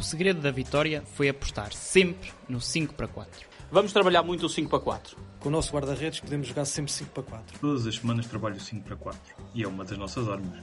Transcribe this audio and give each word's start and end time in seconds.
O 0.00 0.02
segredo 0.02 0.40
da 0.40 0.50
vitória 0.50 1.02
foi 1.14 1.28
apostar 1.28 1.74
sempre 1.74 2.32
no 2.48 2.58
5 2.58 2.94
para 2.94 3.06
4. 3.06 3.46
Vamos 3.70 3.92
trabalhar 3.92 4.22
muito 4.22 4.46
o 4.46 4.48
5 4.48 4.70
para 4.70 4.80
4. 4.80 5.14
Com 5.38 5.50
o 5.50 5.52
nosso 5.52 5.70
guarda-redes 5.74 6.20
podemos 6.20 6.48
jogar 6.48 6.64
sempre 6.64 6.90
5 6.90 7.10
para 7.10 7.22
4. 7.22 7.58
Todas 7.60 7.86
as 7.86 7.96
semanas 7.96 8.24
trabalho 8.24 8.58
5 8.58 8.82
para 8.82 8.96
4 8.96 9.20
e 9.54 9.62
é 9.62 9.68
uma 9.68 9.84
das 9.84 9.98
nossas 9.98 10.26
armas. 10.26 10.58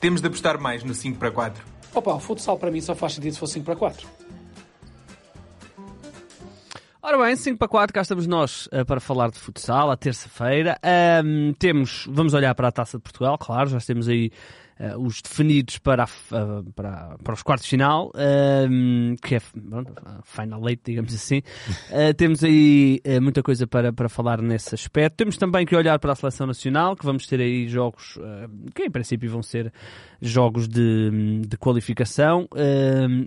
Temos 0.00 0.22
de 0.22 0.28
apostar 0.28 0.58
mais 0.58 0.82
no 0.82 0.94
5 0.94 1.18
para 1.18 1.30
4. 1.30 1.62
Opa, 1.94 2.14
o 2.14 2.20
futsal 2.20 2.56
para 2.56 2.70
mim 2.70 2.80
só 2.80 2.94
faz 2.94 3.12
sentido 3.12 3.34
se 3.34 3.38
for 3.38 3.46
5 3.46 3.66
para 3.66 3.76
4. 3.76 4.08
Ora 7.02 7.18
bem, 7.18 7.36
5 7.36 7.58
para 7.58 7.68
4, 7.68 7.92
cá 7.92 8.00
estamos 8.00 8.26
nós 8.26 8.66
uh, 8.68 8.82
para 8.86 8.98
falar 8.98 9.30
de 9.30 9.38
futsal, 9.38 9.90
à 9.90 9.96
terça-feira. 9.96 10.78
Um, 11.22 11.52
temos, 11.52 12.06
vamos 12.08 12.32
olhar 12.32 12.54
para 12.54 12.68
a 12.68 12.72
Taça 12.72 12.96
de 12.96 13.02
Portugal, 13.02 13.36
claro, 13.36 13.68
já 13.68 13.78
temos 13.78 14.08
aí 14.08 14.32
uh, 14.78 14.98
os 14.98 15.20
definidos 15.22 15.78
para, 15.78 16.04
a, 16.04 16.06
uh, 16.06 16.72
para, 16.72 17.16
para 17.22 17.34
os 17.34 17.42
quartos 17.42 17.64
de 17.64 17.70
final, 17.70 18.12
que 19.22 19.36
é 19.36 19.40
pronto, 19.40 19.92
final 20.24 20.60
late, 20.60 20.80
digamos 20.84 21.14
assim. 21.14 21.42
temos 22.16 22.42
aí 22.42 23.00
muita 23.22 23.42
coisa 23.42 23.66
para, 23.66 23.92
para 23.92 24.08
falar 24.08 24.40
nesse 24.40 24.74
aspecto. 24.74 25.16
Temos 25.16 25.36
também 25.36 25.66
que 25.66 25.74
olhar 25.74 25.98
para 25.98 26.12
a 26.12 26.14
seleção 26.14 26.46
nacional, 26.46 26.96
que 26.96 27.04
vamos 27.04 27.26
ter 27.26 27.40
aí 27.40 27.68
jogos 27.68 28.18
que 28.74 28.84
em 28.84 28.90
princípio 28.90 29.30
vão 29.30 29.42
ser 29.42 29.72
jogos 30.20 30.68
de, 30.68 31.40
de 31.46 31.56
qualificação. 31.56 32.48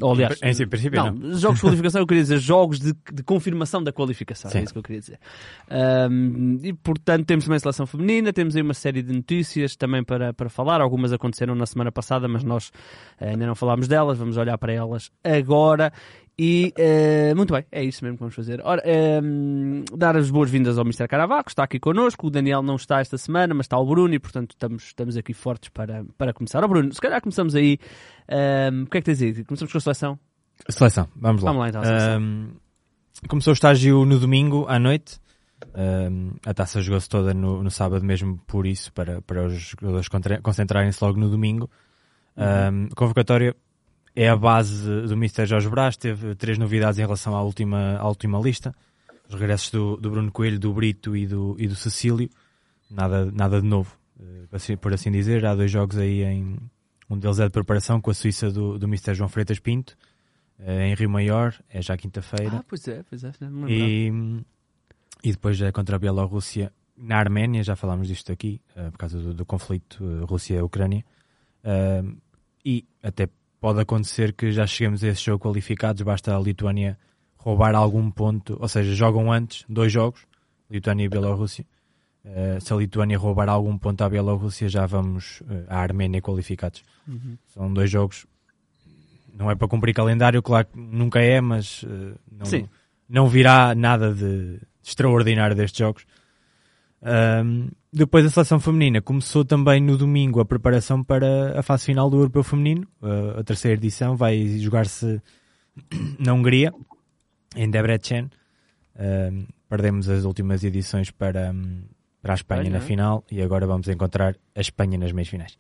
ou, 0.02 0.12
aliás, 0.14 0.40
em, 0.42 0.64
em 0.64 0.68
princípio 0.68 1.04
não, 1.04 1.12
não. 1.12 1.38
Jogos 1.38 1.60
de 1.60 1.62
qualificação, 1.68 2.02
eu 2.02 2.08
queria 2.08 2.24
dizer 2.24 2.40
jogos 2.40 2.80
de, 2.80 2.94
de 3.14 3.24
confirmação 3.24 3.84
da 3.84 3.92
qualificação, 3.92 4.50
Sim. 4.52 4.60
é 4.60 4.64
isso 4.64 4.74
que 4.74 4.80
eu 4.80 4.84
queria 4.84 5.02
dizer. 5.02 5.20
e 6.64 6.74
portanto 6.74 7.26
temos 7.26 7.46
também 7.46 7.58
a 7.58 7.60
seleção 7.60 7.86
feminina, 7.86 8.34
temos 8.34 8.56
aí 8.56 8.62
uma 8.62 8.74
série 8.74 9.02
de 9.02 9.14
notícias 9.14 9.76
também 9.76 10.04
para, 10.04 10.34
para 10.34 10.50
falar, 10.50 10.82
algumas 10.82 11.12
aconteceram 11.14 11.37
na 11.46 11.66
semana 11.66 11.92
passada, 11.92 12.28
mas 12.28 12.44
nós 12.44 12.72
ainda 13.20 13.46
não 13.46 13.56
falámos 13.56 13.88
delas, 13.88 14.18
vamos 14.18 14.38
olhar 14.38 14.58
para 14.58 14.74
elas 14.74 15.12
agora. 15.24 15.92
E 16.40 16.72
uh, 16.78 17.36
muito 17.36 17.52
bem, 17.52 17.66
é 17.72 17.84
isso 17.84 18.04
mesmo 18.04 18.18
que 18.18 18.20
vamos 18.20 18.36
fazer. 18.36 18.62
Ora, 18.64 18.84
um, 19.24 19.84
dar 19.98 20.16
as 20.16 20.30
boas-vindas 20.30 20.78
ao 20.78 20.84
Mr. 20.84 21.08
Caravaco, 21.08 21.50
está 21.50 21.64
aqui 21.64 21.80
connosco. 21.80 22.28
O 22.28 22.30
Daniel 22.30 22.62
não 22.62 22.76
está 22.76 23.00
esta 23.00 23.18
semana, 23.18 23.56
mas 23.56 23.66
está 23.66 23.76
o 23.76 23.86
Bruno 23.86 24.14
e, 24.14 24.20
portanto, 24.20 24.52
estamos, 24.52 24.84
estamos 24.84 25.18
aqui 25.18 25.34
fortes 25.34 25.70
para, 25.70 26.06
para 26.16 26.34
começar. 26.34 26.64
Ó, 26.64 26.68
Bruno, 26.68 26.94
se 26.94 27.02
calhar 27.02 27.20
começamos 27.22 27.56
aí. 27.56 27.80
Um, 28.72 28.84
o 28.84 28.86
que 28.86 29.00
é 29.00 29.02
que 29.02 29.06
tens 29.06 29.22
aí? 29.22 29.44
Começamos 29.46 29.72
com 29.72 29.78
a 29.80 29.82
seleção? 29.82 30.20
Seleção, 30.70 31.08
vamos 31.16 31.42
lá. 31.42 31.52
Vamos 31.52 31.62
lá 31.62 31.70
então. 31.70 32.22
Um, 32.22 32.50
começou 33.28 33.52
o 33.52 33.56
estágio 33.56 34.06
no 34.06 34.20
domingo 34.20 34.68
à 34.68 34.78
noite. 34.78 35.20
Um, 35.76 36.34
a 36.46 36.54
taça 36.54 36.82
jogou-se 36.82 37.10
toda 37.10 37.34
no, 37.34 37.64
no, 37.64 37.72
sábado 37.72 38.06
mesmo 38.06 38.38
por 38.46 38.68
isso, 38.68 38.94
para, 38.94 39.22
para 39.22 39.48
os 39.48 39.76
jogadores 39.80 40.08
concentrarem-se 40.42 41.04
logo 41.04 41.20
no 41.20 41.30
domingo. 41.30 41.70
Uhum. 42.36 42.86
Um, 42.86 42.90
convocatória 42.90 43.56
é 44.16 44.30
a 44.30 44.36
base 44.36 44.84
do 45.08 45.14
Mr. 45.14 45.46
Jorge 45.46 45.70
Brás, 45.70 45.96
teve 45.96 46.36
três 46.36 46.58
novidades 46.58 47.00
em 47.00 47.04
relação 47.04 47.36
à 47.36 47.42
última, 47.42 47.98
à 47.98 48.08
última 48.08 48.40
lista. 48.40 48.76
Os 49.30 49.36
regressos 49.36 49.70
do, 49.72 49.98
do 49.98 50.10
Bruno 50.10 50.32
Coelho, 50.32 50.60
do 50.60 50.74
Brito 50.74 51.16
e 51.16 51.28
do, 51.28 51.56
e 51.60 51.68
do 51.68 51.76
Cecílio. 51.76 52.30
Nada, 52.90 53.30
nada 53.32 53.62
de 53.62 53.68
novo, 53.68 53.96
eh, 54.20 54.76
por 54.78 54.94
assim 54.94 55.12
dizer. 55.12 55.46
Há 55.46 55.54
dois 55.54 55.70
jogos 55.70 55.98
aí 55.98 56.24
em... 56.24 56.58
Um 57.10 57.18
deles 57.18 57.40
é 57.40 57.46
de 57.46 57.52
preparação 57.52 58.02
com 58.02 58.10
a 58.10 58.14
Suíça 58.14 58.52
do, 58.52 58.78
do 58.78 58.86
Mr. 58.86 59.14
João 59.14 59.30
Freitas 59.30 59.60
Pinto, 59.60 59.96
eh, 60.60 60.88
em 60.88 60.96
Rio 60.96 61.10
Maior, 61.10 61.54
é 61.70 61.82
já 61.82 61.96
quinta-feira. 61.96 62.58
Ah, 62.58 62.64
pois 62.68 62.88
é, 62.88 63.04
pois 63.10 63.24
é. 63.24 63.32
E, 63.68 64.12
e 65.24 65.32
depois 65.32 65.62
é 65.62 65.72
contra 65.72 65.96
a 65.96 66.00
Bielorrússia 66.00 66.72
na 66.96 67.18
Arménia, 67.18 67.64
já 67.64 67.76
falámos 67.76 68.08
disto 68.08 68.32
aqui, 68.32 68.62
eh, 68.76 68.90
por 68.90 68.98
causa 68.98 69.20
do, 69.20 69.34
do 69.34 69.46
conflito 69.46 70.04
Rússia-Ucrânia. 70.26 71.06
E 72.66 72.86
até 73.04 73.30
pode 73.60 73.80
acontecer 73.80 74.34
que 74.34 74.52
já 74.52 74.66
cheguemos 74.66 75.04
a 75.04 75.08
esse 75.08 75.24
jogo 75.24 75.44
qualificados, 75.44 76.02
basta 76.02 76.36
a 76.36 76.40
Lituânia 76.40 76.98
roubar 77.38 77.76
algum 77.76 78.12
ponto, 78.12 78.58
ou 78.60 78.68
seja, 78.68 78.94
jogam 78.94 79.32
antes 79.32 79.64
dois 79.70 79.92
jogos, 79.92 80.26
Lituânia 80.70 81.06
e 81.06 81.10
Bielorrússia. 81.10 81.66
Uh, 82.26 82.60
se 82.60 82.74
a 82.74 82.76
Lituânia 82.76 83.18
roubar 83.18 83.48
algum 83.48 83.78
ponto 83.78 84.02
à 84.04 84.10
Bielorrússia, 84.10 84.68
já 84.68 84.86
vamos 84.86 85.40
uh, 85.42 85.66
à 85.70 85.80
Arménia 85.80 86.22
qualificados. 86.22 86.84
Uhum. 87.08 87.38
São 87.46 87.74
dois 87.74 87.90
jogos, 87.90 88.26
não 89.34 89.50
é 89.50 89.56
para 89.56 89.68
cumprir 89.68 89.94
calendário, 89.94 90.44
claro 90.44 90.68
que 90.68 90.78
nunca 90.78 91.22
é, 91.22 91.40
mas 91.40 91.84
uh, 91.84 92.20
não, 92.30 92.70
não 93.08 93.28
virá 93.30 93.74
nada 93.74 94.14
de 94.14 94.60
extraordinário 94.88 95.56
destes 95.56 95.80
jogos. 95.80 96.06
Um, 97.02 97.70
depois 97.94 98.26
a 98.26 98.30
seleção 98.30 98.60
feminina 98.60 99.02
começou 99.02 99.46
também 99.46 99.82
no 99.82 99.98
domingo 99.98 100.40
a 100.40 100.46
preparação 100.46 101.04
para 101.04 101.58
a 101.60 101.62
fase 101.62 101.86
final 101.86 102.10
do 102.10 102.18
Europeu 102.18 102.44
Feminino, 102.44 102.88
uh, 103.02 103.40
a 103.40 103.44
terceira 103.44 103.78
edição, 103.78 104.16
vai 104.16 104.58
jogar-se 104.60 105.22
na 106.20 106.34
Hungria, 106.34 106.74
em 107.56 107.70
Debrecen. 107.70 108.30
Uh, 108.96 109.48
perdemos 109.70 110.10
as 110.10 110.24
últimas 110.24 110.64
edições 110.64 111.12
para, 111.12 111.52
um, 111.52 111.84
para 112.22 112.34
a 112.34 112.36
Espanha 112.36 112.62
Olha. 112.62 112.72
na 112.72 112.80
final 112.80 113.24
e 113.30 113.42
agora 113.42 113.68
vamos 113.68 113.88
encontrar 113.88 114.36
a 114.56 114.62
Espanha 114.62 114.98
nas 114.98 115.12
meias 115.12 115.28
finais. 115.28 115.58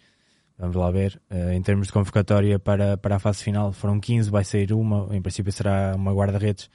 Vamos 0.57 0.75
lá 0.75 0.89
ver. 0.89 1.21
Uh, 1.29 1.51
em 1.51 1.61
termos 1.61 1.87
de 1.87 1.93
convocatória 1.93 2.57
para, 2.57 2.97
para 2.97 3.17
a 3.17 3.19
fase 3.19 3.43
final, 3.43 3.71
foram 3.71 3.99
15, 3.99 4.29
vai 4.31 4.43
sair 4.43 4.73
uma, 4.73 5.07
em 5.15 5.21
princípio 5.21 5.51
será 5.51 5.93
uma 5.95 6.11
guarda-redes. 6.13 6.69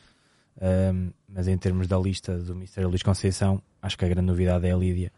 Mas 1.28 1.48
em 1.48 1.56
termos 1.58 1.86
da 1.86 1.98
lista 1.98 2.38
do 2.38 2.54
Ministério 2.54 2.88
Luís 2.88 3.02
Conceição, 3.02 3.62
acho 3.80 3.98
que 3.98 4.04
a 4.04 4.08
grande 4.08 4.26
novidade 4.26 4.66
é 4.66 4.72
a 4.72 4.76
Lídia 4.76 5.12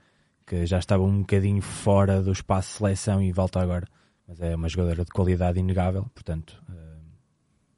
que 0.47 0.67
já 0.67 0.79
estava 0.79 1.03
um 1.03 1.21
bocadinho 1.21 1.63
fora 1.63 2.23
do 2.23 2.31
espaço 2.31 2.73
de 2.73 2.79
seleção 2.79 3.23
e 3.23 3.33
volta 3.33 3.61
agora. 3.61 3.87
Mas 4.29 4.41
é 4.41 4.55
uma 4.55 4.69
jogadora 4.69 5.05
de 5.05 5.11
qualidade 5.11 5.59
inegável, 5.59 6.05
portanto 6.15 6.63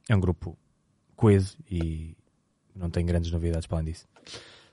é 0.09 0.15
um 0.15 0.21
grupo 0.21 0.57
coeso 1.15 1.57
e 1.71 2.17
não 2.75 2.91
tem 2.91 3.05
grandes 3.05 3.31
novidades 3.31 3.67
para 3.67 3.79
além 3.79 3.93
disso. 3.93 4.07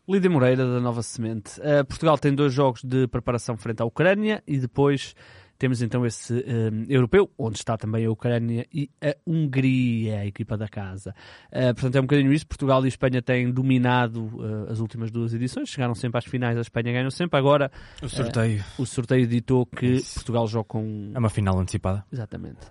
Lídia 0.08 0.30
Moreira, 0.30 0.66
da 0.66 0.82
Nova 0.82 1.02
Semente. 1.02 1.60
Uh, 1.62 1.86
Portugal 1.86 2.18
tem 2.18 2.36
dois 2.36 2.54
jogos 2.54 2.84
de 2.84 3.08
preparação 3.08 3.56
frente 3.56 3.82
à 3.82 3.86
Ucrânia 3.86 4.44
e 4.46 4.58
depois 4.60 5.16
temos 5.58 5.82
então 5.82 6.06
esse 6.06 6.34
um, 6.34 6.86
europeu, 6.90 7.30
onde 7.38 7.58
está 7.58 7.78
também 7.78 8.06
a 8.06 8.12
Ucrânia 8.12 8.66
e 8.74 8.90
a 9.02 9.16
Hungria, 9.26 10.20
a 10.20 10.26
equipa 10.26 10.58
da 10.58 10.68
casa. 10.68 11.16
Uh, 11.52 11.74
portanto, 11.74 11.96
é 11.96 12.00
um 12.00 12.04
bocadinho 12.04 12.34
isso. 12.34 12.46
Portugal 12.46 12.84
e 12.86 12.88
Espanha 12.88 13.22
têm 13.22 13.52
dominado 13.52 14.26
uh, 14.26 14.72
as 14.72 14.80
últimas 14.80 15.12
duas 15.12 15.34
edições, 15.34 15.70
chegaram 15.70 15.96
sempre 15.96 16.18
às 16.18 16.26
finais, 16.26 16.58
a 16.58 16.62
Espanha 16.62 16.92
ganhou 16.92 17.12
sempre. 17.12 17.40
Agora, 17.40 17.72
o 18.02 18.10
sorteio, 18.10 18.62
uh, 18.78 18.82
o 18.82 18.86
sorteio 18.86 19.28
ditou 19.28 19.66
que 19.66 19.86
isso. 19.86 20.16
Portugal 20.16 20.48
joga 20.48 20.66
com. 20.66 21.12
É 21.14 21.20
uma 21.20 21.30
final 21.30 21.58
antecipada. 21.60 22.04
Exatamente. 22.12 22.68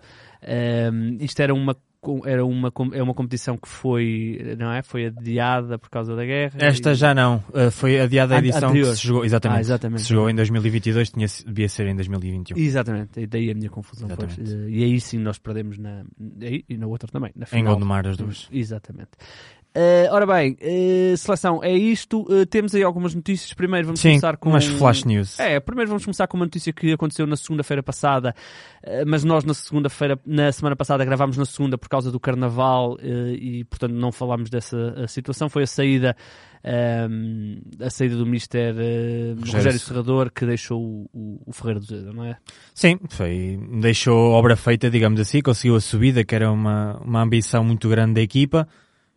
isto 1.20 1.40
era 1.40 1.54
uma 1.54 1.76
era 2.24 2.44
uma, 2.44 2.72
é 2.92 3.02
uma 3.02 3.14
competição 3.14 3.56
que 3.56 3.68
foi, 3.68 4.56
não 4.58 4.72
é? 4.72 4.82
Foi 4.82 5.06
adiada 5.06 5.78
por 5.78 5.88
causa 5.88 6.16
da 6.16 6.24
guerra. 6.24 6.52
Esta 6.58 6.92
e... 6.92 6.94
já 6.94 7.14
não, 7.14 7.36
uh, 7.50 7.70
foi 7.70 8.00
adiada 8.00 8.34
a 8.34 8.38
edição 8.38 8.70
Anterior. 8.70 8.90
que 8.90 8.96
se 8.96 9.06
jogou, 9.06 9.24
exatamente, 9.24 9.58
ah, 9.58 9.60
exatamente. 9.60 10.02
se 10.02 10.08
jogou 10.08 10.28
em 10.28 10.34
2022, 10.34 11.10
tinha, 11.10 11.26
devia 11.46 11.68
ser 11.68 11.86
em 11.86 11.94
2021. 11.94 12.58
Exatamente, 12.58 13.20
e 13.20 13.26
daí 13.26 13.50
a 13.50 13.54
minha 13.54 13.70
confusão. 13.70 14.08
Pois. 14.08 14.36
Uh, 14.36 14.68
e 14.68 14.84
aí 14.84 15.00
sim 15.00 15.18
nós 15.18 15.38
perdemos 15.38 15.78
na, 15.78 16.04
e 16.40 16.76
na 16.76 16.86
outra 16.86 17.08
também, 17.10 17.30
na 17.36 17.46
final. 17.46 17.62
Em 17.62 17.66
Gondomar 17.66 18.06
as 18.06 18.16
duas. 18.16 18.48
Exatamente. 18.50 19.10
Uh, 19.74 20.12
ora 20.12 20.26
bem, 20.26 20.52
uh, 20.60 21.16
seleção, 21.16 21.64
é 21.64 21.72
isto. 21.72 22.20
Uh, 22.22 22.44
temos 22.44 22.74
aí 22.74 22.82
algumas 22.82 23.14
notícias. 23.14 23.54
Primeiro 23.54 23.86
vamos 23.86 24.00
Sim, 24.00 24.10
começar 24.10 24.36
com. 24.36 24.50
umas 24.50 24.66
flash 24.66 25.04
news. 25.04 25.40
É, 25.40 25.58
primeiro 25.60 25.88
vamos 25.88 26.04
começar 26.04 26.26
com 26.26 26.36
uma 26.36 26.44
notícia 26.44 26.74
que 26.74 26.92
aconteceu 26.92 27.26
na 27.26 27.36
segunda-feira 27.36 27.82
passada, 27.82 28.34
mas 29.06 29.24
nós 29.24 29.44
na 29.44 29.54
segunda-feira, 29.54 30.18
na 30.26 30.52
semana 30.52 30.76
passada, 30.76 31.02
gravámos 31.04 31.38
na 31.38 31.46
segunda 31.46 31.78
por 31.78 31.88
causa 31.88 32.10
do 32.10 32.20
carnaval 32.20 32.98
e, 33.00 33.64
portanto, 33.64 33.92
não 33.92 34.12
falámos 34.12 34.50
dessa 34.50 35.06
situação. 35.08 35.48
Foi 35.48 35.62
a 35.62 35.66
saída. 35.66 36.16
Um, 36.64 37.60
a 37.80 37.90
saída 37.90 38.14
do 38.14 38.24
Mister 38.24 38.72
uh, 38.72 39.40
Rogério. 39.40 39.56
Rogério 39.56 39.78
Serrador 39.80 40.30
que 40.30 40.46
deixou 40.46 40.80
o, 40.80 41.10
o, 41.12 41.42
o 41.46 41.52
Ferreira 41.52 41.80
do 41.80 41.86
Zeda, 41.86 42.12
não 42.12 42.24
é? 42.24 42.36
Sim, 42.72 43.00
foi, 43.08 43.58
deixou 43.80 44.30
obra 44.30 44.54
feita, 44.54 44.88
digamos 44.88 45.18
assim, 45.18 45.40
conseguiu 45.40 45.74
a 45.74 45.80
subida, 45.80 46.22
que 46.22 46.36
era 46.36 46.52
uma, 46.52 47.00
uma 47.04 47.20
ambição 47.20 47.64
muito 47.64 47.88
grande 47.88 48.14
da 48.14 48.20
equipa 48.20 48.68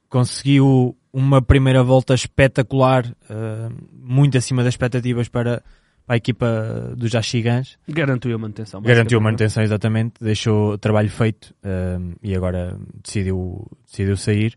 conseguiu 0.10 0.96
uma 1.16 1.42
primeira 1.42 1.82
volta 1.82 2.14
espetacular, 2.14 3.06
uh, 3.06 3.74
muito 3.94 4.38
acima 4.38 4.64
das 4.64 4.74
expectativas 4.74 5.30
para, 5.30 5.64
para 6.06 6.16
a 6.16 6.18
equipa 6.18 6.94
dos 6.98 7.10
Jaxigans. 7.10 7.78
Garantiu 7.88 8.36
a 8.36 8.38
manutenção. 8.38 8.82
Garantiu 8.82 9.20
a 9.20 9.22
manutenção, 9.22 9.64
exatamente. 9.64 10.16
Deixou 10.20 10.74
o 10.74 10.78
trabalho 10.78 11.10
feito 11.10 11.56
uh, 11.64 12.16
e 12.22 12.36
agora 12.36 12.78
decidiu, 13.02 13.66
decidiu 13.86 14.18
sair. 14.18 14.56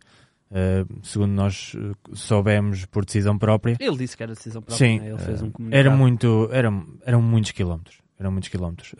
Uh, 0.50 0.98
segundo 1.02 1.30
nós 1.30 1.76
soubemos 2.12 2.86
por 2.86 3.04
decisão 3.04 3.38
própria. 3.38 3.76
Ele 3.78 3.96
disse 3.96 4.16
que 4.16 4.22
era 4.24 4.34
decisão 4.34 4.60
própria. 4.60 4.84
Sim, 4.84 4.98
né? 4.98 5.10
ele 5.10 5.18
fez 5.18 5.40
um 5.42 5.50
comunicado. 5.50 5.86
Era 5.86 5.96
muito, 5.96 6.48
eram, 6.50 6.86
eram 7.06 7.22
muitos 7.22 7.52
quilómetros. 7.52 7.98
Eram 8.18 8.32
muitos 8.32 8.48
quilómetros. 8.48 8.96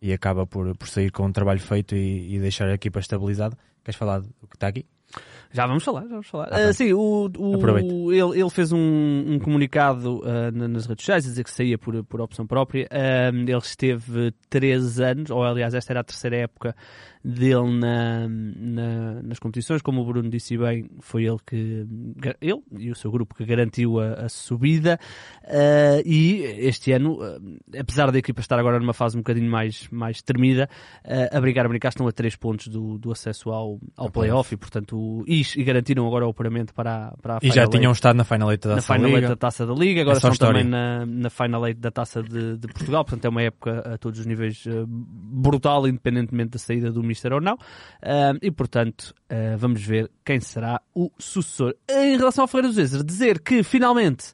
e 0.00 0.10
acaba 0.10 0.46
por, 0.46 0.74
por 0.74 0.88
sair 0.88 1.10
com 1.10 1.26
um 1.26 1.32
trabalho 1.32 1.60
feito 1.60 1.94
e, 1.94 2.36
e 2.36 2.38
deixar 2.40 2.66
a 2.68 2.74
equipa 2.74 2.98
estabilizada. 2.98 3.58
Queres 3.84 3.98
falar 3.98 4.20
do 4.20 4.48
que 4.48 4.56
está 4.56 4.68
aqui? 4.68 4.86
Já 5.52 5.66
vamos 5.66 5.84
falar, 5.84 6.02
já 6.02 6.08
vamos 6.08 6.26
falar. 6.28 6.48
Ah, 6.50 6.68
Ah, 6.68 6.72
sim, 6.72 6.92
o, 6.92 7.30
o- 7.38 8.12
ele, 8.12 8.40
ele 8.40 8.50
fez 8.50 8.72
um, 8.72 8.78
um 9.28 9.38
comunicado 9.38 10.20
na- 10.54 10.68
nas 10.68 10.86
redes 10.86 11.04
sociais 11.04 11.26
a 11.26 11.28
dizer 11.28 11.44
que 11.44 11.50
saía 11.50 11.76
por, 11.76 12.02
por 12.04 12.20
opção 12.20 12.46
própria. 12.46 12.88
Ah, 12.90 13.28
ele 13.28 13.52
esteve 13.58 14.32
três 14.48 14.98
anos, 15.00 15.30
ou 15.30 15.42
aliás, 15.44 15.74
esta 15.74 15.92
era 15.92 16.00
a 16.00 16.04
terceira 16.04 16.36
época 16.36 16.74
dele 17.24 17.78
na, 17.78 18.26
na- 18.28 19.22
nas 19.22 19.38
competições. 19.38 19.80
Como 19.82 20.00
o 20.00 20.04
Bruno 20.04 20.28
disse 20.28 20.56
bem, 20.58 20.88
foi 21.00 21.24
ele 21.24 21.38
que 21.46 21.86
ele 22.40 22.62
e 22.78 22.90
o 22.90 22.94
seu 22.94 23.10
grupo 23.10 23.34
que 23.34 23.44
garantiu 23.44 24.00
a, 24.00 24.14
a 24.24 24.28
subida. 24.28 24.98
Ah, 25.44 26.00
e 26.04 26.42
este 26.66 26.92
ano, 26.92 27.18
ah, 27.22 27.38
apesar 27.78 28.10
da 28.10 28.18
equipa 28.18 28.40
estar 28.40 28.58
agora 28.58 28.78
numa 28.80 28.92
fase 28.92 29.16
um 29.16 29.20
bocadinho 29.20 29.50
mais, 29.50 29.88
mais 29.90 30.20
tremida, 30.22 30.68
ah, 31.04 31.36
a 31.36 31.40
brigar 31.40 31.64
a 31.66 31.68
brincar 31.68 31.88
estão 31.90 32.06
a 32.08 32.12
três 32.12 32.34
pontos 32.36 32.68
do, 32.68 32.98
do 32.98 33.12
acesso 33.12 33.50
ao, 33.50 33.78
ao 33.96 34.10
playoff 34.10 34.52
e, 34.52 34.56
portanto, 34.56 35.24
e, 35.26 35.42
e 35.56 35.64
garantiram 35.64 36.06
agora 36.06 36.26
o 36.26 36.30
apuramento 36.30 36.74
para, 36.74 37.08
a- 37.08 37.16
para 37.20 37.34
a 37.34 37.38
E 37.42 37.50
já 37.50 37.66
tinham 37.66 37.90
Eight- 37.90 37.98
estado 37.98 38.16
na 38.16 38.24
Final 38.24 38.50
Eight 38.50 38.62
da 38.66 38.70
na 38.70 38.76
Taça 38.76 38.94
Final 38.94 39.10
Liga. 39.10 39.28
Da 39.28 39.36
Taça 39.36 39.66
da 39.66 39.74
Liga, 39.74 40.00
agora 40.02 40.16
É 40.16 40.18
estão 40.18 40.32
também 40.34 40.64
na, 40.64 41.06
na 41.06 41.30
Final 41.30 41.66
Eight 41.68 41.80
da 41.80 41.90
Taça 41.90 42.22
de, 42.22 42.56
de 42.56 42.66
Portugal, 42.68 43.04
portanto 43.04 43.24
é 43.24 43.28
uma 43.28 43.42
época 43.42 43.78
a 43.94 43.98
todos 43.98 44.18
os 44.20 44.26
níveis 44.26 44.64
brutal, 44.86 45.86
independentemente 45.86 46.50
da 46.50 46.58
saída 46.58 46.90
do 46.90 47.02
Mister 47.12 47.32
ou 47.32 47.40
não, 47.40 47.56
Ah, 48.02 48.32
e 48.42 48.50
portanto 48.50 49.14
ah, 49.30 49.56
vamos 49.58 49.82
ver 49.84 50.10
quem 50.24 50.40
será 50.40 50.80
o 50.94 51.10
sucessor. 51.18 51.74
Em 51.90 52.16
relação 52.16 52.44
ao 52.44 52.48
Ferreira 52.48 52.68
do 52.68 52.74
Zezer, 52.74 53.02
dizer 53.02 53.40
que 53.40 53.62
finalmente 53.62 54.32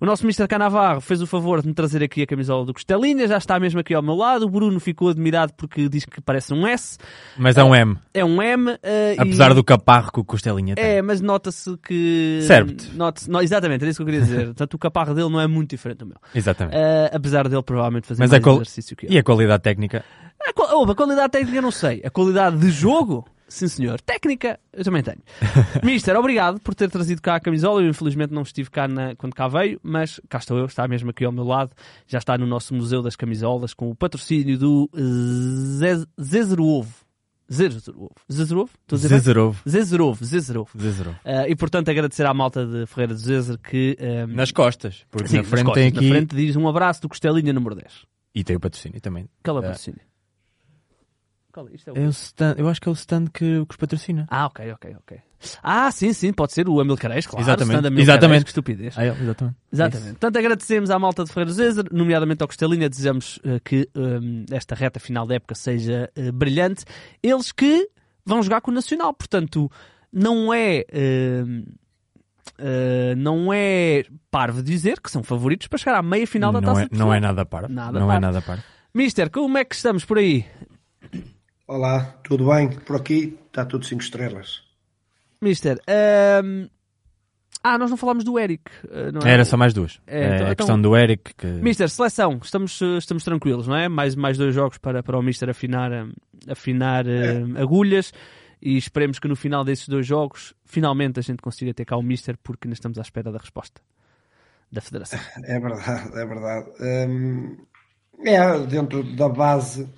o 0.00 0.06
nosso 0.06 0.26
Mister 0.26 0.46
Canavarro 0.48 1.00
fez 1.00 1.20
o 1.22 1.26
favor 1.26 1.62
de 1.62 1.68
me 1.68 1.74
trazer 1.74 2.02
aqui 2.02 2.22
a 2.22 2.26
camisola 2.26 2.64
do 2.64 2.72
Costelinha, 2.74 3.26
já 3.26 3.36
está 3.38 3.58
mesmo 3.58 3.80
aqui 3.80 3.94
ao 3.94 4.02
meu 4.02 4.14
lado, 4.14 4.44
o 4.46 4.50
Bruno 4.50 4.78
ficou 4.80 5.08
admirado 5.08 5.52
porque 5.56 5.88
diz 5.88 6.04
que 6.04 6.20
parece 6.20 6.52
um 6.54 6.66
S, 6.66 6.98
Mas 7.38 7.56
é 7.56 7.64
um 7.64 7.74
M. 7.74 7.96
é 8.14 8.24
um 8.24 8.42
M, 8.42 8.70
ah, 8.70 8.76
Apesar 9.22 9.50
e- 9.52 9.54
do 9.54 9.64
caparro 9.64 10.12
que 10.12 10.20
o 10.20 10.24
Costelinha 10.24 10.74
tem. 10.74 10.84
é, 10.84 11.02
mas 11.02 11.20
nota-se 11.20 11.76
que. 11.78 12.40
Serve-te. 12.42 12.94
Nota 12.94 13.22
não, 13.28 13.40
exatamente, 13.40 13.82
era 13.82 13.90
isso 13.90 13.98
que 13.98 14.02
eu 14.02 14.06
queria 14.06 14.20
dizer. 14.20 14.44
Portanto, 14.60 14.74
o 14.74 14.78
caparro 14.78 15.14
dele 15.14 15.28
não 15.28 15.40
é 15.40 15.46
muito 15.46 15.70
diferente 15.70 15.98
do 15.98 16.06
meu. 16.06 16.16
Exatamente. 16.34 16.76
Ah, 16.76 17.10
apesar 17.16 17.48
dele 17.48 17.62
provavelmente 17.62 18.06
fazer 18.06 18.20
Mas 18.20 18.30
mais 18.30 18.42
qual- 18.42 18.56
exercício 18.56 18.96
que 18.96 19.06
eu. 19.06 19.10
E 19.10 19.18
a 19.18 19.22
qualidade 19.22 19.62
técnica? 19.62 20.04
A, 20.46 20.52
qual- 20.52 20.76
ouve, 20.78 20.92
a 20.92 20.94
qualidade 20.94 21.30
técnica 21.32 21.60
não 21.62 21.70
sei. 21.70 22.00
A 22.04 22.10
qualidade 22.10 22.56
de 22.58 22.70
jogo, 22.70 23.26
sim 23.48 23.68
senhor. 23.68 24.00
Técnica, 24.00 24.58
eu 24.72 24.82
também 24.84 25.02
tenho. 25.02 25.18
Mister, 25.84 26.16
obrigado 26.16 26.60
por 26.60 26.74
ter 26.74 26.90
trazido 26.90 27.20
cá 27.22 27.36
a 27.36 27.40
camisola. 27.40 27.82
Eu 27.82 27.88
infelizmente 27.88 28.32
não 28.32 28.42
estive 28.42 28.70
cá 28.70 28.88
na- 28.88 29.14
quando 29.16 29.34
cá 29.34 29.46
veio, 29.48 29.78
mas 29.82 30.20
cá 30.28 30.38
estou 30.38 30.58
eu, 30.58 30.66
está 30.66 30.86
mesmo 30.88 31.10
aqui 31.10 31.24
ao 31.24 31.32
meu 31.32 31.44
lado. 31.44 31.72
Já 32.06 32.18
está 32.18 32.36
no 32.38 32.46
nosso 32.46 32.74
Museu 32.74 33.02
das 33.02 33.16
Camisolas 33.16 33.74
com 33.74 33.90
o 33.90 33.94
patrocínio 33.94 34.58
do 34.58 34.90
Zez- 34.94 36.06
Zezerovo. 36.20 36.94
Zezerovo. 37.52 38.10
Zezerovo? 38.32 38.70
Estou 38.82 38.96
a 38.96 39.00
dizer 39.00 39.08
bem? 39.08 39.18
Zezerov. 39.18 39.56
Zezerovo, 39.68 40.24
Zezerovo. 40.24 40.70
Zezerov. 40.80 41.16
Ah, 41.24 41.48
e 41.48 41.56
portanto 41.56 41.88
agradecer 41.90 42.24
à 42.24 42.32
malta 42.32 42.64
de 42.64 42.86
Ferreira 42.86 43.12
do 43.12 43.18
Zezer 43.18 43.58
que 43.58 43.96
ah, 44.00 44.26
Nas 44.28 44.52
costas. 44.52 45.04
Porque 45.10 45.28
sim, 45.28 45.38
na 45.38 45.42
frente 45.44 45.64
costas, 45.66 45.82
tem 45.82 45.88
aqui... 45.88 46.08
na 46.08 46.14
frente 46.14 46.36
diz 46.36 46.54
um 46.54 46.68
abraço 46.68 47.02
do 47.02 47.08
Costelinha 47.08 47.52
número 47.52 47.74
10. 47.74 48.06
E 48.36 48.44
tem 48.44 48.54
o 48.54 48.60
patrocínio 48.60 49.00
também. 49.00 49.28
Qual 49.42 49.56
é 49.56 49.60
o 49.60 49.62
Ah. 49.64 49.66
patrocínio? 49.66 50.00
Qual 51.52 51.68
é? 51.68 51.74
Isto 51.74 51.90
é 51.90 51.92
o... 51.92 51.96
É 51.96 52.06
o 52.06 52.10
stand, 52.10 52.54
eu 52.58 52.68
acho 52.68 52.80
que 52.80 52.88
é 52.88 52.92
o 52.92 52.94
stand 52.94 53.26
que, 53.26 53.64
que 53.64 53.70
os 53.70 53.76
patrocina. 53.76 54.26
Ah, 54.30 54.46
ok, 54.46 54.72
ok, 54.72 54.96
ok. 54.98 55.18
Ah, 55.62 55.90
sim, 55.90 56.12
sim, 56.12 56.32
pode 56.32 56.52
ser 56.52 56.68
o 56.68 56.80
Amilcares, 56.80 57.26
claro. 57.26 57.44
Exatamente. 57.44 58.00
Exatamente. 58.00 58.44
Que 58.44 58.50
estupidez. 58.50 58.96
Ah, 58.96 59.04
é, 59.04 59.08
exatamente. 59.08 59.56
Exatamente. 59.72 60.10
Portanto, 60.10 60.36
agradecemos 60.36 60.90
à 60.90 60.98
malta 60.98 61.24
de 61.24 61.32
Ferreira 61.32 61.50
do 61.50 61.54
Zezer, 61.54 61.84
nomeadamente 61.90 62.42
ao 62.42 62.48
Costelinha, 62.48 62.88
desejamos 62.88 63.40
eh, 63.44 63.60
que 63.64 63.88
hum, 63.96 64.44
esta 64.50 64.74
reta 64.74 65.00
final 65.00 65.26
da 65.26 65.36
época 65.36 65.54
seja 65.54 66.10
eh, 66.14 66.30
brilhante. 66.30 66.84
Eles 67.22 67.52
que 67.52 67.88
vão 68.24 68.42
jogar 68.42 68.60
com 68.60 68.70
o 68.70 68.74
Nacional, 68.74 69.14
portanto, 69.14 69.70
não 70.12 70.52
é. 70.52 70.84
eh, 70.92 71.44
não 73.16 73.50
é 73.52 74.04
parvo 74.30 74.62
dizer 74.62 75.00
que 75.00 75.10
são 75.10 75.22
favoritos 75.22 75.66
para 75.66 75.78
chegar 75.78 75.96
à 75.96 76.02
meia 76.02 76.26
final 76.26 76.52
da 76.52 76.60
não, 76.60 76.74
taça 76.74 76.82
é, 76.84 76.88
não 76.96 77.14
é 77.14 77.18
nada 77.18 77.46
para. 77.46 77.66
Nada 77.68 77.98
não 77.98 78.08
par. 78.08 78.16
é 78.16 78.20
nada 78.20 78.42
para. 78.42 78.62
Mister, 78.92 79.30
como 79.30 79.56
é 79.56 79.64
que 79.64 79.74
estamos 79.74 80.04
por 80.04 80.18
aí? 80.18 80.44
Olá, 81.70 82.16
tudo 82.24 82.48
bem? 82.50 82.68
Por 82.68 82.96
aqui 82.96 83.38
está 83.46 83.64
tudo 83.64 83.84
5 83.86 84.02
estrelas. 84.02 84.60
Mister, 85.40 85.80
hum, 86.44 86.68
ah, 87.62 87.78
nós 87.78 87.88
não 87.90 87.96
falámos 87.96 88.24
do 88.24 88.36
Eric. 88.40 88.68
eh, 88.90 89.12
não 89.12 89.20
é? 89.24 89.30
Era 89.34 89.44
só 89.44 89.56
mais 89.56 89.72
duas. 89.72 90.00
É, 90.04 90.20
É, 90.20 90.34
então- 90.34 90.50
a 90.50 90.54
questão 90.56 90.82
do 90.82 90.96
Eric. 90.96 91.32
Que... 91.34 91.46
Mister, 91.46 91.88
seleção, 91.88 92.40
estamos, 92.42 92.82
eh, 92.82 92.98
estamos 92.98 93.22
tranquilos, 93.22 93.68
não 93.68 93.76
é? 93.76 93.88
Mais, 93.88 94.16
mais 94.16 94.36
dois 94.36 94.52
jogos 94.52 94.78
para, 94.78 95.00
para 95.00 95.16
o 95.16 95.22
Mister 95.22 95.48
afinar, 95.48 95.92
eh, 95.92 96.06
afinar 96.48 97.06
eh, 97.06 97.40
agulhas 97.56 98.12
e 98.60 98.76
esperemos 98.76 99.20
que 99.20 99.28
no 99.28 99.36
final 99.36 99.62
desses 99.64 99.86
dois 99.88 100.04
jogos 100.04 100.52
finalmente 100.64 101.20
a 101.20 101.22
gente 101.22 101.40
consiga 101.40 101.72
ter 101.72 101.84
cá 101.84 101.96
o 101.96 102.02
Mister 102.02 102.36
porque 102.42 102.66
ainda 102.66 102.74
estamos 102.74 102.98
à 102.98 103.02
espera 103.02 103.30
da 103.30 103.38
resposta 103.38 103.80
da 104.72 104.80
Federação. 104.80 105.20
É 105.44 105.60
verdade, 105.60 106.18
é 106.18 106.26
verdade. 106.26 106.66
Hum, 107.08 107.56
é 108.24 108.58
dentro 108.66 109.04
da 109.14 109.28
base 109.28 109.88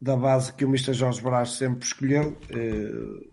da 0.00 0.16
base 0.16 0.52
que 0.52 0.64
o 0.64 0.68
Mr. 0.68 0.92
Jorge 0.92 1.22
Brás 1.22 1.52
sempre 1.52 1.86
escolheu, 1.86 2.36
eh, 2.50 3.26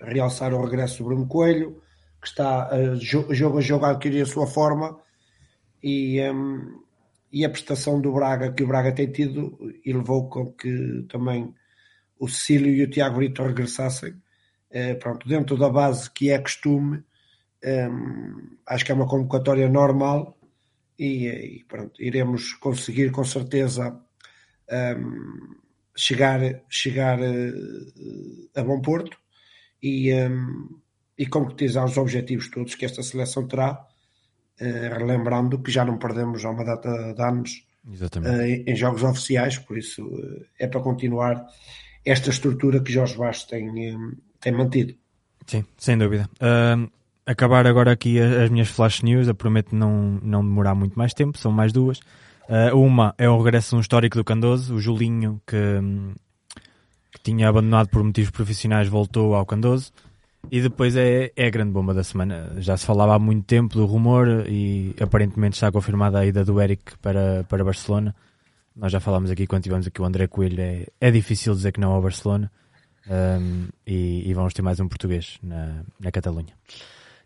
realçar 0.00 0.52
o 0.52 0.62
regresso 0.64 0.98
do 0.98 1.04
Bruno 1.04 1.26
Coelho, 1.26 1.80
que 2.20 2.26
está 2.28 2.68
eh, 2.72 2.94
jo- 2.96 3.32
jogo 3.32 3.58
a 3.58 3.60
jogo 3.60 3.84
a 3.84 3.90
adquirir 3.90 4.22
a 4.22 4.26
sua 4.26 4.46
forma 4.46 4.98
e, 5.82 6.20
hum, 6.30 6.82
e 7.32 7.44
a 7.44 7.50
prestação 7.50 8.00
do 8.00 8.12
Braga 8.12 8.52
que 8.52 8.64
o 8.64 8.66
Braga 8.66 8.92
tem 8.92 9.10
tido 9.12 9.56
e 9.84 9.92
levou 9.92 10.28
com 10.28 10.52
que 10.52 11.06
também 11.08 11.54
o 12.18 12.26
Cecílio 12.28 12.74
e 12.74 12.82
o 12.82 12.90
Tiago 12.90 13.16
Brito 13.16 13.42
regressassem. 13.44 14.14
Eh, 14.70 14.94
pronto, 14.94 15.26
dentro 15.28 15.56
da 15.56 15.68
base 15.70 16.10
que 16.10 16.30
é 16.30 16.38
costume, 16.38 17.02
hum, 17.64 18.56
acho 18.66 18.84
que 18.84 18.90
é 18.90 18.94
uma 18.94 19.06
convocatória 19.08 19.68
normal 19.68 20.36
e, 20.98 21.28
e 21.60 21.64
pronto, 21.68 22.02
iremos 22.02 22.52
conseguir 22.54 23.10
com 23.12 23.22
certeza 23.24 23.96
hum, 24.96 25.54
chegar, 25.98 26.40
chegar 26.68 27.18
eh, 27.20 27.52
a 28.54 28.62
bom 28.62 28.80
porto 28.80 29.18
e, 29.82 30.12
hum, 30.14 30.80
e 31.18 31.26
concretizar 31.26 31.84
os 31.84 31.96
objetivos 31.96 32.48
todos 32.48 32.74
que 32.74 32.84
esta 32.84 33.02
seleção 33.02 33.46
terá, 33.48 33.84
eh, 34.60 34.88
relembrando 34.88 35.62
que 35.62 35.70
já 35.70 35.84
não 35.84 35.98
perdemos 35.98 36.44
há 36.44 36.50
uma 36.50 36.64
data 36.64 37.14
de 37.14 37.22
anos 37.22 37.68
eh, 38.24 38.64
em 38.66 38.76
jogos 38.76 39.02
oficiais, 39.02 39.58
por 39.58 39.78
isso 39.78 40.02
eh, 40.02 40.64
é 40.64 40.66
para 40.66 40.80
continuar 40.80 41.46
esta 42.04 42.30
estrutura 42.30 42.80
que 42.80 42.92
Jorge 42.92 43.16
Bastos 43.16 43.48
tem, 43.48 43.88
eh, 43.88 43.96
tem 44.40 44.52
mantido. 44.52 44.94
Sim, 45.46 45.64
sem 45.76 45.96
dúvida. 45.96 46.28
Ahm, 46.40 46.88
acabar 47.24 47.66
agora 47.66 47.92
aqui 47.92 48.20
as 48.20 48.50
minhas 48.50 48.68
flash 48.68 49.02
news, 49.02 49.26
eu 49.26 49.34
prometo 49.34 49.74
não, 49.74 50.20
não 50.22 50.42
demorar 50.42 50.74
muito 50.74 50.98
mais 50.98 51.14
tempo, 51.14 51.38
são 51.38 51.50
mais 51.50 51.72
duas. 51.72 52.00
Ah, 52.48 52.74
uma 52.74 53.14
é 53.18 53.28
o 53.28 53.36
regresso 53.36 53.76
um 53.76 53.80
histórico 53.80 54.16
do 54.16 54.24
Candoso, 54.24 54.74
o 54.74 54.80
Julinho, 54.80 55.40
que, 55.46 55.56
hum, 55.56 56.14
que 57.12 57.20
tinha 57.22 57.48
abandonado 57.48 57.88
por 57.88 58.02
motivos 58.02 58.30
profissionais, 58.30 58.88
voltou 58.88 59.34
ao 59.34 59.44
Candoso. 59.44 59.92
E 60.50 60.60
depois 60.62 60.96
é, 60.96 61.30
é 61.36 61.46
a 61.46 61.50
grande 61.50 61.72
bomba 61.72 61.92
da 61.92 62.02
semana. 62.02 62.54
Já 62.58 62.76
se 62.76 62.86
falava 62.86 63.14
há 63.14 63.18
muito 63.18 63.44
tempo 63.44 63.74
do 63.74 63.84
rumor 63.84 64.46
e 64.48 64.94
aparentemente 64.98 65.56
está 65.56 65.70
confirmada 65.70 66.20
a 66.20 66.26
ida 66.26 66.44
do 66.44 66.60
Eric 66.60 66.96
para, 66.98 67.44
para 67.44 67.64
Barcelona. 67.64 68.14
Nós 68.74 68.92
já 68.92 69.00
falámos 69.00 69.30
aqui 69.30 69.46
quando 69.46 69.64
tivemos 69.64 69.86
aqui 69.86 70.00
o 70.00 70.04
André 70.04 70.26
Coelho, 70.26 70.60
é, 70.60 70.86
é 71.00 71.10
difícil 71.10 71.52
dizer 71.54 71.72
que 71.72 71.80
não 71.80 71.92
ao 71.92 72.00
Barcelona. 72.00 72.50
Um, 73.10 73.68
e, 73.86 74.30
e 74.30 74.34
vamos 74.34 74.54
ter 74.54 74.62
mais 74.62 74.80
um 74.80 74.88
português 74.88 75.38
na, 75.42 75.82
na 76.00 76.10
Catalunha. 76.10 76.54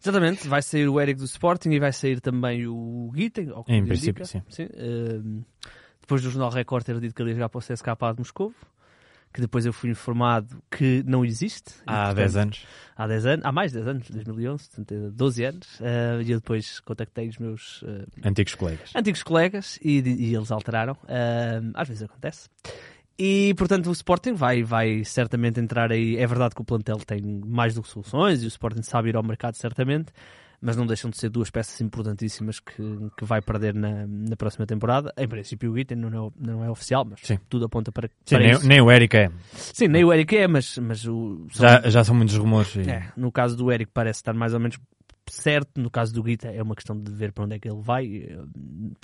Exatamente, 0.02 0.48
vai 0.48 0.60
sair 0.62 0.88
o 0.88 1.00
Eric 1.00 1.18
do 1.18 1.24
Sporting 1.26 1.70
e 1.70 1.78
vai 1.78 1.92
sair 1.92 2.20
também 2.20 2.66
o 2.66 3.10
que 3.14 3.20
Em 3.72 3.84
princípio, 3.86 4.22
indica. 4.24 4.42
sim. 4.50 4.68
Ehm, 4.74 5.42
depois 6.00 6.22
do 6.22 6.30
Jornal 6.30 6.50
Record 6.50 6.84
ter 6.84 6.98
dito 7.00 7.14
que 7.14 7.22
ele 7.22 7.30
ia 7.30 7.34
jogar 7.36 7.48
para 7.48 7.58
o 7.58 7.62
CSKA 7.62 8.12
de 8.12 8.18
Moscovo, 8.18 8.54
que 9.32 9.40
depois 9.40 9.64
eu 9.64 9.72
fui 9.72 9.88
informado 9.90 10.62
que 10.70 11.02
não 11.06 11.24
existe. 11.24 11.72
Há 11.86 12.06
portanto, 12.06 12.16
10 12.16 12.36
anos. 12.36 12.66
Há 12.96 13.06
10 13.06 13.26
anos, 13.26 13.44
há 13.46 13.52
mais 13.52 13.70
de 13.72 13.78
10 13.78 13.88
anos, 13.88 14.10
2011, 14.10 14.68
portanto, 14.68 14.92
é 14.94 15.10
12 15.10 15.44
anos. 15.44 15.68
eh, 15.80 16.20
e 16.24 16.30
eu 16.32 16.38
depois 16.40 16.80
contactei 16.80 17.28
os 17.28 17.38
meus 17.38 17.82
eh, 17.86 18.28
Antigos 18.28 18.54
colegas. 18.56 18.90
antigos 18.94 19.22
colegas 19.22 19.78
e, 19.82 20.00
e 20.00 20.34
eles 20.34 20.50
alteraram. 20.50 20.96
Ahm, 21.08 21.70
às 21.74 21.88
vezes 21.88 22.02
acontece. 22.02 22.48
E, 23.18 23.54
portanto, 23.56 23.88
o 23.88 23.92
Sporting 23.92 24.34
vai, 24.34 24.62
vai 24.62 25.04
certamente 25.04 25.60
entrar 25.60 25.92
aí. 25.92 26.16
É 26.16 26.26
verdade 26.26 26.54
que 26.54 26.62
o 26.62 26.64
plantel 26.64 26.96
tem 26.98 27.20
mais 27.46 27.74
do 27.74 27.82
que 27.82 27.88
soluções 27.88 28.42
e 28.42 28.46
o 28.46 28.48
Sporting 28.48 28.82
sabe 28.82 29.10
ir 29.10 29.16
ao 29.16 29.22
mercado, 29.22 29.54
certamente. 29.56 30.12
Mas 30.64 30.76
não 30.76 30.86
deixam 30.86 31.10
de 31.10 31.18
ser 31.18 31.28
duas 31.28 31.50
peças 31.50 31.80
importantíssimas 31.80 32.60
que, 32.60 32.76
que 33.18 33.24
vai 33.24 33.42
perder 33.42 33.74
na, 33.74 34.06
na 34.06 34.36
próxima 34.36 34.64
temporada. 34.64 35.12
Em 35.18 35.26
princípio, 35.26 35.70
o 35.70 35.74
Guiten 35.74 35.98
não 35.98 36.28
é, 36.28 36.30
não 36.38 36.64
é 36.64 36.70
oficial, 36.70 37.04
mas 37.04 37.18
Sim. 37.22 37.36
tudo 37.48 37.64
aponta 37.64 37.90
para, 37.90 38.08
Sim, 38.24 38.36
para 38.36 38.38
nem, 38.38 38.50
isso. 38.52 38.68
nem 38.68 38.80
o 38.80 38.88
Eric 38.90 39.16
é. 39.16 39.30
Sim, 39.52 39.88
nem 39.88 40.04
o 40.04 40.12
Eric 40.12 40.36
é, 40.36 40.46
mas, 40.46 40.78
mas 40.78 41.04
o, 41.04 41.48
são- 41.50 41.66
Já, 41.68 41.90
já 41.90 42.04
são 42.04 42.14
muitos 42.14 42.36
rumores. 42.36 42.76
e- 42.76 42.88
é, 42.88 43.08
no 43.16 43.32
caso 43.32 43.56
do 43.56 43.72
Eric 43.72 43.90
parece 43.92 44.20
estar 44.20 44.34
mais 44.34 44.54
ou 44.54 44.60
menos 44.60 44.78
certo, 45.28 45.80
no 45.80 45.90
caso 45.90 46.12
do 46.14 46.22
Guita 46.22 46.48
é 46.48 46.62
uma 46.62 46.74
questão 46.76 46.96
de 47.00 47.10
ver 47.10 47.32
para 47.32 47.44
onde 47.44 47.56
é 47.56 47.58
que 47.58 47.68
ele 47.68 47.80
vai. 47.80 48.06
Eh, 48.28 48.38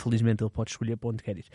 Felizmente 0.01 0.43
ele 0.45 0.51
pode 0.51 0.71
escolher 0.71 0.97
para 0.97 1.09
onde 1.11 1.23
quer 1.23 1.39
ir. 1.39 1.47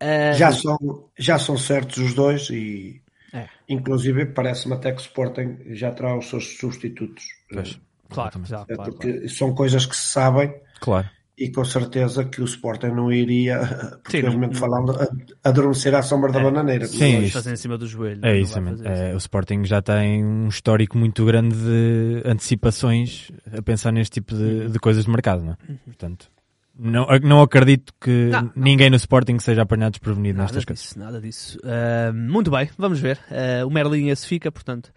Ah, 0.00 0.32
Já 0.32 0.52
são, 0.52 0.78
já 1.18 1.38
são 1.38 1.56
certos 1.58 1.98
os 1.98 2.14
dois 2.14 2.48
e 2.50 3.00
É. 3.32 3.46
inclusive 3.68 4.26
parece-me 4.26 4.74
até 4.74 4.92
que 4.92 4.98
o 4.98 5.02
Sporting 5.02 5.56
já 5.70 5.90
terá 5.92 6.16
os 6.16 6.28
seus 6.28 6.56
substitutos. 6.58 7.24
Pois. 7.52 7.80
Claro, 8.10 8.40
já, 8.46 8.64
É 8.68 8.74
claro, 8.74 8.92
porque 8.92 9.12
claro. 9.12 9.28
são 9.28 9.54
coisas 9.54 9.84
que 9.84 9.94
se 9.96 10.06
sabem 10.06 10.54
Claro. 10.80 11.08
e 11.36 11.50
com 11.50 11.62
certeza 11.64 12.24
que 12.24 12.40
o 12.40 12.44
Sporting 12.46 12.86
não 12.86 13.12
iria, 13.12 13.60
não- 14.40 14.52
falando, 14.54 14.96
adormecer 15.44 15.94
à 15.94 16.00
sombra 16.02 16.32
da 16.32 16.40
bananeira. 16.40 16.86
Sim, 16.86 17.24
isso. 17.24 17.34
fazer 17.34 17.52
em 17.52 17.56
cima 17.56 17.76
do 17.76 17.86
joelho. 17.86 18.24
É 18.24 18.38
isso, 18.38 18.58
É, 18.84 19.12
o 19.14 19.18
Sporting 19.18 19.64
já 19.64 19.82
tem 19.82 20.24
um 20.24 20.48
histórico 20.48 20.96
muito 20.96 21.22
grande 21.26 21.54
de 21.54 22.22
antecipações 22.24 23.30
a 23.52 23.60
pensar 23.60 23.92
neste 23.92 24.14
tipo 24.14 24.34
de, 24.34 24.68
de 24.70 24.78
coisas 24.78 25.04
de 25.04 25.10
mercado, 25.10 25.42
não 25.44 25.52
é? 25.52 25.56
Portanto, 25.84 26.30
não, 26.78 27.06
não 27.22 27.42
acredito 27.42 27.92
que. 28.00 28.26
Não, 28.30 28.42
não. 28.42 28.52
ninguém 28.54 28.88
no 28.88 28.96
Sporting 28.96 29.38
seja 29.40 29.62
apanhado 29.62 29.92
desprevenido 29.92 30.38
Nada 30.38 30.46
nestas 30.46 30.64
coisas. 30.64 30.84
disso, 30.84 30.98
nada 30.98 31.20
disso. 31.20 31.58
Ah, 31.64 32.12
muito 32.12 32.50
bem, 32.50 32.70
vamos 32.78 33.00
ver. 33.00 33.18
Ah, 33.30 33.66
o 33.66 33.70
Merlin 33.70 34.08
esse 34.08 34.26
fica, 34.26 34.52
portanto. 34.52 34.92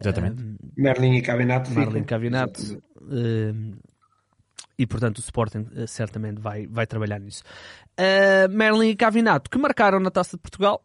Exatamente. 0.00 0.42
ah, 0.42 0.66
Merlin 0.76 1.16
e 1.16 1.22
Cabinato 1.22 1.70
Marlin 1.72 2.02
ficam. 2.02 2.04
Cavinato. 2.04 2.82
E 4.76 4.86
portanto 4.86 5.18
o 5.18 5.20
Sporting 5.20 5.66
certamente 5.86 6.40
vai, 6.40 6.66
vai 6.66 6.86
trabalhar 6.86 7.20
nisso. 7.20 7.42
Merlin 8.50 8.90
e 8.90 8.96
Cavinato 8.96 9.50
que 9.50 9.58
marcaram 9.58 10.00
na 10.00 10.10
Taça 10.10 10.36
de 10.36 10.40
Portugal. 10.42 10.82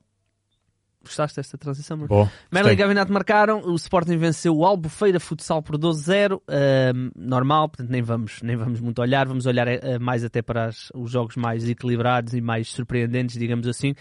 Gostaste 1.04 1.38
desta 1.38 1.58
transição? 1.58 1.98
Boa. 1.98 2.30
Merlin 2.52 2.72
e 2.72 2.72
gostei. 2.72 2.78
Cavinato 2.78 3.14
marcaram, 3.14 3.62
o 3.66 3.74
Sporting 3.76 4.18
venceu 4.18 4.56
o 4.56 4.66
Albufeira 4.66 5.20
Futsal 5.20 5.64
por 5.64 5.78
12-0, 5.78 6.42
eh, 6.50 6.92
normal, 7.16 7.70
portanto 7.70 7.90
nem 7.90 8.02
vamos, 8.02 8.42
nem 8.44 8.56
vamos 8.58 8.80
muito 8.82 9.02
olhar, 9.02 9.26
vamos 9.26 9.46
olhar 9.46 9.68
eh, 9.68 9.98
mais 9.98 10.24
até 10.26 10.42
para 10.42 10.66
as- 10.66 10.92
os 10.94 11.10
jogos 11.10 11.36
mais 11.38 11.68
equilibrados 11.68 12.34
e 12.34 12.42
mais 12.42 12.68
surpreendentes, 12.70 13.38
digamos 13.38 13.66
assim. 13.68 13.96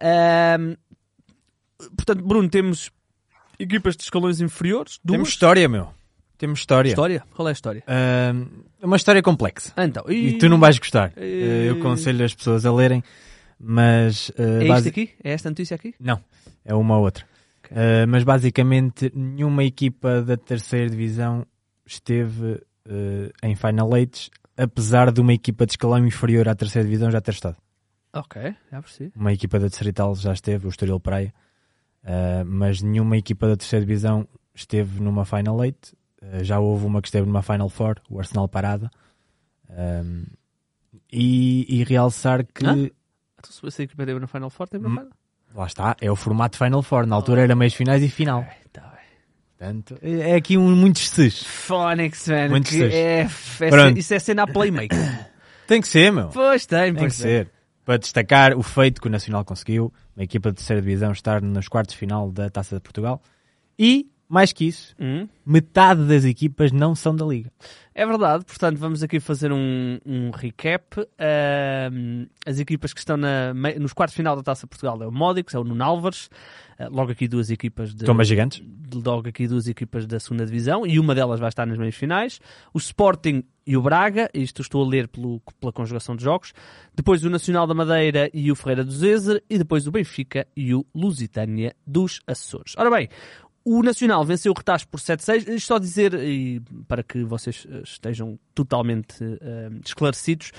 Eh, 0.00 0.56
portanto, 1.96 2.22
Bruno, 2.24 2.48
temos 2.48 2.90
equipas 3.58 3.96
de 3.96 4.02
escalões 4.04 4.40
inferiores, 4.40 4.98
duas. 5.04 5.16
Temos 5.16 5.28
história, 5.30 5.68
meu. 5.68 5.88
Temos 6.38 6.58
história. 6.60 6.88
História? 6.90 7.22
Qual 7.34 7.46
é 7.48 7.50
a 7.50 7.52
história? 7.52 7.82
É 7.86 8.32
uma 8.86 8.96
história 8.96 9.22
complexa. 9.22 9.72
Então, 9.78 10.04
E 10.08 10.36
tu 10.38 10.48
não 10.48 10.58
vais 10.58 10.78
gostar. 10.78 11.12
E- 11.16 11.20
Eh, 11.20 11.70
Eu 11.70 11.76
aconselho 11.78 12.24
as 12.24 12.34
pessoas 12.34 12.66
a 12.66 12.72
lerem, 12.72 13.02
mas. 13.58 14.30
eh, 14.38 14.42
É 14.42 14.58
isto 14.62 14.68
basi- 14.68 14.88
aqui? 14.88 15.10
É 15.22 15.32
esta 15.32 15.48
notícia 15.50 15.74
aqui? 15.74 15.94
Não, 16.00 16.20
é 16.64 16.74
uma 16.74 16.98
outra. 16.98 17.24
Ok. 17.64 17.76
Eh, 17.76 18.06
mas 18.06 18.22
basicamente, 18.24 19.10
nenhuma 19.14 19.64
equipa 19.64 20.22
da 20.22 20.36
terceira 20.36 20.88
divisão 20.90 21.46
esteve 21.86 22.60
eh, 22.86 23.30
em 23.42 23.54
Final 23.54 23.96
Eight, 23.96 24.30
apesar 24.56 25.10
de 25.12 25.20
uma 25.20 25.32
equipa 25.32 25.64
de 25.66 25.72
escalão 25.72 26.06
inferior 26.06 26.48
à 26.48 26.54
terceira 26.54 26.86
divisão 26.86 27.10
já 27.10 27.20
ter 27.20 27.32
estado. 27.32 27.56
Ok, 28.12 28.54
já 28.70 28.80
percebi. 28.82 29.12
Uma 29.16 29.32
equipa 29.32 29.58
da 29.58 29.66
Distrital 29.66 30.14
já 30.14 30.32
esteve, 30.32 30.66
o 30.66 30.68
Estoril 30.68 31.00
Praia, 31.00 31.34
mas 32.46 32.80
nenhuma 32.80 33.16
equipa 33.16 33.48
da 33.48 33.56
terceira 33.56 33.84
divisão 33.84 34.28
esteve 34.54 35.00
numa 35.02 35.24
Final 35.24 35.64
Eight. 35.64 35.94
Já 36.42 36.60
houve 36.60 36.86
uma 36.86 37.02
que 37.02 37.08
esteve 37.08 37.26
numa 37.26 37.42
Final 37.42 37.68
Four, 37.68 37.96
o 38.08 38.18
Arsenal 38.20 38.48
Parada. 38.48 38.88
Ahm, 39.68 40.24
e, 41.12 41.66
e 41.80 41.84
realçar 41.84 42.44
que, 42.46 42.64
Hã? 42.64 42.88
Se 43.52 43.66
essa 43.66 43.82
equipa 43.82 44.04
teve 44.06 44.18
no 44.20 44.26
Final 44.28 44.50
Four, 44.50 44.68
teve 44.68 44.84
no. 44.84 44.90
Final. 44.90 45.08
lá 45.54 45.66
está, 45.66 45.96
é 46.00 46.10
o 46.10 46.16
formato 46.16 46.56
Final 46.56 46.82
Four. 46.82 47.06
Na 47.06 47.16
altura 47.16 47.42
era 47.42 47.54
meios 47.54 47.74
finais 47.74 48.02
e 48.02 48.08
final. 48.08 48.40
Ok, 48.40 48.52
tá 48.72 48.80
bem. 48.82 48.90
Portanto, 49.56 49.98
é 50.02 50.30
é 50.30 50.34
aqui 50.34 50.56
um 50.58 50.74
muitos 50.74 51.08
ses. 51.08 51.42
Phonics, 51.42 52.28
man. 52.28 52.48
Muito 52.48 52.68
que 52.68 52.82
é, 52.82 53.20
é, 53.60 53.68
Pronto. 53.70 53.98
isso 53.98 54.14
é 54.14 54.18
cena 54.18 54.42
a 54.42 54.46
playmaker. 54.46 54.98
Tem 55.66 55.80
que 55.80 55.88
ser, 55.88 56.12
meu. 56.12 56.28
pois 56.28 56.66
tem, 56.66 56.78
Tem 56.78 56.92
que 56.94 57.00
pois 57.00 57.14
ser. 57.14 57.50
Para 57.84 57.96
destacar 57.96 58.56
o 58.56 58.62
feito 58.62 59.00
que 59.00 59.08
o 59.08 59.10
Nacional 59.10 59.44
conseguiu, 59.44 59.92
uma 60.16 60.24
equipa 60.24 60.50
de 60.50 60.56
terceira 60.56 60.80
divisão 60.82 61.12
estar 61.12 61.40
nos 61.40 61.68
quartos 61.68 61.94
de 61.94 61.98
final 61.98 62.30
da 62.30 62.50
Taça 62.50 62.76
de 62.76 62.80
Portugal. 62.82 63.22
E, 63.78 64.06
mais 64.34 64.52
que 64.52 64.66
isso, 64.66 64.94
Hum, 65.00 65.26
metade 65.46 66.04
das 66.06 66.24
equipas 66.24 66.72
não 66.72 66.94
são 66.94 67.14
da 67.16 67.24
Liga. 67.24 67.50
É 67.94 68.04
verdade, 68.04 68.44
portanto 68.44 68.76
vamos 68.76 69.02
aqui 69.04 69.20
fazer 69.20 69.52
um, 69.52 69.98
um 70.04 70.30
recap. 70.30 70.84
Ahm, 71.16 72.26
as 72.46 72.58
equipas 72.58 72.92
que 72.92 72.98
estão 72.98 73.16
na, 73.16 73.54
nos 73.80 73.92
quartos 73.92 74.14
de 74.14 74.16
final 74.16 74.34
da 74.36 74.42
Taça 74.42 74.66
Portugal 74.66 75.00
é 75.02 75.06
o 75.06 75.12
Módicos, 75.12 75.54
é 75.54 75.58
o 75.58 75.64
Nuno 75.64 75.82
Álvares, 75.84 76.28
ah, 76.78 76.88
logo 76.90 77.12
aqui 77.12 77.28
duas 77.28 77.50
equipas 77.50 77.94
de, 77.94 78.04
Tomas 78.04 78.26
gigantes. 78.26 78.62
logo 78.92 79.28
aqui 79.28 79.46
duas 79.46 79.68
equipas 79.68 80.06
da 80.06 80.18
segunda 80.18 80.44
divisão 80.44 80.84
e 80.86 80.98
uma 80.98 81.14
delas 81.14 81.38
vai 81.38 81.48
estar 81.48 81.66
nas 81.66 81.78
meias 81.78 81.94
finais. 81.94 82.40
O 82.72 82.78
Sporting 82.78 83.44
e 83.66 83.76
o 83.76 83.82
Braga, 83.82 84.28
isto 84.34 84.60
estou 84.60 84.84
a 84.84 84.88
ler 84.88 85.06
pelo- 85.08 85.40
pela 85.60 85.72
conjugação 85.72 86.16
de 86.16 86.24
jogos. 86.24 86.52
Depois 86.94 87.24
o 87.24 87.30
Nacional 87.30 87.66
da 87.66 87.74
Madeira 87.74 88.28
e 88.34 88.50
o 88.50 88.56
Ferreira 88.56 88.84
do 88.84 88.90
Zezer 88.92 89.42
e 89.48 89.56
depois 89.56 89.86
o 89.86 89.92
Benfica 89.92 90.46
e 90.56 90.74
o 90.74 90.84
Lusitânia 90.94 91.74
dos 91.86 92.20
Açores. 92.26 92.74
Ora 92.76 92.90
bem, 92.90 93.08
o 93.64 93.82
Nacional 93.82 94.24
venceu 94.24 94.52
o 94.52 94.54
Retache 94.56 94.86
por 94.86 95.00
7-6. 95.00 95.48
Isto 95.48 95.66
Só 95.66 95.78
dizer, 95.78 96.14
e 96.14 96.60
para 96.86 97.02
que 97.02 97.24
vocês 97.24 97.66
eh, 97.70 97.80
estejam 97.84 98.38
totalmente 98.54 99.16
eh, 99.22 99.70
esclarecidos, 99.84 100.52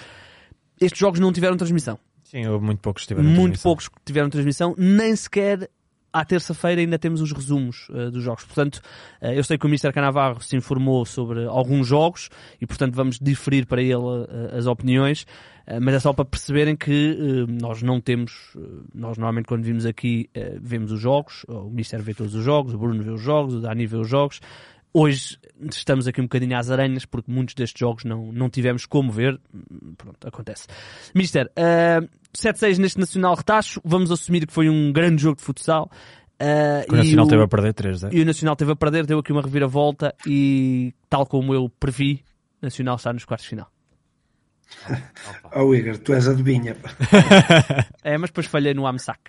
estes 0.82 1.00
jogos 1.00 1.20
não 1.20 1.32
tiveram 1.32 1.56
transmissão. 1.56 2.00
Sim, 2.24 2.48
houve 2.48 2.66
muito 2.66 2.80
poucos 2.80 3.04
que 3.04 3.08
tiveram 3.10 3.28
Muito 3.30 3.38
transmissão. 3.40 3.70
poucos 3.70 3.88
que 3.88 3.96
tiveram 4.04 4.30
transmissão, 4.30 4.74
nem 4.78 5.16
sequer 5.16 5.70
à 6.16 6.24
terça-feira 6.24 6.80
ainda 6.80 6.98
temos 6.98 7.20
os 7.20 7.34
resumos 7.34 7.90
eh, 7.94 8.10
dos 8.10 8.24
jogos. 8.24 8.46
Portanto, 8.46 8.80
eh, 9.20 9.38
eu 9.38 9.44
sei 9.44 9.58
que 9.58 9.66
o 9.66 9.68
Mr. 9.68 9.92
Canavarro 9.92 10.42
se 10.42 10.56
informou 10.56 11.06
sobre 11.06 11.44
alguns 11.44 11.86
jogos 11.86 12.30
e, 12.62 12.66
portanto, 12.66 12.96
vamos 12.96 13.20
diferir 13.20 13.66
para 13.66 13.82
ele 13.82 14.26
eh, 14.30 14.58
as 14.58 14.66
opiniões, 14.66 15.28
mas 15.82 15.96
é 15.96 16.00
só 16.00 16.14
para 16.14 16.24
perceberem 16.24 16.76
que 16.76 17.18
nós 17.60 17.82
não 17.82 18.00
temos, 18.00 18.56
nós 18.94 19.18
normalmente 19.18 19.48
quando 19.48 19.64
vimos 19.64 19.84
aqui 19.84 20.30
vemos 20.62 20.92
os 20.92 21.02
jogos, 21.02 21.44
o 21.48 21.72
Mr. 21.72 22.04
vê 22.04 22.14
todos 22.14 22.36
os 22.36 22.44
jogos, 22.44 22.76
o 22.76 22.78
Bruno 22.78 23.02
vê 23.02 23.10
os 23.10 23.20
jogos, 23.20 23.56
o 23.56 23.62
Dani 23.62 23.88
vê 23.88 23.98
os 23.98 24.08
jogos. 24.08 24.40
Hoje 24.98 25.38
estamos 25.72 26.08
aqui 26.08 26.22
um 26.22 26.24
bocadinho 26.24 26.58
às 26.58 26.72
aranhas 26.72 27.04
porque 27.04 27.30
muitos 27.30 27.54
destes 27.54 27.78
jogos 27.78 28.06
não, 28.06 28.32
não 28.32 28.50
tivemos 28.50 28.86
como 28.86 29.12
ver. 29.12 29.38
Pronto, 29.98 30.26
acontece. 30.26 30.68
Mister, 31.14 31.48
uh, 31.48 32.08
7-6 32.34 32.78
neste 32.78 32.98
Nacional 32.98 33.36
Retacho. 33.36 33.82
Vamos 33.84 34.10
assumir 34.10 34.48
que 34.48 34.54
foi 34.54 34.70
um 34.70 34.94
grande 34.94 35.22
jogo 35.22 35.36
de 35.36 35.44
futsal. 35.44 35.92
Uh, 36.42 36.94
o 36.94 36.96
Nacional 36.96 37.26
e 37.26 37.30
teve 37.30 37.44
a 37.44 37.48
perder 37.50 37.74
3 37.74 38.00
0 38.00 38.16
e 38.16 38.22
o 38.22 38.26
Nacional 38.26 38.56
teve 38.56 38.72
a 38.72 38.76
perder, 38.78 39.06
deu 39.06 39.20
aqui 39.20 39.34
uma 39.34 39.42
reviravolta 39.42 40.16
e, 40.26 40.94
tal 41.10 41.26
como 41.26 41.54
eu 41.54 41.70
previ, 41.78 42.24
o 42.62 42.66
Nacional 42.66 42.96
está 42.96 43.12
nos 43.12 43.26
quartos 43.26 43.44
de 43.44 43.50
final. 43.50 43.70
Oh, 45.54 45.76
Igor, 45.76 45.98
tu 45.98 46.14
és 46.14 46.26
adivinha. 46.26 46.78
É, 48.02 48.18
mas 48.18 48.30
depois 48.30 48.46
falhei 48.48 48.74
no 48.74 48.88
AMSAC. 48.88 49.20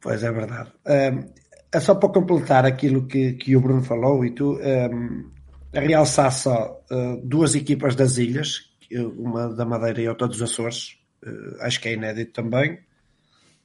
Pois 0.00 0.22
é 0.24 0.32
verdade. 0.32 0.72
Um, 0.84 1.41
é 1.72 1.80
só 1.80 1.94
para 1.94 2.10
completar 2.10 2.66
aquilo 2.66 3.06
que, 3.06 3.32
que 3.32 3.56
o 3.56 3.60
Bruno 3.60 3.82
falou 3.82 4.24
e 4.24 4.30
tu, 4.30 4.58
um, 4.60 5.30
a 5.74 5.80
realçar 5.80 6.30
só 6.30 6.78
uh, 6.90 7.26
duas 7.26 7.54
equipas 7.54 7.94
das 7.94 8.18
ilhas, 8.18 8.70
uma 9.16 9.48
da 9.48 9.64
Madeira 9.64 10.02
e 10.02 10.08
outra 10.08 10.28
dos 10.28 10.42
Açores, 10.42 10.98
uh, 11.24 11.62
acho 11.62 11.80
que 11.80 11.88
é 11.88 11.94
inédito 11.94 12.32
também. 12.32 12.78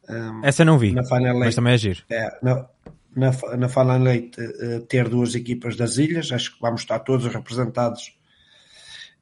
Um, 0.10 0.42
Essa 0.44 0.64
não 0.64 0.78
vi, 0.78 0.94
na 0.94 1.04
Final 1.04 1.38
mas 1.38 1.56
também 1.56 1.74
é 1.74 1.78
giro. 1.78 2.02
é, 2.10 2.30
na, 2.42 2.66
na, 3.14 3.32
na 3.58 3.68
Final 3.68 4.08
Eight 4.08 4.40
uh, 4.40 4.82
ter 4.88 5.10
duas 5.10 5.36
equipas 5.36 5.76
das 5.76 5.98
ilhas, 5.98 6.32
acho 6.32 6.56
que 6.56 6.62
vamos 6.62 6.82
estar 6.82 7.00
todos 7.00 7.26
representados 7.26 8.18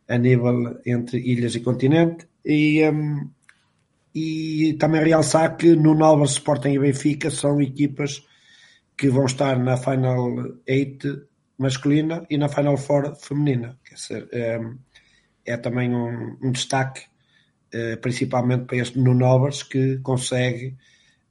a 0.08 0.18
nível 0.20 0.80
entre 0.86 1.18
ilhas 1.18 1.56
e 1.56 1.60
continente. 1.60 2.28
E, 2.46 2.88
um, 2.88 3.28
e 4.14 4.76
também 4.80 5.04
realçar 5.04 5.58
que 5.58 5.76
no 5.76 6.04
Álvares 6.04 6.34
Sporting 6.34 6.70
e 6.70 6.80
Benfica 6.80 7.32
são 7.32 7.60
equipas 7.60 8.24
que 8.98 9.10
vão 9.10 9.26
estar 9.26 9.58
na 9.60 9.78
Final 9.78 10.34
8 10.68 11.28
masculina 11.58 12.26
e 12.30 12.38
na 12.38 12.50
Final 12.50 12.78
Four 12.78 13.16
feminina. 13.16 13.78
Quer 13.84 13.96
dizer, 13.96 14.30
é, 14.32 14.60
é 15.46 15.58
também 15.58 15.94
um, 15.94 16.38
um 16.42 16.52
destaque, 16.52 17.02
eh, 17.72 17.96
principalmente 17.98 18.66
para 18.66 18.78
este 18.78 19.00
Nuno 19.00 19.26
Álvares, 19.26 19.64
que 19.64 19.98
consegue 20.00 20.76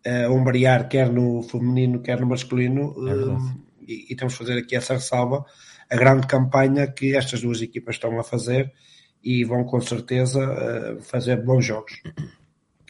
eh, 0.04 0.28
ombrear 0.28 0.88
quer 0.88 1.11
no 1.11 1.42
feminino, 1.42 2.00
quer 2.00 2.21
no 2.21 2.26
masculino, 2.26 2.94
eh, 3.09 3.64
e, 3.87 4.12
e 4.12 4.16
temos 4.16 4.35
que 4.35 4.44
fazer 4.44 4.59
aqui 4.59 4.76
essa 4.76 4.94
ressalva, 4.94 5.44
a 5.90 5.97
grande 5.97 6.26
campanha 6.26 6.87
que 6.87 7.16
estas 7.16 7.40
duas 7.40 7.62
equipas 7.62 7.97
estão 7.97 8.18
a 8.18 8.23
fazer 8.23 8.73
e 9.23 9.44
vão 9.44 9.64
com 9.64 9.80
certeza 9.80 10.42
eh, 10.42 10.97
fazer 11.00 11.42
bons 11.42 11.64
jogos. 11.64 12.02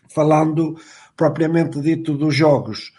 Falando 0.09 0.77
propriamente 1.17 1.81
dito 1.81 2.17
dos 2.17 2.35
jogos, 2.35 2.93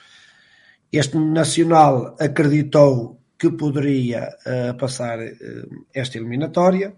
este 0.97 1.17
Nacional 1.17 2.15
acreditou 2.19 3.21
que 3.37 3.51
poderia 3.51 4.37
eh, 4.45 4.73
passar 4.73 5.19
eh, 5.19 5.33
esta 5.93 6.17
eliminatória, 6.17 6.95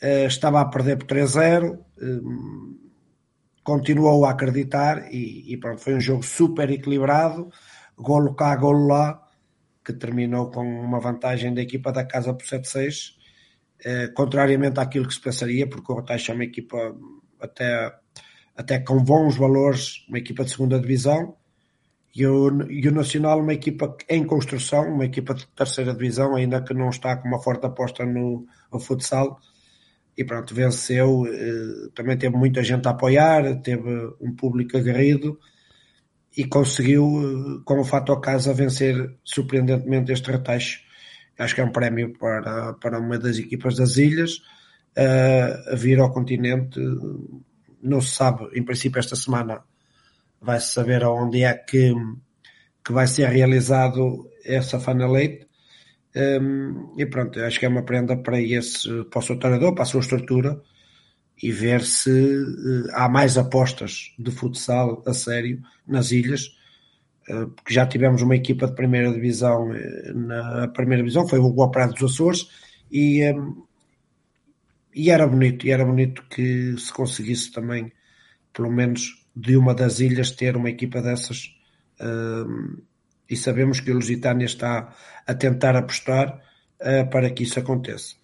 eh, 0.00 0.26
estava 0.26 0.60
a 0.60 0.64
perder 0.70 0.96
por 0.96 1.06
3-0, 1.06 1.78
eh, 2.00 2.20
continuou 3.62 4.24
a 4.24 4.30
acreditar 4.30 5.12
e, 5.12 5.52
e 5.52 5.56
pronto, 5.58 5.80
foi 5.80 5.94
um 5.94 6.00
jogo 6.00 6.22
super 6.22 6.70
equilibrado, 6.70 7.50
golo 7.96 8.34
cá, 8.34 8.56
golo 8.56 8.86
lá, 8.86 9.20
que 9.84 9.92
terminou 9.92 10.50
com 10.50 10.62
uma 10.62 11.00
vantagem 11.00 11.52
da 11.52 11.62
equipa 11.62 11.92
da 11.92 12.04
casa 12.04 12.32
por 12.32 12.46
7-6, 12.46 13.14
eh, 13.84 14.08
contrariamente 14.08 14.80
àquilo 14.80 15.06
que 15.06 15.14
se 15.14 15.20
pensaria, 15.20 15.68
porque 15.68 15.90
o 15.90 15.94
Rotaxa 15.96 16.32
é 16.32 16.34
uma 16.34 16.44
equipa 16.44 16.96
até, 17.40 17.94
até 18.56 18.78
com 18.78 19.02
bons 19.02 19.36
valores, 19.36 20.06
uma 20.08 20.18
equipa 20.18 20.44
de 20.44 20.50
segunda 20.50 20.78
divisão, 20.78 21.36
E 22.14 22.26
o, 22.26 22.62
e 22.68 22.88
o 22.88 22.92
Nacional, 22.92 23.40
uma 23.40 23.54
equipa 23.54 23.96
em 24.08 24.24
construção, 24.24 24.92
uma 24.92 25.04
equipa 25.04 25.32
de 25.32 25.46
terceira 25.48 25.92
divisão, 25.92 26.34
ainda 26.34 26.60
que 26.60 26.74
não 26.74 26.90
está 26.90 27.16
com 27.16 27.28
uma 27.28 27.40
forte 27.40 27.66
aposta 27.66 28.04
no, 28.04 28.46
no 28.72 28.80
futsal. 28.80 29.38
E 30.16 30.24
pronto, 30.24 30.54
venceu. 30.54 31.24
eh, 31.26 31.88
Também 31.94 32.18
teve 32.18 32.36
muita 32.36 32.62
gente 32.62 32.86
a 32.88 32.90
apoiar, 32.90 33.62
teve 33.62 33.88
um 34.20 34.34
público 34.34 34.76
aguerrido 34.76 35.38
e 36.36 36.44
conseguiu, 36.44 37.04
eh, 37.04 37.62
com 37.64 37.80
o 37.80 37.84
fato 37.84 38.12
a 38.12 38.20
casa, 38.20 38.52
vencer 38.52 39.16
surpreendentemente 39.24 40.12
este 40.12 40.30
retacho. 40.30 40.80
Acho 41.38 41.54
que 41.54 41.60
é 41.60 41.64
um 41.64 41.72
prémio 41.72 42.12
para, 42.18 42.74
para 42.74 42.98
uma 42.98 43.18
das 43.18 43.38
equipas 43.38 43.76
das 43.76 43.96
ilhas 43.96 44.42
eh, 44.96 45.64
a 45.72 45.76
vir 45.76 46.00
ao 46.00 46.12
continente. 46.12 46.78
Não 47.82 48.00
se 48.00 48.14
sabe, 48.14 48.48
em 48.54 48.64
princípio, 48.64 48.98
esta 48.98 49.16
semana 49.16 49.62
vai-se 50.40 50.72
saber 50.72 51.04
aonde 51.04 51.44
é 51.44 51.52
que, 51.54 51.92
que 52.84 52.92
vai 52.92 53.06
ser 53.06 53.28
realizado 53.28 54.28
essa 54.44 54.80
Final 54.80 55.16
Eight. 55.16 55.46
Um, 56.16 56.94
e 56.98 57.06
pronto, 57.06 57.40
acho 57.40 57.60
que 57.60 57.66
é 57.66 57.68
uma 57.68 57.84
prenda 57.84 58.16
para 58.16 58.40
esse, 58.40 59.04
para 59.04 59.18
o 59.20 59.22
seu 59.22 59.38
treinador, 59.38 59.74
para 59.74 59.84
a 59.84 59.86
sua 59.86 60.00
estrutura 60.00 60.60
e 61.42 61.50
ver 61.52 61.82
se 61.82 62.10
uh, 62.10 62.86
há 62.92 63.08
mais 63.08 63.38
apostas 63.38 64.12
de 64.18 64.30
futsal 64.30 65.02
a 65.06 65.14
sério 65.14 65.62
nas 65.86 66.10
ilhas, 66.10 66.46
uh, 67.28 67.48
porque 67.48 67.72
já 67.72 67.86
tivemos 67.86 68.22
uma 68.22 68.36
equipa 68.36 68.66
de 68.66 68.74
primeira 68.74 69.12
divisão 69.12 69.70
uh, 69.70 70.14
na 70.14 70.68
primeira 70.68 71.02
divisão, 71.02 71.28
foi 71.28 71.38
o 71.38 71.52
Boa 71.52 71.70
Praia 71.70 71.88
dos 71.88 72.02
Açores 72.02 72.48
e, 72.90 73.24
um, 73.32 73.62
e 74.94 75.10
era 75.10 75.26
bonito, 75.26 75.66
e 75.66 75.70
era 75.70 75.84
bonito 75.84 76.24
que 76.28 76.74
se 76.76 76.92
conseguisse 76.92 77.52
também, 77.52 77.92
pelo 78.52 78.70
menos 78.70 79.19
de 79.34 79.56
uma 79.56 79.74
das 79.74 80.00
ilhas, 80.00 80.30
ter 80.30 80.56
uma 80.56 80.70
equipa 80.70 81.00
dessas. 81.00 81.54
Um, 82.00 82.78
e 83.28 83.36
sabemos 83.36 83.80
que 83.80 83.90
o 83.90 83.94
Lusitânia 83.94 84.44
está 84.44 84.92
a 85.26 85.34
tentar 85.34 85.76
apostar 85.76 86.40
uh, 86.80 87.08
para 87.10 87.30
que 87.30 87.44
isso 87.44 87.58
aconteça. 87.58 88.16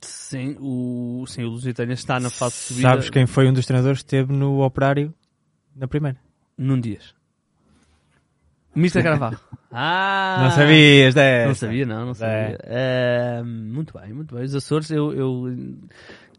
Sim, 0.00 0.56
o, 0.60 1.24
sim, 1.26 1.44
o 1.44 1.48
Lusitânia 1.48 1.94
está 1.94 2.18
na 2.18 2.28
fase 2.28 2.54
de 2.54 2.60
subida. 2.60 2.88
Sabes 2.88 3.10
quem 3.10 3.26
foi 3.26 3.48
um 3.48 3.52
dos 3.52 3.66
treinadores 3.66 4.00
que 4.00 4.06
esteve 4.06 4.32
no 4.32 4.62
operário 4.62 5.14
na 5.74 5.86
primeira? 5.86 6.18
Num 6.58 6.80
Dias. 6.80 7.14
Mr. 8.74 9.02
Carvalho. 9.04 9.38
Ah! 9.70 10.38
Não 10.42 10.50
sabias, 10.50 11.16
é? 11.16 11.46
Não 11.46 11.54
sabia, 11.54 11.86
não, 11.86 12.06
não 12.06 12.14
sabia. 12.14 12.58
Uh, 12.64 13.44
muito 13.44 13.98
bem, 13.98 14.12
muito 14.12 14.34
bem. 14.34 14.44
Os 14.44 14.54
Açores, 14.54 14.90
eu, 14.90 15.12
eu 15.12 15.56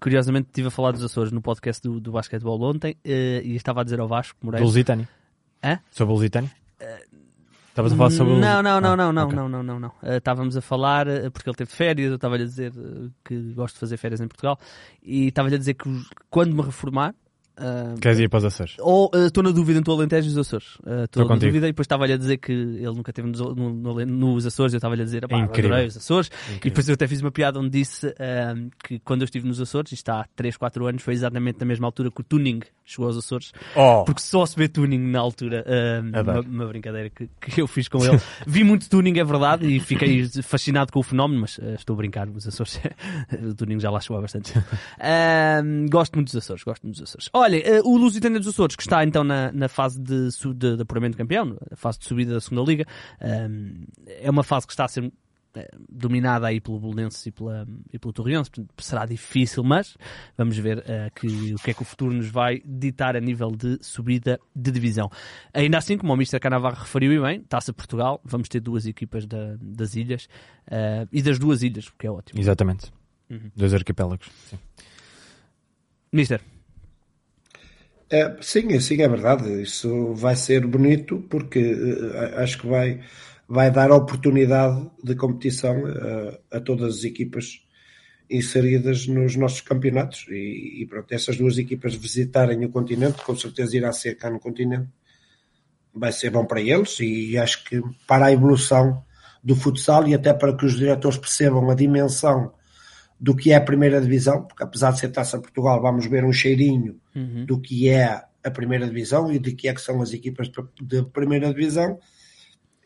curiosamente 0.03 0.47
estive 0.49 0.67
a 0.67 0.71
falar 0.71 0.91
dos 0.91 1.03
Açores 1.03 1.31
no 1.31 1.41
podcast 1.41 1.81
do, 1.81 1.99
do 1.99 2.11
basquetebol 2.11 2.61
ontem 2.61 2.91
uh, 3.05 3.07
e 3.43 3.55
estava 3.55 3.81
a 3.81 3.83
dizer 3.83 3.99
ao 3.99 4.07
Vasco 4.07 4.37
Moreira. 4.43 4.63
Do 4.63 4.67
Lusitânia? 4.67 5.07
Hã? 5.63 5.79
Sobre 5.89 6.11
o 6.11 6.15
Lusitânia? 6.15 6.51
Estavas 7.69 7.91
a 7.93 7.95
falar 7.95 8.11
sobre 8.11 8.33
o... 8.33 8.37
Não, 8.39 8.61
não, 8.61 8.79
não, 8.79 8.91
Ah, 8.91 8.95
não, 8.97 9.13
não, 9.13 9.23
ok. 9.25 9.35
não, 9.35 9.49
não, 9.49 9.63
não, 9.63 9.79
não. 9.79 9.89
Uh, 10.03 10.17
estávamos 10.17 10.55
a 10.55 10.61
falar, 10.61 11.07
porque 11.31 11.49
ele 11.49 11.55
teve 11.57 11.71
férias, 11.71 12.09
eu 12.09 12.15
estava-lhe 12.17 12.43
a 12.43 12.45
dizer 12.45 12.71
que 13.25 13.35
gosto 13.53 13.73
de 13.75 13.79
fazer 13.79 13.97
férias 13.97 14.21
em 14.21 14.27
Portugal, 14.27 14.59
e 15.01 15.27
estava-lhe 15.29 15.55
a 15.55 15.57
dizer 15.57 15.73
que 15.73 15.89
os- 15.89 16.07
quando 16.29 16.53
me 16.55 16.61
reformar, 16.61 17.15
uh, 17.57 17.99
Queres 17.99 18.19
ir 18.19 18.29
para 18.29 18.37
os 18.39 18.45
Açores? 18.45 18.75
ou 18.79 19.09
uh, 19.13 19.25
estou 19.27 19.43
na 19.43 19.51
dúvida 19.51 19.79
entre 19.79 19.91
o 19.91 19.95
Alentejo 19.95 20.27
e 20.27 20.31
os 20.31 20.37
Açores. 20.37 20.75
Uh, 20.77 20.79
Estou 20.79 21.03
Estou 21.03 21.23
na 21.23 21.27
contigo. 21.29 21.51
dúvida 21.51 21.67
e 21.67 21.71
depois 21.71 21.85
estava-lhe 21.85 22.13
a 22.13 22.17
dizer 22.17 22.37
que 22.37 22.51
ele 22.51 22.85
nunca 22.93 23.11
teve 23.13 23.27
nos, 23.27 23.39
no, 23.39 23.53
no, 23.73 24.05
nos 24.05 24.45
Açores, 24.45 24.73
eu 24.73 24.77
estava-lhe 24.77 25.01
a 25.01 25.05
dizer, 25.05 25.23
"Epá, 25.23 25.37
eu 25.37 25.45
Incrível. 25.45 25.71
adorei 25.71 25.87
os 25.87 25.97
Açores, 25.97 26.29
e 26.57 26.59
depois 26.69 26.87
eu 26.87 26.93
até 26.95 27.07
fiz 27.07 27.21
uma 27.21 27.31
piada 27.31 27.59
onde 27.59 27.69
disse 27.69 28.07
uh, 28.07 28.69
que 28.83 28.99
quando 28.99 29.21
eu 29.21 29.25
estive 29.25 29.47
nos 29.47 29.59
Açores, 29.61 29.91
isto 29.91 30.09
há 30.09 30.25
3, 30.35 30.57
4 30.57 30.85
anos, 30.87 31.01
foi 31.03 31.13
exatamente 31.13 31.59
na 31.59 31.65
mesma 31.65 31.87
altura 31.87 32.09
que 32.11 32.21
o 32.21 32.23
Tuning 32.23 32.61
chegou 32.85 33.07
aos 33.07 33.17
Açores, 33.17 33.51
Oh! 33.75 34.03
porque 34.05 34.21
só 34.21 34.45
se 34.45 34.55
vê 34.57 34.67
tuning 34.67 34.99
na 34.99 35.19
altura. 35.19 35.63
ah, 35.65 36.21
uma, 36.21 36.39
uma 36.41 36.65
brincadeira 36.67 37.09
que, 37.09 37.29
que 37.39 37.61
eu 37.61 37.67
fiz 37.67 37.87
com 37.87 38.03
ele. 38.03 38.19
Vi 38.45 38.61
muito 38.63 38.89
tuning, 38.89 39.17
é 39.19 39.23
verdade, 39.23 39.65
e 39.65 39.79
fiquei 39.79 40.25
fascinado 40.43 40.91
com 40.91 40.99
o 40.99 41.03
fenómeno, 41.03 41.41
mas 41.41 41.57
ah, 41.63 41.75
estou 41.75 41.93
a 41.93 41.97
brincar, 41.97 42.27
os 42.27 42.45
Açores, 42.45 42.81
o 43.41 43.53
tuning 43.55 43.79
já 43.79 43.89
lá 43.89 44.01
chegou 44.01 44.17
há 44.17 44.21
bastante. 44.21 44.53
Ah, 44.99 45.61
gosto 45.89 46.15
muito 46.15 46.27
dos 46.27 46.35
Açores, 46.37 46.63
gosto 46.63 46.83
muito 46.83 46.95
dos 46.99 47.03
Açores. 47.09 47.29
Olha, 47.43 47.79
ah, 47.79 47.81
o 47.83 47.97
Lusitânia 47.97 48.39
dos 48.39 48.47
Açores, 48.47 48.75
que 48.75 48.83
está 48.83 49.03
então 49.03 49.23
na, 49.23 49.51
na 49.51 49.67
fase 49.67 49.99
de, 49.99 50.29
de, 50.55 50.75
de 50.77 50.81
apuramento 50.81 51.11
de 51.13 51.17
campeão, 51.17 51.57
na 51.69 51.75
fase 51.77 51.99
de 51.99 52.05
subida 52.05 52.33
da 52.33 52.39
segunda 52.41 52.63
liga, 52.69 52.85
ah, 53.19 53.47
é 54.07 54.29
uma 54.29 54.43
fase 54.43 54.65
que 54.65 54.71
está 54.73 54.85
a 54.85 54.87
ser 54.87 55.11
eh, 55.55 55.69
dominada 55.89 56.47
aí 56.47 56.59
pelo 56.61 56.79
Belenenses 56.79 57.25
e, 57.27 57.31
pela, 57.31 57.67
e 57.91 57.99
pelo 57.99 58.11
Torreões, 58.13 58.49
será 58.79 59.05
difícil, 59.05 59.63
mas 59.63 59.95
vamos 60.37 60.57
ver 60.57 60.83
eh, 60.87 61.11
que, 61.15 61.53
o 61.53 61.57
que 61.57 61.71
é 61.71 61.73
que 61.73 61.81
o 61.81 61.85
futuro 61.85 62.13
nos 62.13 62.27
vai 62.29 62.61
ditar 62.65 63.15
a 63.15 63.19
nível 63.19 63.51
de 63.51 63.77
subida 63.81 64.39
de 64.55 64.71
divisão. 64.71 65.11
Ainda 65.53 65.77
assim, 65.77 65.97
como 65.97 66.13
o 66.13 66.15
Mr. 66.15 66.39
Canavarro 66.39 66.77
referiu 66.79 67.11
e 67.13 67.19
bem, 67.21 67.41
Taça 67.43 67.71
Portugal, 67.73 68.19
vamos 68.23 68.47
ter 68.49 68.59
duas 68.61 68.85
equipas 68.87 69.25
da- 69.27 69.57
das 69.61 69.95
ilhas 69.95 70.27
eh, 70.71 71.05
e 71.11 71.21
das 71.21 71.37
duas 71.37 71.61
ilhas, 71.61 71.87
o 71.87 71.93
que 71.99 72.07
é 72.07 72.11
ótimo. 72.11 72.39
Exatamente. 72.39 72.91
Uhum. 73.29 73.51
Dois 73.55 73.73
arquipélagos. 73.73 74.27
Sim. 74.49 74.57
Mister, 76.11 76.41
É, 78.09 78.37
sim, 78.41 78.79
sim, 78.79 79.01
é 79.01 79.07
verdade. 79.07 79.61
Isso 79.61 80.13
vai 80.13 80.35
ser 80.35 80.65
bonito 80.65 81.21
porque 81.29 81.59
eh, 81.59 82.33
acho 82.43 82.59
que 82.59 82.67
vai, 82.67 83.01
vai 83.47 83.71
dar 83.71 83.91
oportunidade 83.91 84.89
de 85.03 85.15
competição 85.15 85.87
eh, 85.87 86.39
a 86.51 86.59
todas 86.59 86.97
as 86.97 87.03
equipas 87.03 87.61
inseridas 88.29 89.07
nos 89.07 89.35
nossos 89.35 89.61
campeonatos 89.61 90.25
e, 90.29 90.81
e 90.81 90.85
pronto, 90.87 91.11
essas 91.13 91.37
duas 91.37 91.57
equipas 91.57 91.95
visitarem 91.95 92.63
o 92.65 92.69
continente, 92.69 93.23
com 93.23 93.35
certeza 93.35 93.75
irá 93.77 93.91
ser 93.91 94.15
cá 94.15 94.29
no 94.29 94.39
continente, 94.39 94.87
vai 95.93 96.11
ser 96.11 96.29
bom 96.31 96.45
para 96.45 96.61
eles 96.61 96.99
e 96.99 97.37
acho 97.37 97.63
que 97.65 97.81
para 98.07 98.27
a 98.27 98.31
evolução 98.31 99.03
do 99.43 99.55
futsal 99.55 100.07
e 100.07 100.13
até 100.15 100.33
para 100.33 100.55
que 100.55 100.65
os 100.65 100.77
diretores 100.77 101.17
percebam 101.17 101.69
a 101.69 101.75
dimensão 101.75 102.53
do 103.23 103.33
que 103.33 103.53
é 103.53 103.55
a 103.55 103.61
primeira 103.61 104.01
divisão, 104.01 104.43
porque 104.43 104.63
apesar 104.63 104.91
de 104.91 104.99
ser 104.99 105.07
Taça 105.07 105.39
Portugal, 105.39 105.81
vamos 105.81 106.05
ver 106.07 106.25
um 106.25 106.33
cheirinho 106.33 106.99
do 107.45 107.57
que 107.57 107.87
é 107.87 108.21
a 108.43 108.51
primeira 108.51 108.85
divisão 108.85 109.31
e 109.31 109.39
de 109.39 109.53
que 109.53 109.69
é 109.69 109.73
que 109.73 109.79
são 109.79 110.01
as 110.01 110.11
equipas 110.11 110.51
de 110.81 111.03
primeira 111.03 111.47
divisão. 111.47 111.97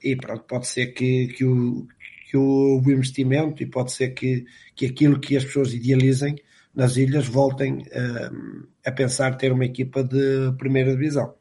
E 0.04 0.16
pronto, 0.16 0.44
pode 0.44 0.68
ser 0.68 0.94
que, 0.94 1.30
que, 1.30 1.44
o, 1.44 1.88
que 2.30 2.38
o 2.38 2.80
investimento 2.86 3.64
e 3.64 3.66
pode 3.66 3.92
ser 3.92 4.10
que, 4.10 4.46
que 4.76 4.86
aquilo 4.86 5.20
que 5.20 5.36
as 5.36 5.44
pessoas 5.44 5.74
idealizem 5.74 6.36
nas 6.76 6.98
ilhas 6.98 7.28
voltem 7.28 7.84
eh, 7.90 8.30
a 8.86 8.92
pensar 8.92 9.38
ter 9.38 9.52
uma 9.52 9.66
equipa 9.66 10.04
de 10.04 10.54
primeira 10.60 10.92
divisão. 10.92 11.34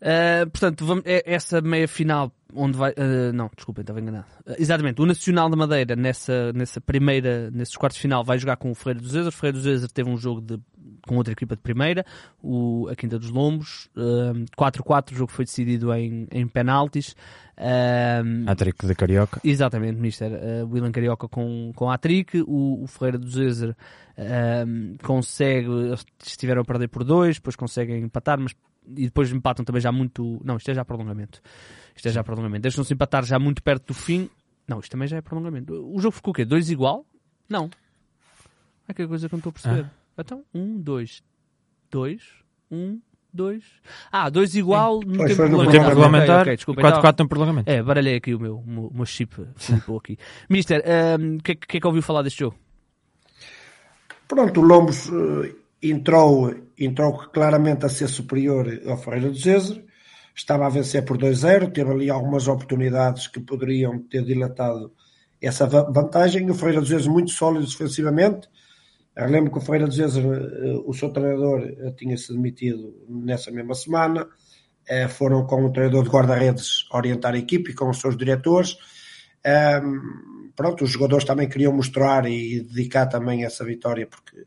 Uh, 0.00 0.50
portanto, 0.50 0.86
vamos, 0.86 1.04
é- 1.04 1.22
essa 1.26 1.60
meia 1.60 1.86
final 1.86 2.34
onde 2.54 2.76
vai. 2.76 2.92
uh, 2.92 3.32
não, 3.32 3.50
desculpem, 3.54 3.82
estava 3.82 4.00
enganado. 4.00 4.26
Uh, 4.46 4.54
exatamente, 4.58 5.00
o 5.00 5.06
Nacional 5.06 5.48
da 5.48 5.56
Madeira 5.56 5.96
nessa, 5.96 6.52
nessa 6.52 6.80
primeira, 6.80 7.50
nesses 7.50 7.76
quartos 7.76 7.96
de 7.96 8.02
final 8.02 8.24
vai 8.24 8.38
jogar 8.38 8.56
com 8.56 8.70
o 8.70 8.74
Ferreira 8.74 9.00
dos 9.00 9.10
Ezers. 9.10 9.26
O 9.28 9.32
Ferreira 9.32 9.58
dos 9.58 9.66
Ezers 9.66 9.92
teve 9.92 10.10
um 10.10 10.16
jogo 10.16 10.40
de, 10.40 10.58
com 11.06 11.16
outra 11.16 11.32
equipa 11.32 11.56
de 11.56 11.62
primeira, 11.62 12.04
o, 12.42 12.88
a 12.90 12.96
Quinta 12.96 13.18
dos 13.18 13.30
Lombos. 13.30 13.88
Uh, 13.96 14.44
4-4, 14.56 15.12
o 15.12 15.14
jogo 15.14 15.32
foi 15.32 15.44
decidido 15.44 15.92
em, 15.94 16.26
em 16.30 16.46
penaltis. 16.46 17.14
Uh, 17.58 18.48
A 18.50 18.54
trick 18.54 18.86
da 18.86 18.94
Carioca. 18.94 19.40
Exatamente, 19.44 20.00
Mister. 20.00 20.32
Uh, 20.32 20.66
William 20.72 20.92
Carioca 20.92 21.28
com, 21.28 21.72
com 21.74 21.90
a 21.90 21.98
trick, 21.98 22.42
o, 22.42 22.82
o 22.82 22.86
Ferreira 22.86 23.18
do 23.18 23.28
Zezer 23.28 23.76
um, 24.16 24.96
consegue, 25.02 25.68
eles 25.68 26.04
estiveram 26.24 26.62
a 26.62 26.64
perder 26.64 26.88
por 26.88 27.04
dois, 27.04 27.36
depois 27.36 27.56
conseguem 27.56 28.02
empatar, 28.02 28.38
mas 28.38 28.54
e 28.86 29.04
depois 29.04 29.30
empatam 29.32 29.64
também 29.64 29.80
já 29.80 29.92
muito. 29.92 30.40
Não, 30.44 30.56
isto 30.56 30.70
é 30.70 30.74
já 30.74 30.84
prolongamento. 30.84 31.40
Isto 31.94 32.08
é 32.08 32.12
já 32.12 32.24
prolongamento. 32.24 32.62
Deixam-se 32.62 32.92
empatar 32.92 33.24
já 33.24 33.38
muito 33.38 33.62
perto 33.62 33.88
do 33.88 33.94
fim. 33.94 34.28
Não, 34.66 34.80
isto 34.80 34.90
também 34.90 35.08
já 35.08 35.16
é 35.16 35.20
prolongamento. 35.20 35.72
O 35.94 35.98
jogo 36.00 36.14
ficou 36.14 36.30
o 36.32 36.34
quê? 36.34 36.44
Dois 36.44 36.70
igual? 36.70 37.04
Não. 37.48 37.70
É 38.88 38.94
que 38.94 39.06
coisa 39.06 39.28
que 39.28 39.34
eu 39.34 39.36
não 39.36 39.40
estou 39.40 39.50
a 39.50 39.52
perceber. 39.52 39.90
Então, 40.18 40.44
um, 40.54 40.78
dois, 40.80 41.22
dois, 41.90 42.22
um, 42.70 43.00
dois. 43.32 43.64
Ah, 44.10 44.28
dois 44.28 44.54
igual 44.54 45.00
no 45.00 45.16
Pois 45.18 45.36
tempo 45.36 45.48
no 45.48 45.62
No 45.64 45.70
regulamentar, 45.70 46.40
Ok, 46.40 46.42
ok, 46.42 46.56
desculpa, 46.56 46.80
4-4 46.82 47.08
então- 47.12 47.24
no 47.24 47.28
parlamento. 47.28 47.68
é, 47.68 47.82
baralhei 47.82 48.16
aqui 48.16 48.34
o 48.34 48.40
meu, 48.40 48.58
o 48.58 48.90
meu, 48.92 49.06
chip 49.06 49.34
flipou 49.56 49.98
aqui. 49.98 50.18
Mister, 50.50 50.82
o 51.38 51.42
que, 51.42 51.52
é 51.52 51.54
que 51.54 51.66
que 51.66 51.76
é 51.78 51.80
que 51.80 51.86
ouviu 51.86 52.02
falar 52.02 52.22
deste 52.22 52.40
jogo? 52.40 52.56
Pronto, 54.28 54.60
o 54.60 54.64
Lombos 54.64 55.08
eh, 55.10 55.54
entrou, 55.82 56.54
entrou 56.78 57.12
claramente 57.32 57.84
a 57.84 57.88
ser 57.88 58.08
superior 58.08 58.66
ao 58.86 58.96
Ferreira 58.96 59.28
do 59.30 59.36
Zezer, 59.38 59.84
estava 60.34 60.66
a 60.66 60.70
vencer 60.70 61.04
por 61.04 61.18
2-0, 61.18 61.72
teve 61.72 61.90
ali 61.90 62.10
algumas 62.10 62.48
oportunidades 62.48 63.26
que 63.26 63.40
poderiam 63.40 63.98
ter 63.98 64.24
dilatado 64.24 64.92
essa 65.40 65.66
va- 65.66 65.90
vantagem. 65.90 66.48
O 66.50 66.54
Ferreira 66.54 66.80
do 66.80 66.86
Zezer 66.86 67.10
muito 67.10 67.30
sólido 67.32 67.66
defensivamente. 67.66 68.48
Eu 69.14 69.26
lembro 69.28 69.50
que 69.52 69.58
o 69.58 69.60
Ferreira 69.60 69.86
do 69.86 69.92
Zezer, 69.92 70.24
eh, 70.24 70.80
o 70.86 70.92
seu 70.94 71.10
treinador, 71.10 71.60
eh, 71.62 71.92
tinha-se 71.98 72.32
demitido 72.32 72.94
nessa 73.08 73.50
mesma 73.50 73.74
semana. 73.74 74.26
Eh, 74.88 75.06
Foram 75.08 75.44
com 75.46 75.64
o 75.66 75.72
treinador 75.72 76.04
de 76.04 76.10
guarda-redes 76.10 76.88
orientar 76.92 77.34
a 77.34 77.38
equipe 77.38 77.72
e 77.72 77.74
com 77.74 77.90
os 77.90 78.00
seus 78.00 78.16
diretores. 78.16 78.76
Ahm, 79.44 80.52
pronto, 80.56 80.84
os 80.84 80.90
jogadores 80.90 81.24
também 81.24 81.48
queriam 81.48 81.72
mostrar 81.72 82.24
e 82.26 82.60
dedicar 82.62 83.06
também 83.06 83.44
essa 83.44 83.64
vitória 83.64 84.06
porque 84.06 84.44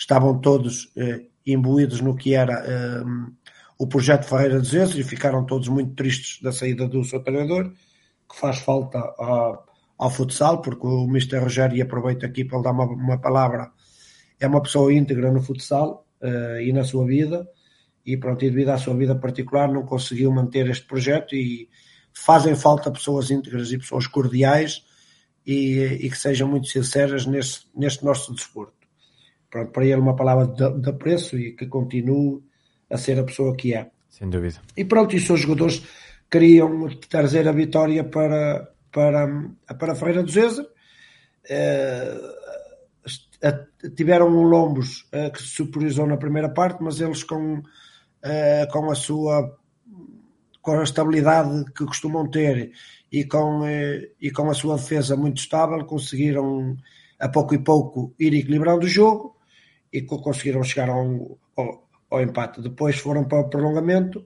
estavam 0.00 0.38
todos 0.40 0.90
eh, 0.96 1.26
imbuídos 1.46 2.00
no 2.00 2.16
que 2.16 2.34
era 2.34 2.64
ahm, 2.64 3.34
o 3.78 3.86
projeto 3.86 4.24
Ferreira 4.24 4.58
dos 4.58 4.70
Vezes 4.70 4.96
e 4.96 5.04
ficaram 5.04 5.44
todos 5.44 5.68
muito 5.68 5.94
tristes 5.94 6.40
da 6.42 6.50
saída 6.52 6.88
do 6.88 7.04
seu 7.04 7.22
treinador, 7.22 7.70
que 8.28 8.38
faz 8.38 8.58
falta 8.60 8.98
ao, 9.18 9.66
ao 9.98 10.10
futsal, 10.10 10.62
porque 10.62 10.86
o 10.86 11.04
Mr. 11.04 11.38
Rogério, 11.38 11.76
e 11.76 11.82
aproveito 11.82 12.24
aqui 12.24 12.46
para 12.46 12.58
lhe 12.58 12.64
dar 12.64 12.70
uma, 12.72 12.84
uma 12.84 13.18
palavra, 13.18 13.70
é 14.38 14.46
uma 14.46 14.62
pessoa 14.62 14.92
íntegra 14.92 15.30
no 15.30 15.42
futsal 15.42 16.06
uh, 16.22 16.60
e 16.60 16.72
na 16.72 16.82
sua 16.82 17.06
vida, 17.06 17.46
e 18.04 18.16
pronto, 18.16 18.42
e 18.42 18.50
devido 18.50 18.70
à 18.70 18.78
sua 18.78 18.96
vida 18.96 19.14
particular 19.14 19.70
não 19.70 19.84
conseguiu 19.84 20.32
manter 20.32 20.66
este 20.70 20.86
projeto 20.86 21.34
e 21.34 21.68
fazem 22.12 22.56
falta 22.56 22.90
pessoas 22.90 23.30
íntegras 23.30 23.70
e 23.70 23.78
pessoas 23.78 24.06
cordiais 24.06 24.82
e, 25.46 25.98
e 26.00 26.10
que 26.10 26.16
sejam 26.16 26.48
muito 26.48 26.68
sinceras 26.68 27.26
neste, 27.26 27.66
neste 27.76 28.02
nosso 28.02 28.32
desporto. 28.34 28.79
Pronto, 29.50 29.72
para 29.72 29.84
ele 29.84 29.96
uma 30.00 30.14
palavra 30.14 30.46
de, 30.46 30.80
de 30.80 30.90
apreço 30.90 31.36
e 31.36 31.52
que 31.52 31.66
continue 31.66 32.40
a 32.88 32.96
ser 32.96 33.18
a 33.18 33.24
pessoa 33.24 33.56
que 33.56 33.74
é. 33.74 33.90
Sem 34.08 34.30
dúvida. 34.30 34.60
E 34.76 34.84
pronto, 34.84 35.14
e 35.14 35.18
os 35.18 35.26
seus 35.26 35.40
jogadores 35.40 35.84
queriam 36.30 36.88
trazer 37.08 37.48
a 37.48 37.52
vitória 37.52 38.04
para, 38.04 38.70
para, 38.92 39.48
para 39.78 39.92
a 39.92 39.96
Ferreira 39.96 40.22
do 40.22 40.30
Zezer. 40.30 40.64
Uh, 41.44 42.40
tiveram 43.96 44.28
um 44.28 44.42
Lombos 44.42 45.08
uh, 45.12 45.32
que 45.32 45.42
se 45.42 45.48
superiorizou 45.48 46.06
na 46.06 46.16
primeira 46.16 46.48
parte, 46.48 46.82
mas 46.82 47.00
eles 47.00 47.24
com, 47.24 47.58
uh, 47.58 47.62
com 48.70 48.90
a 48.90 48.94
sua 48.94 49.56
com 50.62 50.72
a 50.72 50.82
estabilidade 50.82 51.64
que 51.72 51.86
costumam 51.86 52.30
ter 52.30 52.72
e 53.10 53.24
com, 53.24 53.62
e 54.20 54.30
com 54.30 54.50
a 54.50 54.54
sua 54.54 54.76
defesa 54.76 55.16
muito 55.16 55.38
estável, 55.38 55.86
conseguiram 55.86 56.76
a 57.18 57.30
pouco 57.30 57.54
e 57.54 57.58
pouco 57.58 58.14
ir 58.20 58.34
equilibrando 58.34 58.84
o 58.84 58.88
jogo 58.88 59.39
e 59.92 60.02
conseguiram 60.02 60.62
chegar 60.62 60.88
ao, 60.88 61.38
ao, 61.56 61.88
ao 62.10 62.22
empate. 62.22 62.60
Depois 62.60 62.96
foram 62.96 63.24
para 63.24 63.40
o 63.40 63.48
prolongamento. 63.48 64.24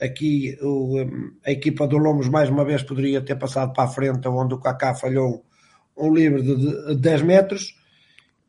Aqui 0.00 0.56
o, 0.62 0.96
a 1.44 1.50
equipa 1.50 1.86
do 1.86 1.98
Lomos 1.98 2.28
mais 2.28 2.48
uma 2.48 2.64
vez 2.64 2.82
poderia 2.82 3.20
ter 3.20 3.36
passado 3.36 3.72
para 3.72 3.84
a 3.84 3.88
frente, 3.88 4.26
onde 4.28 4.54
o 4.54 4.58
Kaká 4.58 4.94
falhou 4.94 5.44
um 5.96 6.14
livre 6.14 6.42
de 6.42 6.94
10 6.96 7.22
metros 7.22 7.74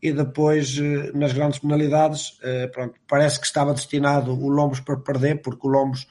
e 0.01 0.11
depois 0.11 0.77
eh, 0.79 1.11
nas 1.13 1.33
grandes 1.33 1.59
penalidades 1.59 2.39
eh, 2.41 2.67
pronto, 2.67 2.95
parece 3.07 3.39
que 3.39 3.45
estava 3.45 3.73
destinado 3.73 4.31
o 4.31 4.49
Lombos 4.49 4.79
para 4.79 4.97
perder, 4.97 5.41
porque 5.41 5.67
o 5.67 5.69
Lombos 5.69 6.07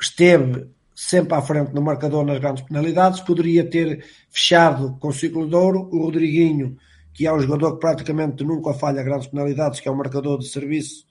esteve 0.00 0.68
sempre 0.94 1.34
à 1.34 1.40
frente 1.40 1.72
no 1.72 1.80
marcador 1.80 2.24
nas 2.24 2.38
grandes 2.38 2.64
penalidades, 2.64 3.20
poderia 3.20 3.68
ter 3.68 4.04
fechado 4.28 4.96
com 5.00 5.08
o 5.08 5.12
ciclo 5.12 5.48
de 5.48 5.54
ouro, 5.54 5.88
o 5.92 6.02
Rodriguinho, 6.02 6.76
que 7.18 7.26
é 7.26 7.32
um 7.32 7.40
jogador 7.40 7.72
que 7.72 7.80
praticamente 7.80 8.44
nunca 8.44 8.72
falha 8.72 9.02
grandes 9.02 9.26
penalidades, 9.26 9.80
que 9.80 9.88
é 9.88 9.90
um 9.90 9.96
marcador 9.96 10.38
de 10.38 10.48
serviço, 10.48 11.04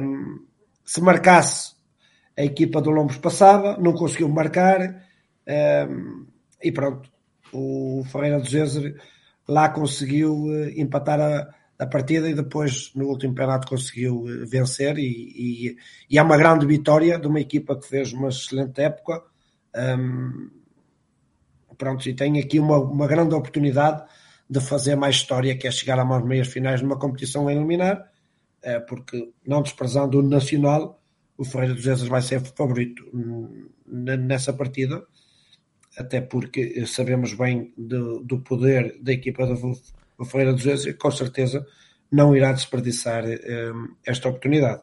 um, 0.00 0.46
se 0.84 1.00
marcasse, 1.00 1.74
a 2.38 2.44
equipa 2.44 2.80
do 2.80 2.90
Lombos 2.90 3.16
passava, 3.16 3.76
não 3.76 3.92
conseguiu 3.92 4.28
marcar, 4.28 5.04
um, 5.88 6.26
e 6.62 6.70
pronto, 6.70 7.10
o 7.52 8.04
Ferreira 8.06 8.38
do 8.38 8.48
Zezer 8.48 8.94
lá 9.48 9.68
conseguiu 9.68 10.46
eh, 10.54 10.80
empatar 10.80 11.20
a, 11.20 11.48
a, 11.76 11.86
partida 11.86 12.30
e 12.30 12.34
depois 12.34 12.92
no 12.94 13.08
último 13.08 13.34
penalti 13.34 13.66
conseguiu 13.66 14.24
eh, 14.28 14.44
vencer. 14.46 14.96
E, 14.96 15.02
e, 15.02 15.76
e, 16.08 16.18
é 16.18 16.22
uma 16.22 16.36
grande 16.36 16.66
vitória 16.66 17.18
de 17.18 17.26
uma 17.26 17.40
equipa 17.40 17.78
que 17.78 17.86
fez 17.86 18.12
uma 18.12 18.28
excelente 18.28 18.80
época. 18.80 19.22
Um, 19.76 20.50
pronto, 21.76 22.08
e 22.08 22.14
tem 22.14 22.38
aqui 22.40 22.58
uma, 22.58 22.78
uma 22.78 23.06
grande 23.06 23.34
oportunidade 23.34 24.04
de 24.48 24.60
fazer 24.60 24.94
mais 24.96 25.16
história 25.16 25.56
que 25.56 25.66
é 25.66 25.70
chegar 25.70 25.98
a 25.98 26.04
umas 26.04 26.24
meias 26.24 26.48
finais 26.48 26.82
numa 26.82 26.98
competição 26.98 27.48
a 27.48 27.52
eliminar 27.52 28.12
é, 28.64 28.80
porque 28.80 29.30
não 29.46 29.62
desprezando 29.62 30.18
o 30.18 30.22
Nacional, 30.22 31.00
o 31.36 31.44
Ferreira 31.44 31.74
dos 31.74 31.86
Ezas 31.86 32.08
vai 32.08 32.22
ser 32.22 32.40
favorito 32.40 33.04
nessa 33.86 34.52
partida, 34.52 35.04
até 35.98 36.20
porque 36.20 36.84
sabemos 36.86 37.34
bem 37.34 37.72
do, 37.76 38.20
do 38.20 38.40
poder 38.40 38.98
da 39.00 39.12
equipa 39.12 39.46
do 39.46 40.24
Ferreira 40.24 40.52
dos 40.52 40.66
Ezas 40.66 40.86
e 40.86 40.94
com 40.94 41.10
certeza 41.10 41.64
não 42.10 42.34
irá 42.34 42.52
desperdiçar 42.52 43.24
um, 43.24 43.94
esta 44.06 44.28
oportunidade. 44.28 44.82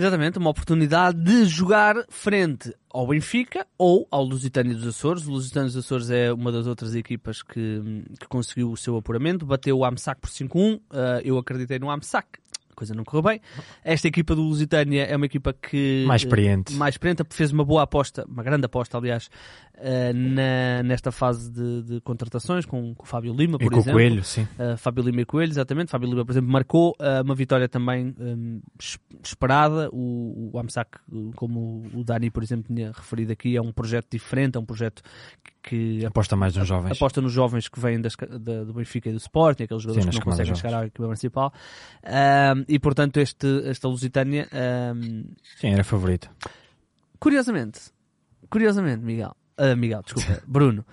Exatamente, 0.00 0.38
uma 0.38 0.48
oportunidade 0.48 1.22
de 1.22 1.44
jogar 1.44 1.94
frente 2.08 2.74
ao 2.88 3.06
Benfica 3.06 3.66
ou 3.76 4.08
ao 4.10 4.24
Lusitânia 4.24 4.74
dos 4.74 4.86
Açores. 4.86 5.26
O 5.26 5.32
Lusitânia 5.32 5.66
dos 5.66 5.76
Açores 5.76 6.08
é 6.08 6.32
uma 6.32 6.50
das 6.50 6.66
outras 6.66 6.94
equipas 6.94 7.42
que, 7.42 8.02
que 8.18 8.26
conseguiu 8.26 8.72
o 8.72 8.78
seu 8.78 8.96
apuramento, 8.96 9.44
bateu 9.44 9.76
o 9.76 9.84
AMSAC 9.84 10.18
por 10.18 10.30
5-1. 10.30 10.76
Uh, 10.76 10.80
eu 11.22 11.36
acreditei 11.36 11.78
no 11.78 11.90
AMSAC, 11.90 12.38
coisa 12.80 12.94
não 12.94 13.04
correu 13.04 13.22
bem. 13.22 13.42
Esta 13.84 14.08
equipa 14.08 14.34
do 14.34 14.40
Lusitânia 14.40 15.04
é 15.04 15.14
uma 15.14 15.26
equipa 15.26 15.52
que. 15.52 16.02
Mais 16.06 16.22
experiente. 16.22 16.72
Mais 16.72 16.94
experiente, 16.94 17.22
fez 17.28 17.52
uma 17.52 17.62
boa 17.62 17.82
aposta, 17.82 18.24
uma 18.26 18.42
grande 18.42 18.64
aposta, 18.64 18.96
aliás, 18.96 19.28
uh, 19.80 20.12
na, 20.14 20.82
nesta 20.82 21.10
fase 21.10 21.50
de, 21.50 21.82
de 21.82 22.00
contratações, 22.02 22.64
com, 22.64 22.94
com, 22.94 23.02
o 23.02 23.06
Fábio 23.06 23.34
Lima, 23.34 23.58
por 23.58 23.64
e 23.72 23.76
exemplo. 23.76 23.84
Com 23.84 23.90
o 23.90 23.92
Coelho, 23.92 24.24
sim. 24.24 24.42
Uh, 24.42 24.76
Fábio 24.76 25.02
Lima 25.04 25.22
e 25.22 25.24
Coelho, 25.24 25.50
exatamente. 25.50 25.90
Fábio 25.90 26.08
Lima, 26.08 26.24
por 26.24 26.32
exemplo, 26.32 26.50
marcou 26.50 26.90
uh, 27.00 27.22
uma 27.24 27.34
vitória 27.34 27.68
também 27.68 28.14
um, 28.18 28.60
esperada. 29.22 29.88
O, 29.92 30.50
o 30.52 30.58
AMSAC, 30.58 30.98
como 31.34 31.84
o 31.94 32.04
Dani, 32.04 32.30
por 32.30 32.42
exemplo, 32.42 32.74
tinha 32.74 32.92
referido 32.92 33.32
aqui, 33.32 33.56
é 33.56 33.62
um 33.62 33.72
projeto 33.72 34.08
diferente, 34.10 34.56
é 34.56 34.60
um 34.60 34.64
projeto 34.64 35.02
que, 35.62 36.04
aposta 36.04 36.36
mais 36.36 36.54
nos 36.54 36.68
jovens. 36.68 36.92
Aposta 36.92 37.20
nos 37.20 37.32
jovens 37.32 37.68
que 37.68 37.80
vêm 37.80 38.00
das, 38.00 38.14
da, 38.16 38.64
do 38.64 38.74
Benfica 38.74 39.08
e 39.08 39.12
do 39.12 39.18
Sporting, 39.18 39.64
aqueles 39.64 39.82
jogadores 39.82 40.04
Sim, 40.04 40.20
que 40.20 40.26
não 40.26 40.32
conseguem 40.32 40.54
chegar 40.54 40.74
à 40.74 40.86
equipa 40.86 41.06
principal. 41.06 41.52
E 42.68 42.78
portanto, 42.78 43.18
este, 43.18 43.46
esta 43.66 43.88
Lusitânia. 43.88 44.48
Um... 44.94 45.24
Sim, 45.56 45.68
era 45.68 45.84
favorito. 45.84 46.30
Curiosamente, 47.18 47.80
curiosamente, 48.48 49.04
Miguel, 49.04 49.36
uh, 49.58 49.76
Miguel, 49.76 50.02
desculpa, 50.02 50.42
Bruno, 50.46 50.84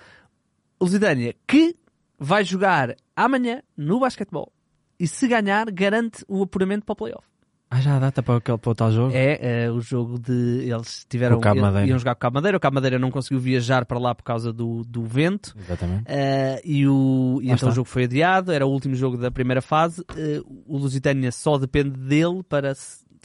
Lusitânia 0.79 1.35
que 1.47 1.75
vai 2.19 2.43
jogar 2.43 2.95
amanhã 3.15 3.61
no 3.75 3.99
basquetebol 3.99 4.51
e 4.99 5.07
se 5.07 5.27
ganhar, 5.27 5.69
garante 5.71 6.23
o 6.27 6.43
apuramento 6.43 6.85
para 6.85 6.93
o 6.93 6.95
playoff. 6.95 7.27
Ah, 7.69 7.81
já 7.81 7.97
há 7.97 7.99
data 7.99 8.23
para, 8.23 8.37
aquele, 8.37 8.57
para 8.57 8.71
o 8.71 8.75
tal 8.75 8.91
jogo? 8.91 9.13
É, 9.13 9.65
é 9.65 9.71
o 9.71 9.81
jogo 9.81 10.17
de. 10.17 10.69
Eles 10.69 11.05
tiveram. 11.09 11.37
O 11.37 11.41
iam 11.85 11.99
jogar 11.99 12.15
com 12.15 12.19
o 12.19 12.21
Cabo 12.21 12.35
Madeira. 12.35 12.57
O 12.57 12.59
Cabo 12.61 12.75
Madeira 12.75 12.97
não 12.97 13.11
conseguiu 13.11 13.41
viajar 13.41 13.85
para 13.85 13.99
lá 13.99 14.15
por 14.15 14.23
causa 14.23 14.53
do, 14.53 14.83
do 14.85 15.03
vento. 15.03 15.53
Exatamente. 15.59 16.03
Uh, 16.03 16.61
e 16.63 16.87
o, 16.87 17.39
e 17.41 17.51
então 17.51 17.67
o 17.67 17.71
jogo 17.73 17.87
foi 17.87 18.05
adiado. 18.05 18.53
Era 18.53 18.65
o 18.65 18.69
último 18.69 18.95
jogo 18.95 19.17
da 19.17 19.29
primeira 19.29 19.61
fase. 19.61 19.99
Uh, 20.01 20.63
o 20.65 20.77
Lusitânia 20.77 21.29
só 21.29 21.57
depende 21.57 21.99
dele 21.99 22.41
para 22.47 22.73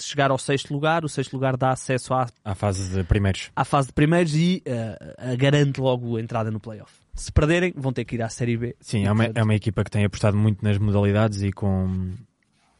chegar 0.04 0.30
ao 0.30 0.38
sexto 0.38 0.72
lugar. 0.72 1.04
O 1.04 1.08
sexto 1.08 1.32
lugar 1.34 1.56
dá 1.56 1.70
acesso 1.70 2.14
à, 2.14 2.26
à 2.44 2.54
fase 2.54 2.94
de 2.94 3.04
primeiros. 3.04 3.50
À 3.54 3.64
fase 3.64 3.88
de 3.88 3.94
primeiros 3.94 4.34
e 4.34 4.62
uh, 4.66 5.36
garante 5.36 5.80
logo 5.80 6.16
a 6.16 6.20
entrada 6.20 6.50
no 6.50 6.60
playoff. 6.60 6.92
Se 7.14 7.30
perderem, 7.30 7.72
vão 7.76 7.92
ter 7.92 8.04
que 8.04 8.14
ir 8.14 8.22
à 8.22 8.28
Série 8.28 8.56
B. 8.56 8.76
Sim, 8.80 9.04
é 9.04 9.12
uma, 9.12 9.24
é 9.24 9.42
uma 9.42 9.54
equipa 9.54 9.84
que 9.84 9.90
tem 9.90 10.04
apostado 10.04 10.36
muito 10.36 10.64
nas 10.64 10.78
modalidades 10.78 11.42
e 11.42 11.52
com 11.52 12.12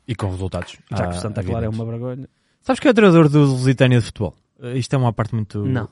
e 0.06 0.14
com 0.14 0.30
resultados. 0.30 0.78
Já 0.90 1.08
que 1.08 1.16
o 1.16 1.20
Santa 1.20 1.42
Clara 1.42 1.66
é 1.66 1.68
uma 1.68 1.84
vergonha. 1.84 2.28
Sabes 2.60 2.80
que 2.80 2.88
é 2.88 2.90
o 2.90 2.94
treinador 2.94 3.28
do 3.28 3.40
Lusitânia 3.40 3.98
de 3.98 4.04
futebol? 4.06 4.34
Uh, 4.58 4.76
isto 4.76 4.94
é 4.94 4.98
uma 4.98 5.12
parte 5.12 5.34
muito. 5.34 5.64
Não. 5.64 5.88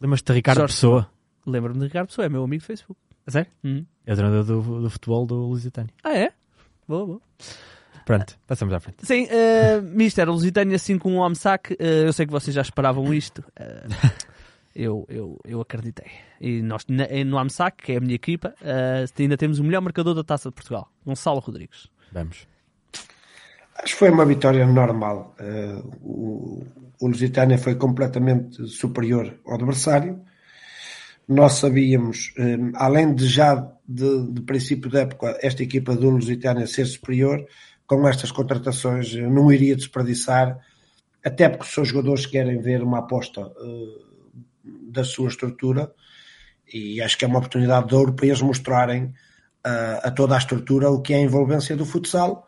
Lembras-te 0.00 0.26
de 0.26 0.32
Ricardo 0.34 0.58
Jorge 0.58 0.74
Pessoa? 0.74 1.10
Lembro-me 1.46 1.78
de 1.80 1.86
Ricardo 1.86 2.08
Pessoa, 2.08 2.24
é 2.24 2.28
meu 2.28 2.42
amigo 2.42 2.62
do 2.62 2.66
Facebook. 2.66 2.98
É 3.26 3.30
sério? 3.30 3.50
Hum. 3.62 3.84
É 4.06 4.12
o 4.12 4.16
treinador 4.16 4.44
do, 4.44 4.82
do 4.82 4.90
futebol 4.90 5.26
do 5.26 5.34
Lusitânia. 5.46 5.92
Ah, 6.02 6.14
é? 6.16 6.32
Boa, 6.86 7.06
boa. 7.06 7.20
Pronto, 8.04 8.38
passamos 8.46 8.74
à 8.74 8.80
frente. 8.80 9.04
Sim, 9.04 9.24
uh, 9.24 9.82
Mister, 9.82 10.28
Lusitânia 10.28 10.78
5 10.78 11.08
um 11.08 11.20
Omsac. 11.20 11.72
Uh, 11.72 11.76
eu 11.80 12.12
sei 12.12 12.26
que 12.26 12.32
vocês 12.32 12.54
já 12.54 12.62
esperavam 12.62 13.12
isto. 13.14 13.38
Uh, 13.58 14.10
eu, 14.74 15.06
eu, 15.08 15.38
eu 15.44 15.60
acreditei. 15.60 16.10
E 16.40 16.60
nós, 16.60 16.84
na, 16.88 17.06
no 17.24 17.38
AMSAC, 17.38 17.82
que 17.84 17.92
é 17.92 17.96
a 17.96 18.00
minha 18.00 18.14
equipa, 18.14 18.54
uh, 18.60 19.22
ainda 19.22 19.36
temos 19.36 19.58
o 19.58 19.64
melhor 19.64 19.80
marcador 19.80 20.14
da 20.14 20.24
Taça 20.24 20.48
de 20.48 20.54
Portugal, 20.54 20.90
Gonçalo 21.06 21.38
Rodrigues. 21.38 21.88
Vamos. 22.12 22.46
Acho 23.76 23.92
que 23.92 23.98
foi 23.98 24.10
uma 24.10 24.26
vitória 24.26 24.66
normal. 24.66 25.34
Uh, 25.40 25.98
o, 26.02 26.66
o 27.00 27.06
Lusitânia 27.08 27.58
foi 27.58 27.76
completamente 27.76 28.66
superior 28.68 29.32
ao 29.46 29.54
adversário. 29.54 30.20
Nós 31.26 31.54
sabíamos, 31.54 32.34
um, 32.38 32.72
além 32.74 33.14
de 33.14 33.26
já 33.26 33.54
de, 33.88 34.32
de, 34.32 34.42
princípio 34.42 34.90
da 34.90 35.00
época, 35.00 35.38
esta 35.42 35.62
equipa 35.62 35.96
do 35.96 36.10
Lusitânia 36.10 36.66
ser 36.66 36.84
superior, 36.84 37.46
com 37.86 38.08
estas 38.08 38.30
contratações 38.30 39.14
não 39.14 39.52
iria 39.52 39.76
desperdiçar, 39.76 40.58
até 41.24 41.48
porque 41.48 41.64
os 41.64 41.72
seus 41.72 41.88
jogadores 41.88 42.26
querem 42.26 42.60
ver 42.60 42.82
uma 42.82 42.98
aposta 42.98 43.46
uh, 43.46 44.14
da 44.90 45.04
sua 45.04 45.28
estrutura 45.28 45.92
e 46.72 47.00
acho 47.00 47.18
que 47.18 47.24
é 47.24 47.28
uma 47.28 47.38
oportunidade 47.38 47.88
de 47.88 47.94
ouro 47.94 48.14
para 48.14 48.26
eles 48.26 48.40
mostrarem 48.40 49.04
uh, 49.04 50.00
a 50.02 50.10
toda 50.10 50.34
a 50.34 50.38
estrutura 50.38 50.90
o 50.90 51.02
que 51.02 51.12
é 51.12 51.16
a 51.16 51.22
envolvência 51.22 51.76
do 51.76 51.84
futsal 51.84 52.46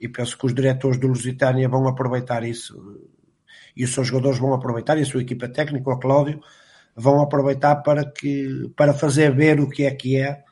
e 0.00 0.08
penso 0.08 0.36
que 0.36 0.46
os 0.46 0.54
diretores 0.54 0.98
do 0.98 1.06
Lusitânia 1.06 1.68
vão 1.68 1.86
aproveitar 1.88 2.44
isso. 2.44 2.74
E 3.76 3.84
os 3.84 3.92
seus 3.92 4.08
jogadores 4.08 4.38
vão 4.38 4.52
aproveitar 4.52 4.98
e 4.98 5.02
a 5.02 5.06
sua 5.06 5.22
equipa 5.22 5.48
técnica, 5.48 5.90
o 5.90 5.98
Cláudio, 5.98 6.40
vão 6.94 7.20
aproveitar 7.20 7.76
para, 7.76 8.04
que, 8.04 8.70
para 8.76 8.92
fazer 8.92 9.34
ver 9.34 9.60
o 9.60 9.68
que 9.68 9.84
é 9.84 9.90
que 9.90 10.16
é 10.16 10.28
eh, 10.28 10.44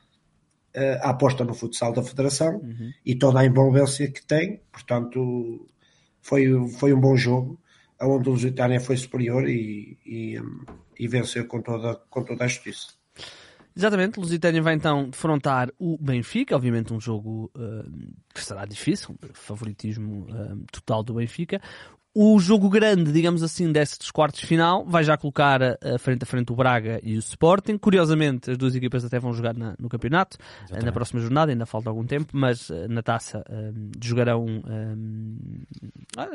a 1.01 1.09
aposta 1.11 1.43
no 1.43 1.53
futsal 1.53 1.93
da 1.93 2.03
Federação 2.03 2.57
uhum. 2.57 2.91
e 3.05 3.15
toda 3.15 3.39
a 3.39 3.45
envolvência 3.45 4.09
que 4.11 4.25
tem. 4.25 4.61
Portanto, 4.71 5.67
foi, 6.21 6.47
foi 6.79 6.93
um 6.93 6.99
bom 6.99 7.15
jogo. 7.15 7.59
onde 8.01 8.29
o 8.29 8.31
Lusitânia 8.31 8.79
foi 8.79 8.97
superior 8.97 9.47
e, 9.47 9.97
e, 10.05 10.41
e 10.99 11.07
venceu 11.07 11.45
com 11.45 11.61
toda, 11.61 11.95
com 12.09 12.23
toda 12.23 12.43
a 12.43 12.47
justiça. 12.47 12.87
Exatamente, 13.75 14.19
o 14.19 14.21
Lusitânia 14.21 14.61
vai 14.61 14.75
então 14.75 15.09
defrontar 15.09 15.71
o 15.79 15.97
Benfica, 15.97 16.55
obviamente 16.55 16.93
um 16.93 16.99
jogo 16.99 17.51
uh, 17.55 18.13
que 18.33 18.43
será 18.43 18.65
difícil, 18.65 19.15
favoritismo 19.33 20.27
uh, 20.29 20.63
total 20.71 21.03
do 21.03 21.15
Benfica. 21.15 21.59
O 22.15 22.39
jogo 22.39 22.69
grande, 22.69 23.11
digamos 23.11 23.41
assim, 23.41 23.71
destes 23.71 24.11
quartos 24.11 24.41
de 24.41 24.45
final, 24.45 24.85
vai 24.85 25.03
já 25.03 25.17
colocar 25.17 25.63
a, 25.63 25.77
a 25.95 25.97
frente 25.97 26.23
a 26.23 26.25
frente 26.27 26.51
o 26.51 26.55
Braga 26.55 26.99
e 27.01 27.15
o 27.15 27.19
Sporting. 27.19 27.77
Curiosamente, 27.77 28.51
as 28.51 28.57
duas 28.57 28.75
equipas 28.75 29.03
até 29.03 29.19
vão 29.19 29.33
jogar 29.33 29.55
na, 29.55 29.73
no 29.79 29.89
campeonato, 29.89 30.37
Exatamente. 30.59 30.85
na 30.85 30.91
próxima 30.91 31.19
jornada, 31.21 31.51
ainda 31.51 31.65
falta 31.65 31.89
algum 31.89 32.05
tempo, 32.05 32.27
mas 32.33 32.69
uh, 32.69 32.87
na 32.87 33.01
taça 33.01 33.43
um, 33.49 33.91
jogarão 33.99 34.45
um, 34.45 35.63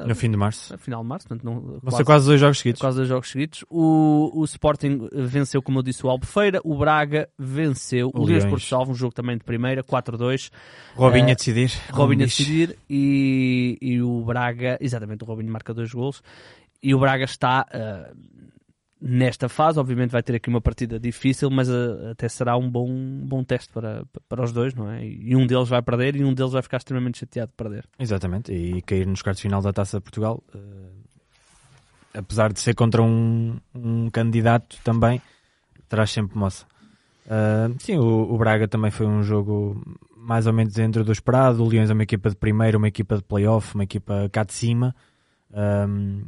no 0.05 0.15
fim 0.17 0.31
de 0.31 0.37
março. 0.37 0.73
No 0.73 0.79
final 0.79 1.03
de 1.03 1.09
março, 1.09 1.29
portanto, 1.29 1.45
não, 1.45 1.61
vão 1.61 1.81
quase, 1.81 1.97
ser 1.97 2.05
quase 2.05 2.27
dois 2.27 2.41
jogos 2.41 2.59
seguidos. 2.59 2.81
Quase 2.81 2.97
dois 2.97 3.09
jogos 3.09 3.31
seguidos. 3.31 3.65
O, 3.71 4.33
o 4.35 4.45
Sporting 4.45 5.09
venceu, 5.13 5.63
como 5.63 5.79
eu 5.79 5.83
disse, 5.83 6.05
o 6.05 6.11
Albufeira, 6.11 6.61
o 6.65 6.77
Braga 6.77 7.29
venceu 7.39 8.11
o, 8.13 8.23
o 8.23 8.25
Leões 8.25 8.45
Porto 8.45 8.65
Salvo, 8.65 8.91
um 8.91 8.95
jogo 8.95 9.15
também 9.15 9.37
de 9.37 9.45
primeira, 9.45 9.85
4-2. 9.85 10.51
Robinho 10.97 11.29
uh, 11.29 11.31
a 11.31 11.35
decidir. 11.35 11.73
Robinho 11.93 12.23
a 12.23 12.27
decidir 12.27 12.77
e, 12.91 13.79
e 13.81 14.03
o 14.03 14.23
Braga, 14.25 14.77
exatamente, 14.81 15.23
o 15.23 15.27
Robinho 15.27 15.53
marca 15.53 15.68
marca 15.69 15.75
dois 15.75 15.93
golos 15.93 16.23
e 16.83 16.95
o 16.95 16.99
Braga 16.99 17.25
está 17.25 17.67
uh, 17.75 18.17
nesta 19.01 19.49
fase. 19.49 19.79
Obviamente 19.79 20.11
vai 20.11 20.23
ter 20.23 20.37
aqui 20.37 20.49
uma 20.49 20.61
partida 20.61 20.99
difícil, 20.99 21.51
mas 21.51 21.69
uh, 21.69 22.11
até 22.13 22.29
será 22.29 22.57
um 22.57 22.71
bom, 22.71 22.89
bom 23.25 23.43
teste 23.45 23.73
para, 23.73 24.05
para 24.29 24.43
os 24.43 24.53
dois, 24.53 24.75
não 24.75 24.91
é? 24.91 25.05
E 25.05 25.35
um 25.35 25.47
deles 25.47 25.69
vai 25.69 25.83
perder 25.83 26.17
e 26.17 26.25
um 26.25 26.33
deles 26.33 26.53
vai 26.53 26.63
ficar 26.63 26.79
extremamente 26.79 27.19
chateado 27.19 27.51
de 27.51 27.57
perder. 27.57 27.85
Exatamente, 27.99 28.53
e 28.53 28.81
cair 28.83 29.07
nos 29.07 29.23
quartos 29.23 29.43
final 29.43 29.61
da 29.61 29.73
Taça 29.73 29.99
de 29.99 30.03
Portugal, 30.03 30.43
uh, 30.55 30.59
apesar 32.15 32.53
de 32.53 32.61
ser 32.61 32.75
contra 32.75 33.03
um, 33.03 33.59
um 33.75 34.09
candidato 34.11 34.79
também, 34.83 35.21
traz 35.89 36.11
sempre 36.11 36.39
moça. 36.39 36.65
Uh, 37.27 37.77
sim, 37.79 37.99
o, 37.99 38.33
o, 38.33 38.39
Braga 38.39 38.67
também 38.67 38.91
foi 38.91 39.07
um 39.07 39.23
jogo 39.23 39.83
mais 40.17 40.47
ou 40.47 40.53
menos 40.53 40.73
dentro 40.73 41.05
do 41.05 41.13
esperado. 41.13 41.63
O 41.63 41.69
Leões 41.69 41.91
é 41.91 41.93
uma 41.93 42.03
equipa 42.03 42.31
de 42.31 42.37
primeiro, 42.37 42.79
uma 42.79 42.89
equipa 42.89 43.17
de 43.17 43.23
playoff, 43.23 43.75
uma 43.75 43.85
equipa 43.85 44.31
cá 44.33 44.45
de 44.45 44.55
cima 44.55 44.95
um, 45.51 46.25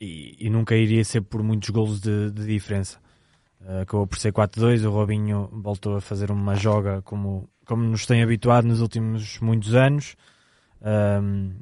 e, 0.00 0.46
e, 0.46 0.50
nunca 0.50 0.74
iria 0.74 1.04
ser 1.04 1.20
por 1.22 1.42
muitos 1.42 1.70
golos 1.70 2.00
de, 2.00 2.30
de 2.30 2.46
diferença. 2.46 2.98
Uh, 3.60 3.82
acabou 3.82 4.06
por 4.06 4.18
ser 4.18 4.32
4-2, 4.32 4.84
o 4.84 4.90
Robinho 4.90 5.48
voltou 5.52 5.96
a 5.96 6.00
fazer 6.00 6.30
uma 6.30 6.54
joga 6.56 7.00
como, 7.02 7.48
como 7.64 7.84
nos 7.84 8.06
tem 8.06 8.22
habituado 8.22 8.66
nos 8.66 8.80
últimos 8.80 9.38
muitos 9.40 9.74
anos. 9.74 10.16
Um, 10.80 11.54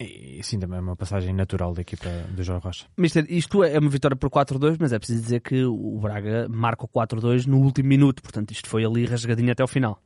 e 0.00 0.40
sim, 0.44 0.60
também 0.60 0.78
é 0.78 0.80
uma 0.80 0.94
passagem 0.94 1.34
natural 1.34 1.74
da 1.74 1.80
equipa 1.80 2.08
do 2.30 2.44
João 2.44 2.60
Rocha. 2.60 2.86
Mister, 2.96 3.26
isto 3.28 3.64
é 3.64 3.76
uma 3.78 3.90
vitória 3.90 4.16
por 4.16 4.30
4-2, 4.30 4.76
mas 4.78 4.92
é 4.92 4.98
preciso 4.98 5.20
dizer 5.20 5.40
que 5.40 5.64
o 5.64 5.98
Braga 5.98 6.46
marca 6.48 6.84
o 6.84 6.88
4-2 6.88 7.46
no 7.46 7.58
último 7.58 7.88
minuto, 7.88 8.22
portanto 8.22 8.52
isto 8.52 8.68
foi 8.68 8.84
ali 8.84 9.04
rasgadinho 9.06 9.50
até 9.50 9.64
o 9.64 9.66
final. 9.66 10.00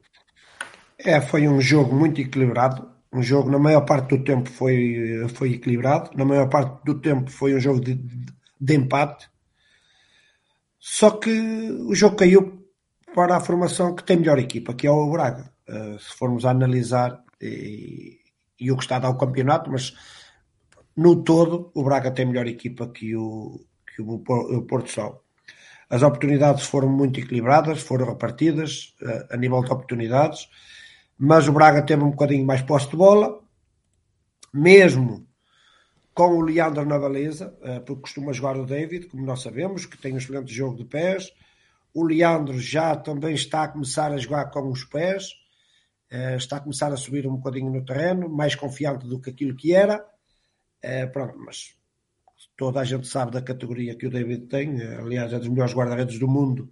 É, 0.98 1.20
foi 1.20 1.46
um 1.46 1.60
jogo 1.60 1.94
muito 1.94 2.20
equilibrado 2.22 2.88
um 3.12 3.22
jogo, 3.22 3.50
na 3.50 3.58
maior 3.58 3.82
parte 3.82 4.16
do 4.16 4.24
tempo, 4.24 4.48
foi, 4.48 5.26
foi 5.34 5.52
equilibrado, 5.52 6.10
na 6.16 6.24
maior 6.24 6.48
parte 6.48 6.82
do 6.84 6.98
tempo 6.98 7.30
foi 7.30 7.54
um 7.54 7.60
jogo 7.60 7.80
de, 7.80 7.94
de 8.58 8.74
empate. 8.74 9.28
Só 10.78 11.10
que 11.10 11.30
o 11.30 11.94
jogo 11.94 12.16
caiu 12.16 12.66
para 13.14 13.36
a 13.36 13.40
formação 13.40 13.94
que 13.94 14.02
tem 14.02 14.16
melhor 14.16 14.38
equipa, 14.38 14.72
que 14.72 14.86
é 14.86 14.90
o 14.90 15.10
Braga. 15.10 15.52
Uh, 15.68 15.98
se 15.98 16.16
formos 16.16 16.46
a 16.46 16.50
analisar, 16.50 17.22
e, 17.40 18.18
e 18.58 18.72
o 18.72 18.76
que 18.76 18.82
está 18.82 18.96
a 18.96 19.00
dar 19.00 19.10
o 19.10 19.18
campeonato, 19.18 19.70
mas 19.70 19.92
no 20.96 21.22
todo, 21.22 21.70
o 21.74 21.84
Braga 21.84 22.10
tem 22.10 22.26
melhor 22.26 22.46
equipa 22.46 22.88
que 22.88 23.14
o, 23.14 23.60
que 23.94 24.00
o 24.00 24.62
Porto 24.62 24.90
Sol. 24.90 25.22
As 25.90 26.02
oportunidades 26.02 26.64
foram 26.64 26.88
muito 26.88 27.20
equilibradas, 27.20 27.82
foram 27.82 28.06
repartidas 28.06 28.94
uh, 29.02 29.34
a 29.34 29.36
nível 29.36 29.62
de 29.62 29.70
oportunidades 29.70 30.48
mas 31.24 31.46
o 31.46 31.52
Braga 31.52 31.80
teve 31.82 32.02
um 32.02 32.10
bocadinho 32.10 32.44
mais 32.44 32.62
posse 32.62 32.90
de 32.90 32.96
bola, 32.96 33.40
mesmo 34.52 35.24
com 36.12 36.36
o 36.36 36.40
Leandro 36.40 36.84
na 36.84 36.98
baliza, 36.98 37.56
eh, 37.62 37.78
porque 37.78 38.02
costuma 38.02 38.32
jogar 38.32 38.56
o 38.56 38.66
David, 38.66 39.06
como 39.06 39.24
nós 39.24 39.40
sabemos, 39.40 39.86
que 39.86 39.96
tem 39.96 40.12
um 40.12 40.16
excelente 40.16 40.52
jogo 40.52 40.76
de 40.76 40.84
pés. 40.84 41.32
O 41.94 42.02
Leandro 42.02 42.58
já 42.58 42.96
também 42.96 43.34
está 43.34 43.62
a 43.62 43.68
começar 43.68 44.10
a 44.10 44.16
jogar 44.16 44.50
com 44.50 44.68
os 44.68 44.84
pés, 44.84 45.28
eh, 46.10 46.34
está 46.34 46.56
a 46.56 46.60
começar 46.60 46.92
a 46.92 46.96
subir 46.96 47.24
um 47.24 47.36
bocadinho 47.36 47.70
no 47.70 47.84
terreno, 47.84 48.28
mais 48.28 48.56
confiante 48.56 49.06
do 49.06 49.20
que 49.20 49.30
aquilo 49.30 49.54
que 49.54 49.72
era. 49.72 50.04
Eh, 50.82 51.06
pronto, 51.06 51.38
mas 51.38 51.76
toda 52.56 52.80
a 52.80 52.84
gente 52.84 53.06
sabe 53.06 53.30
da 53.30 53.40
categoria 53.40 53.94
que 53.94 54.08
o 54.08 54.10
David 54.10 54.48
tem, 54.48 54.82
aliás, 54.82 55.32
é 55.32 55.38
dos 55.38 55.46
melhores 55.46 55.72
guarda-redes 55.72 56.18
do 56.18 56.26
mundo 56.26 56.68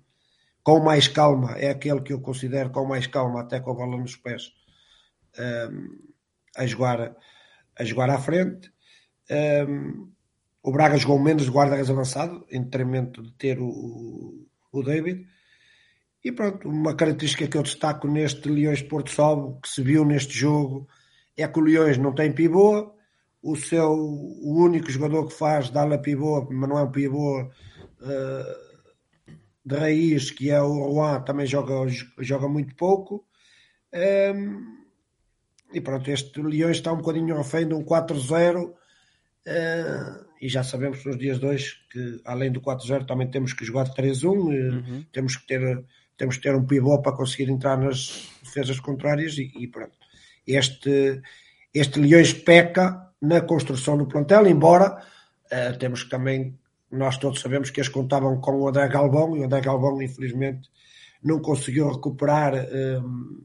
com 0.63 0.81
mais 0.81 1.09
calma, 1.09 1.53
é 1.53 1.71
aquele 1.71 2.01
que 2.01 2.13
eu 2.13 2.21
considero 2.21 2.71
com 2.71 2.85
mais 2.85 3.07
calma, 3.07 3.41
até 3.41 3.61
com 3.61 3.71
a 3.71 3.75
bola 3.75 3.97
nos 3.97 4.17
pés, 4.17 4.53
um, 5.39 5.89
a, 6.57 6.67
jogar, 6.67 7.17
a 7.79 7.85
jogar 7.85 8.11
à 8.11 8.19
frente. 8.19 8.71
Um, 9.69 10.11
o 10.63 10.73
Braga 10.73 10.99
jogou 10.99 11.19
menos 11.19 11.49
guarda-redes 11.49 11.91
avançado, 11.91 12.45
em 12.51 12.63
detrimento 12.63 13.23
de 13.23 13.33
ter 13.33 13.59
o, 13.59 14.47
o 14.73 14.83
David. 14.83 15.27
E 16.23 16.31
pronto, 16.31 16.69
uma 16.69 16.95
característica 16.95 17.49
que 17.49 17.57
eu 17.57 17.63
destaco 17.63 18.07
neste 18.07 18.47
Leões 18.47 18.81
de 18.81 18.85
Porto 18.85 19.11
Salvo, 19.11 19.59
que 19.61 19.69
se 19.69 19.83
viu 19.83 20.05
neste 20.05 20.37
jogo, 20.37 20.87
é 21.37 21.49
que 21.49 21.59
o 21.59 21.63
Leões 21.63 21.97
não 21.97 22.15
tem 22.15 22.33
pivô. 22.33 22.95
O 23.43 23.57
seu 23.57 23.91
o 23.91 24.63
único 24.63 24.91
jogador 24.91 25.27
que 25.27 25.33
faz 25.33 25.71
dá-lhe 25.71 25.95
a 25.95 25.99
pivô, 25.99 26.47
mas 26.51 26.69
não 26.69 26.79
é 26.79 26.83
um 26.83 26.91
pivô 26.91 27.41
uh, 27.41 28.70
de 29.65 29.77
raiz, 29.77 30.31
que 30.31 30.51
é 30.51 30.61
o 30.61 30.93
Juan, 30.93 31.21
também 31.23 31.47
joga, 31.47 31.75
joga 32.19 32.49
muito 32.49 32.75
pouco. 32.75 33.25
Um, 33.95 34.81
e 35.73 35.81
pronto, 35.81 36.11
este 36.11 36.41
Leões 36.41 36.79
está 36.79 36.93
um 36.93 36.99
bocadinho 36.99 37.37
refém 37.37 37.67
de 37.67 37.75
um 37.75 37.85
4-0. 37.85 38.71
Uh, 38.71 40.31
e 40.41 40.49
já 40.49 40.63
sabemos 40.63 41.05
nos 41.05 41.19
dias 41.19 41.39
2 41.39 41.73
que 41.91 42.21
além 42.25 42.51
do 42.51 42.61
4-0 42.61 43.07
também 43.07 43.31
temos 43.31 43.53
que 43.53 43.65
jogar 43.65 43.89
3-1, 43.95 44.25
uhum. 44.25 45.05
temos 45.13 45.37
que 45.37 45.47
ter 45.47 45.85
temos 46.17 46.37
que 46.37 46.43
ter 46.43 46.55
um 46.55 46.67
pivô 46.67 47.01
para 47.01 47.17
conseguir 47.17 47.51
entrar 47.51 47.79
nas 47.79 48.29
defesas 48.43 48.79
contrárias 48.79 49.39
e, 49.39 49.51
e 49.59 49.67
pronto. 49.67 49.97
Este, 50.47 51.23
este 51.73 51.99
Leões 51.99 52.35
peca 52.35 53.11
na 53.23 53.41
construção 53.41 53.97
do 53.97 54.07
plantel, 54.07 54.47
embora 54.47 55.03
uh, 55.47 55.79
temos 55.79 56.03
que 56.05 56.11
também 56.11 56.60
nós 56.91 57.17
todos 57.17 57.41
sabemos 57.41 57.71
que 57.71 57.81
eles 57.81 57.89
contavam 57.89 58.41
com 58.41 58.53
o 58.53 58.69
André 58.69 58.89
Galvão 58.89 59.37
e 59.37 59.41
o 59.41 59.45
André 59.45 59.61
Galvão, 59.61 60.03
infelizmente, 60.03 60.69
não 61.23 61.41
conseguiu 61.41 61.91
recuperar 61.91 62.55
um, 62.55 63.43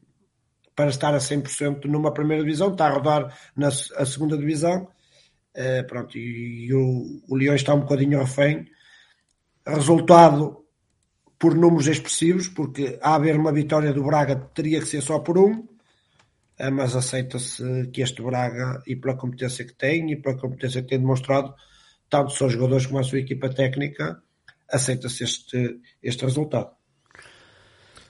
para 0.76 0.90
estar 0.90 1.14
a 1.14 1.20
100% 1.20 1.86
numa 1.86 2.14
primeira 2.14 2.44
divisão, 2.44 2.72
está 2.72 2.88
a 2.88 2.92
rodar 2.92 3.38
na 3.56 3.68
a 3.68 4.06
segunda 4.06 4.38
divisão. 4.38 4.88
Uh, 5.56 5.88
pronto, 5.88 6.18
e, 6.18 6.66
e 6.68 6.74
o, 6.74 7.22
o 7.30 7.36
Leão 7.36 7.56
está 7.56 7.74
um 7.74 7.82
bocadinho 7.82 8.20
refém. 8.20 8.68
Resultado 9.66 10.66
por 11.40 11.56
números 11.56 11.88
expressivos, 11.88 12.48
porque 12.50 13.00
a 13.02 13.16
haver 13.16 13.38
uma 13.38 13.54
vitória 13.54 13.94
do 13.94 14.04
Braga 14.04 14.36
teria 14.54 14.80
que 14.80 14.86
ser 14.88 15.02
só 15.02 15.20
por 15.20 15.38
um, 15.38 15.60
uh, 15.60 16.72
mas 16.74 16.96
aceita-se 16.96 17.88
que 17.88 18.02
este 18.02 18.22
Braga, 18.22 18.84
e 18.86 18.96
pela 18.98 19.16
competência 19.16 19.64
que 19.64 19.74
tem 19.74 20.12
e 20.12 20.16
pela 20.18 20.38
competência 20.38 20.82
que 20.82 20.90
tem 20.90 21.00
demonstrado, 21.00 21.54
tanto 22.10 22.28
os 22.28 22.38
seus 22.38 22.54
jogadores 22.54 22.86
como 22.86 23.00
a 23.00 23.04
sua 23.04 23.20
equipa 23.20 23.50
técnica, 23.50 24.22
aceita-se 24.72 25.24
este, 25.24 25.80
este 26.02 26.26
resultado. 26.26 26.72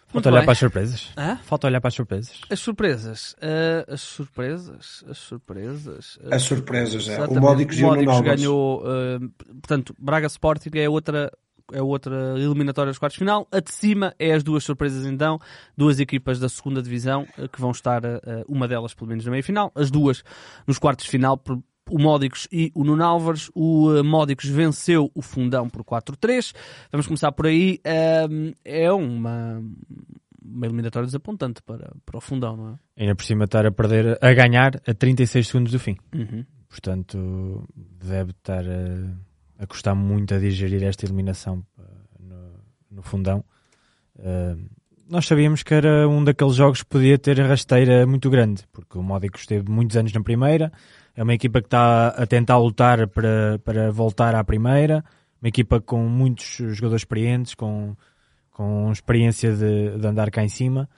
Falta 0.07 0.29
olhar 0.29 0.43
para 0.43 0.51
as 0.53 0.57
surpresas. 0.59 1.11
Hã? 1.17 1.37
Falta 1.43 1.67
olhar 1.67 1.81
para 1.81 1.87
as 1.89 1.93
surpresas. 1.93 2.41
As 2.49 2.59
surpresas. 2.59 3.33
Uh, 3.33 3.93
as 3.93 4.01
surpresas. 4.01 5.03
As 5.09 5.17
surpresas. 5.17 6.15
Uh, 6.17 6.33
as 6.33 6.41
surpresas, 6.43 7.09
é. 7.09 7.25
O 7.25 7.41
Módicos, 7.41 7.77
o 7.77 7.81
Módicos 7.81 8.21
ganhou. 8.21 8.81
Uh, 8.81 9.29
portanto, 9.61 9.93
Braga 9.99 10.27
Sporting 10.27 10.69
é 10.75 10.87
outra. 10.87 11.31
É 11.73 11.81
outra 11.81 12.35
eliminatória 12.37 12.91
dos 12.91 12.99
quartos 12.99 13.15
de 13.15 13.19
final. 13.19 13.47
A 13.51 13.59
de 13.59 13.71
cima 13.73 14.13
é 14.19 14.31
as 14.31 14.43
duas 14.43 14.63
surpresas, 14.63 15.03
então. 15.03 15.39
Duas 15.75 15.99
equipas 15.99 16.39
da 16.39 16.47
segunda 16.47 16.79
divisão 16.79 17.25
que 17.51 17.59
vão 17.59 17.71
estar, 17.71 18.03
uma 18.47 18.67
delas 18.67 18.93
pelo 18.93 19.09
menos 19.09 19.25
na 19.25 19.31
meia 19.31 19.41
final, 19.41 19.71
as 19.73 19.89
duas 19.89 20.23
nos 20.67 20.77
quartos 20.77 21.05
de 21.05 21.11
final, 21.11 21.41
o 21.89 21.99
Módicos 21.99 22.47
e 22.51 22.71
o 22.73 22.83
Nuno 22.83 23.03
Álvares. 23.03 23.49
O 23.53 23.89
uh, 23.89 24.03
Módicos 24.03 24.49
venceu 24.49 25.11
o 25.13 25.21
Fundão 25.21 25.69
por 25.69 25.83
4-3. 25.83 26.53
Vamos 26.91 27.07
começar 27.07 27.31
por 27.31 27.47
aí. 27.47 27.79
É 28.63 28.91
uma, 28.91 29.61
uma 30.43 30.65
eliminatória 30.65 31.05
desapontante 31.05 31.61
para, 31.61 31.91
para 32.05 32.17
o 32.17 32.21
Fundão, 32.21 32.55
não 32.55 32.69
é? 32.69 33.01
Ainda 33.01 33.15
por 33.15 33.23
cima 33.23 33.45
estar 33.45 33.65
a 33.65 33.71
perder, 33.71 34.17
a 34.21 34.33
ganhar 34.33 34.81
a 34.87 34.93
36 34.93 35.47
segundos 35.47 35.71
do 35.71 35.79
fim. 35.79 35.97
Uhum. 36.13 36.45
Portanto, 36.69 37.67
deve 37.75 38.31
estar 38.31 38.63
a, 38.65 39.63
a 39.63 39.67
custar 39.67 39.95
muito 39.95 40.33
a 40.33 40.39
digerir 40.39 40.83
esta 40.83 41.05
eliminação 41.05 41.65
uh, 41.77 41.83
no, 42.19 42.59
no 42.91 43.01
Fundão. 43.01 43.43
Uh, 44.17 44.69
nós 45.07 45.25
sabíamos 45.27 45.61
que 45.61 45.73
era 45.73 46.07
um 46.07 46.23
daqueles 46.23 46.55
jogos 46.55 46.81
que 46.81 46.89
podia 46.89 47.17
ter 47.17 47.39
rasteira 47.39 48.05
muito 48.07 48.29
grande, 48.29 48.63
porque 48.71 48.97
o 48.97 49.03
Módicos 49.03 49.41
esteve 49.41 49.69
muitos 49.69 49.95
anos 49.95 50.11
na 50.11 50.21
primeira, 50.21 50.71
é 51.15 51.23
uma 51.23 51.33
equipa 51.33 51.61
que 51.61 51.67
está 51.67 52.09
a 52.09 52.25
tentar 52.25 52.57
lutar 52.57 53.07
para, 53.07 53.59
para 53.63 53.91
voltar 53.91 54.35
à 54.35 54.43
primeira, 54.43 55.03
uma 55.41 55.47
equipa 55.47 55.79
com 55.79 56.07
muitos 56.07 56.57
jogadores 56.57 57.01
experientes, 57.01 57.55
com, 57.55 57.95
com 58.51 58.91
experiência 58.91 59.53
de, 59.55 59.97
de 59.97 60.07
andar 60.07 60.29
cá 60.29 60.43
em 60.43 60.49
cima, 60.49 60.89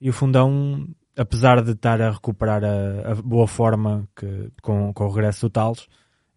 e 0.00 0.08
o 0.08 0.12
Fundão, 0.12 0.86
apesar 1.16 1.62
de 1.62 1.72
estar 1.72 2.00
a 2.00 2.10
recuperar 2.10 2.62
a, 2.62 3.12
a 3.12 3.14
boa 3.16 3.46
forma 3.46 4.08
que, 4.14 4.50
com, 4.62 4.92
com 4.92 5.04
o 5.04 5.08
regresso 5.08 5.46
do 5.46 5.50
Tales, 5.50 5.88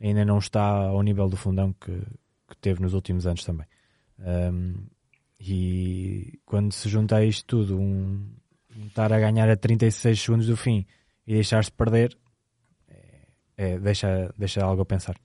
ainda 0.02 0.26
não 0.26 0.40
está 0.40 0.64
ao 0.64 1.02
nível 1.04 1.28
do 1.28 1.38
Fundão 1.38 1.74
que, 1.74 1.92
que 1.92 2.58
teve 2.60 2.82
nos 2.82 2.94
últimos 2.94 3.28
anos 3.28 3.44
também. 3.44 3.68
Um, 4.20 4.74
e 5.40 6.40
quando 6.46 6.74
se 6.74 6.90
junta 6.90 7.18
a 7.18 7.26
isto 7.26 7.46
tudo, 7.46 7.80
um, 7.80 8.26
um 8.76 8.88
estar 8.88 9.12
a 9.14 9.20
ganhar 9.20 9.50
a 9.50 9.56
36 9.56 10.20
segundos 10.20 10.48
do 10.48 10.58
fim 10.58 10.86
e 11.26 11.34
deixar-se 11.34 11.72
perder, 11.72 12.18
é, 13.60 13.78
deixa, 13.78 14.34
deixa 14.38 14.64
algo 14.64 14.82
a 14.82 14.86
pensar. 14.86 15.16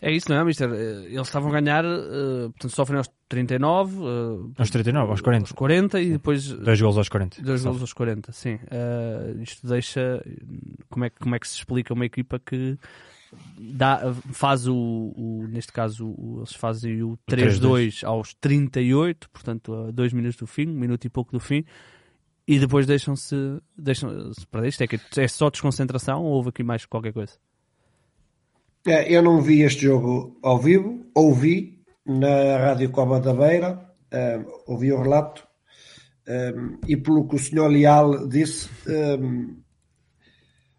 É 0.00 0.12
isso, 0.12 0.28
não 0.30 0.36
é, 0.38 0.44
Mister? 0.44 0.68
Eh, 0.70 1.06
Eles 1.06 1.26
estavam 1.26 1.48
a 1.50 1.58
ganhar, 1.60 1.82
uh, 1.84 2.50
portanto, 2.50 2.70
sofrem 2.74 2.98
aos 2.98 3.08
39, 3.28 3.96
uh, 3.98 4.52
Aos 4.58 4.68
39, 4.70 5.10
aos 5.10 5.20
40. 5.22 5.44
aos 5.44 5.52
40 5.52 6.00
e 6.00 6.10
depois 6.12 6.48
Dois 6.52 6.80
golos 6.80 6.98
aos 6.98 7.08
40. 7.08 7.42
dois 7.42 7.60
Só. 7.62 7.68
golos 7.68 7.80
aos 7.82 7.92
40, 7.94 8.30
sim. 8.32 8.54
Uh, 8.56 9.40
isto 9.42 9.66
deixa. 9.66 10.22
Como 10.90 11.04
é, 11.06 11.10
que- 11.10 11.18
como 11.18 11.34
é 11.34 11.38
que 11.38 11.48
se 11.48 11.56
explica 11.56 11.94
uma 11.94 12.04
equipa 12.04 12.38
que 12.38 12.78
dá, 13.58 14.12
faz 14.32 14.68
o, 14.68 14.74
o- 14.76 15.46
Neste 15.48 15.72
caso, 15.72 16.06
o- 16.08 16.38
eles 16.40 16.52
fazem 16.52 17.02
o 17.02 17.18
3-2 17.26 18.04
aos 18.04 18.34
38, 18.34 19.30
portanto, 19.30 19.74
a 19.74 19.90
2 19.90 20.12
minutos 20.12 20.36
do 20.36 20.46
fim, 20.46 20.68
um 20.68 20.74
minuto 20.74 21.06
e 21.06 21.08
pouco 21.08 21.32
do 21.32 21.40
fim, 21.40 21.64
e 22.46 22.58
depois 22.58 22.86
deixam-se. 22.86 23.60
Deixam-se 23.76 24.46
perder. 24.46 24.68
Isto 24.68 24.82
é, 24.82 24.86
que 24.86 25.00
é 25.18 25.28
só 25.28 25.50
desconcentração 25.50 26.22
ou 26.22 26.32
houve 26.32 26.50
aqui 26.50 26.62
mais 26.62 26.84
qualquer 26.86 27.12
coisa? 27.12 27.34
É, 28.86 29.12
Eu 29.12 29.22
não 29.22 29.42
vi 29.42 29.62
este 29.62 29.82
jogo 29.82 30.38
ao 30.42 30.58
vivo, 30.58 31.04
ouvi 31.14 31.84
na 32.06 32.56
Rádio 32.58 32.90
Cova 32.90 33.18
da 33.18 33.34
Beira, 33.34 33.84
eh, 34.12 34.44
ouvi 34.64 34.92
o 34.92 35.02
relato, 35.02 35.44
eh, 36.24 36.54
e 36.86 36.96
pelo 36.96 37.26
que 37.26 37.34
o 37.34 37.38
senhor 37.38 37.66
Leal 37.68 38.28
disse, 38.28 38.70
eh, 38.86 39.18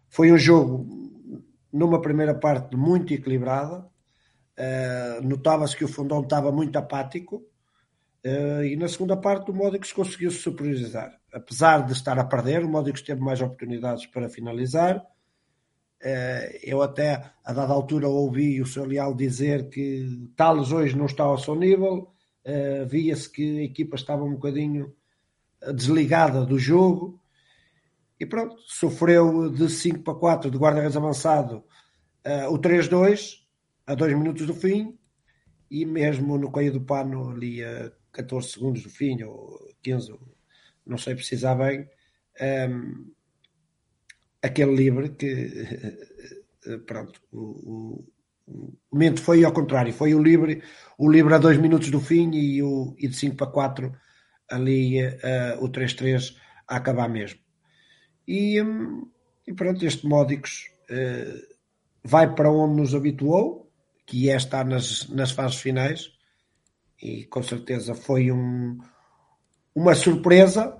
foi 0.08 0.32
um 0.32 0.38
jogo 0.38 0.86
numa 1.70 2.00
primeira 2.00 2.34
parte 2.34 2.74
muito 2.76 3.12
equilibrada, 3.12 3.86
eh, 4.56 5.20
notava-se 5.22 5.76
que 5.76 5.84
o 5.84 5.88
fundão 5.88 6.22
estava 6.22 6.50
muito 6.50 6.76
apático, 6.78 7.42
eh, 8.24 8.68
e 8.68 8.76
na 8.76 8.88
segunda 8.88 9.18
parte 9.18 9.50
o 9.50 9.54
Módicos 9.54 9.92
conseguiu 9.92 10.30
se 10.30 10.38
superiorizar. 10.38 11.12
Apesar 11.32 11.84
de 11.84 11.92
estar 11.92 12.18
a 12.18 12.24
perder, 12.24 12.64
o 12.64 12.68
Módicos 12.68 13.02
teve 13.02 13.20
mais 13.20 13.40
oportunidades 13.40 14.06
para 14.06 14.28
finalizar, 14.28 15.04
eh, 16.00 16.60
eu 16.62 16.80
até 16.80 17.32
a 17.44 17.52
dada 17.52 17.72
altura 17.72 18.08
ouvi 18.08 18.60
o 18.62 18.66
Sr. 18.66 18.86
Leal 18.86 19.14
dizer 19.14 19.68
que 19.68 20.30
Tales 20.36 20.70
hoje 20.70 20.96
não 20.96 21.06
está 21.06 21.24
ao 21.24 21.38
seu 21.38 21.54
nível, 21.54 22.12
eh, 22.44 22.84
via-se 22.84 23.30
que 23.30 23.58
a 23.58 23.62
equipa 23.64 23.96
estava 23.96 24.22
um 24.22 24.32
bocadinho 24.32 24.94
eh, 25.60 25.72
desligada 25.72 26.46
do 26.46 26.58
jogo. 26.58 27.20
E 28.20 28.26
pronto, 28.26 28.56
sofreu 28.66 29.50
de 29.50 29.68
5 29.68 30.02
para 30.02 30.14
4 30.14 30.50
de 30.50 30.58
guarda-redes 30.58 30.96
avançado 30.96 31.64
o 32.50 32.58
3-2 32.58 33.46
a 33.86 33.94
2 33.94 34.12
minutos 34.18 34.44
do 34.46 34.52
fim. 34.54 34.98
E 35.70 35.84
mesmo 35.86 36.36
no 36.36 36.50
caio 36.50 36.72
do 36.72 36.80
pano 36.80 37.30
ali 37.30 37.62
a 37.62 37.92
14 38.12 38.48
segundos 38.48 38.82
do 38.82 38.90
fim 38.90 39.22
ou 39.22 39.72
15, 39.82 40.18
não 40.88 40.98
sei 40.98 41.14
precisar 41.14 41.54
bem, 41.54 41.88
ehm, 42.40 43.12
aquele 44.42 44.74
livre 44.74 45.10
que 45.10 45.96
eh, 46.66 46.78
pronto 46.86 47.20
o, 47.32 47.38
o, 47.38 48.04
o 48.46 48.78
momento 48.92 49.20
foi 49.20 49.44
ao 49.44 49.52
contrário 49.52 49.92
foi 49.92 50.14
o 50.14 50.22
livre 50.22 50.62
o 50.96 51.10
livre 51.10 51.34
a 51.34 51.38
dois 51.38 51.58
minutos 51.58 51.90
do 51.90 52.00
fim 52.00 52.30
e, 52.32 52.62
o, 52.62 52.94
e 52.98 53.08
de 53.08 53.16
5 53.16 53.36
para 53.36 53.46
4 53.48 53.92
ali 54.50 54.98
eh, 54.98 55.56
o 55.60 55.68
3-3 55.68 56.34
a 56.66 56.76
acabar 56.76 57.08
mesmo. 57.08 57.40
E, 58.26 58.60
hum, 58.62 59.10
e 59.46 59.52
pronto 59.52 59.84
este 59.84 60.06
Módicos 60.06 60.70
eh, 60.90 61.34
vai 62.02 62.34
para 62.34 62.50
onde 62.50 62.80
nos 62.80 62.94
habituou 62.94 63.70
que 64.06 64.30
é 64.30 64.36
estar 64.36 64.64
nas, 64.64 65.08
nas 65.08 65.32
fases 65.32 65.58
finais 65.58 66.10
e 67.02 67.24
com 67.26 67.42
certeza 67.42 67.94
foi 67.94 68.32
um, 68.32 68.78
uma 69.74 69.94
surpresa 69.94 70.77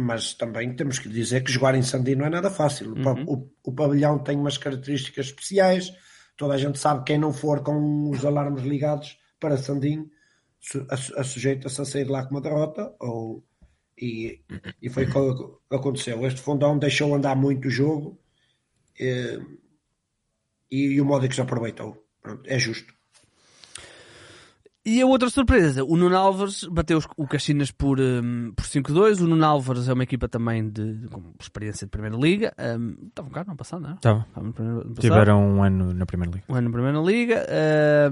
mas 0.00 0.34
também 0.34 0.74
temos 0.74 0.98
que 0.98 1.08
dizer 1.08 1.42
que 1.44 1.52
jogar 1.52 1.74
em 1.74 1.82
Sandim 1.82 2.14
não 2.14 2.26
é 2.26 2.30
nada 2.30 2.50
fácil. 2.50 2.92
O 2.92 3.02
pa- 3.02 3.12
O, 3.26 3.50
o 3.64 3.72
pavilhão 3.72 4.18
tem 4.18 4.36
umas 4.36 4.56
características 4.58 5.26
especiais, 5.26 5.92
toda 6.36 6.54
a 6.54 6.58
gente 6.58 6.78
sabe 6.78 7.00
que 7.00 7.06
quem 7.12 7.18
não 7.18 7.32
for 7.32 7.62
com 7.62 8.10
os 8.10 8.24
alarmes 8.24 8.62
ligados 8.64 9.18
para 9.38 9.56
Sandim 9.56 10.10
su- 10.60 10.86
a, 10.90 10.94
a 11.20 11.24
sujeita-se 11.24 11.80
a 11.80 11.84
sair 11.84 12.08
lá 12.08 12.24
com 12.24 12.34
uma 12.34 12.40
derrota 12.40 12.94
ou, 13.00 13.44
e, 14.00 14.40
e 14.82 14.88
foi 14.88 15.04
o 15.04 15.58
que 15.68 15.74
aconteceu. 15.76 16.26
Este 16.26 16.40
fundão 16.40 16.78
deixou 16.78 17.14
andar 17.14 17.36
muito 17.36 17.68
o 17.68 17.70
jogo 17.70 18.18
eh, 18.98 19.38
e, 20.70 20.92
e 20.94 21.00
o 21.00 21.04
Módicos 21.04 21.38
aproveitou. 21.40 22.06
Pronto, 22.22 22.42
é 22.46 22.58
justo. 22.58 22.92
E 24.90 25.00
a 25.00 25.06
outra 25.06 25.30
surpresa, 25.30 25.84
o 25.84 25.96
Nuno 25.96 26.16
Álvares 26.16 26.64
bateu 26.64 26.98
o 27.16 27.24
Caxinas 27.24 27.70
por, 27.70 28.00
hum, 28.00 28.52
por 28.56 28.64
5-2. 28.64 29.20
O 29.20 29.28
Nuno 29.28 29.44
Álvares 29.44 29.88
é 29.88 29.92
uma 29.92 30.02
equipa 30.02 30.28
também 30.28 30.68
de, 30.68 31.06
com 31.12 31.32
experiência 31.40 31.86
de 31.86 31.92
Primeira 31.92 32.16
Liga. 32.16 32.52
Hum, 32.58 32.96
estavam 33.06 33.30
cá 33.30 33.44
no 33.44 33.50
ano 33.50 33.56
passado, 33.56 33.82
não 33.82 33.90
é? 33.90 33.94
Estava. 33.94 34.26
Estavam. 34.28 34.94
Tiveram 34.98 35.48
um 35.48 35.62
ano 35.62 35.94
na 35.94 36.04
Primeira 36.04 36.32
Liga. 36.34 36.44
um 36.48 36.56
ano 36.56 36.68
na 36.68 36.72
Primeira 36.72 36.98
Liga. 36.98 37.46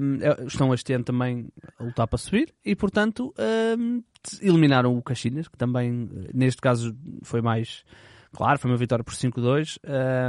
hum, 0.01 0.19
é- 0.21 0.45
estão 0.47 0.73
este 0.73 0.93
ano 0.93 1.03
também 1.03 1.49
a 1.81 1.83
lutar 1.83 2.07
para 2.07 2.17
subir 2.17 2.55
e, 2.65 2.77
portanto, 2.77 3.35
hum, 3.77 4.01
eliminaram 4.41 4.97
o 4.97 5.03
Caxinas, 5.03 5.49
que 5.49 5.59
também, 5.59 6.09
neste 6.33 6.61
caso, 6.63 6.97
foi 7.25 7.43
mais. 7.43 7.83
Claro, 8.35 8.59
foi 8.59 8.71
uma 8.71 8.77
vitória 8.77 9.03
por 9.05 9.15
5-2. 9.15 9.79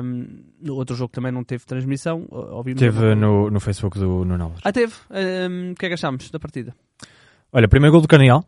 Hum, 0.04 0.44
no 0.62 0.76
outro 0.76 0.96
jogo 0.96 1.12
também 1.12 1.32
não 1.32 1.44
teve 1.44 1.66
transmissão. 1.66 2.26
Ouvimos 2.30 2.80
Teve 2.80 3.14
no, 3.16 3.50
no 3.52 3.60
Facebook 3.60 4.00
do 4.00 4.24
Nuno 4.26 4.46
Alves. 4.46 4.62
Ah, 4.64 4.72
teve. 4.72 4.94
Hum, 5.12 5.72
o 5.72 5.76
que 5.76 5.86
é 5.86 5.90
que 5.90 5.96
achámos 5.96 6.30
da 6.32 6.40
partida? 6.40 6.74
Olha, 7.52 7.68
primeiro 7.68 7.92
gol 7.92 8.02
do 8.02 8.08
Cardeal 8.08 8.46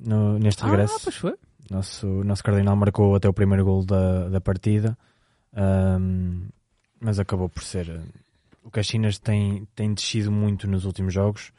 no, 0.00 0.38
neste 0.38 0.64
regresso. 0.64 0.96
Ah, 0.96 1.00
pois 1.04 1.16
foi. 1.16 1.34
Nosso, 1.70 2.06
nosso 2.24 2.42
Cardinal 2.42 2.74
marcou 2.76 3.14
até 3.14 3.28
o 3.28 3.32
primeiro 3.32 3.64
gol 3.64 3.84
da, 3.84 4.28
da 4.30 4.40
partida, 4.40 4.96
ahm, 5.54 6.48
mas 7.00 7.18
acabou 7.18 7.48
por 7.48 7.62
ser. 7.62 7.88
eh, 7.90 8.00
O 8.64 8.70
Caxinas 8.70 9.18
tem, 9.18 9.66
tem 9.74 9.92
descido 9.94 10.32
muito 10.32 10.66
nos 10.66 10.84
últimos 10.84 11.12
jogos. 11.14 11.52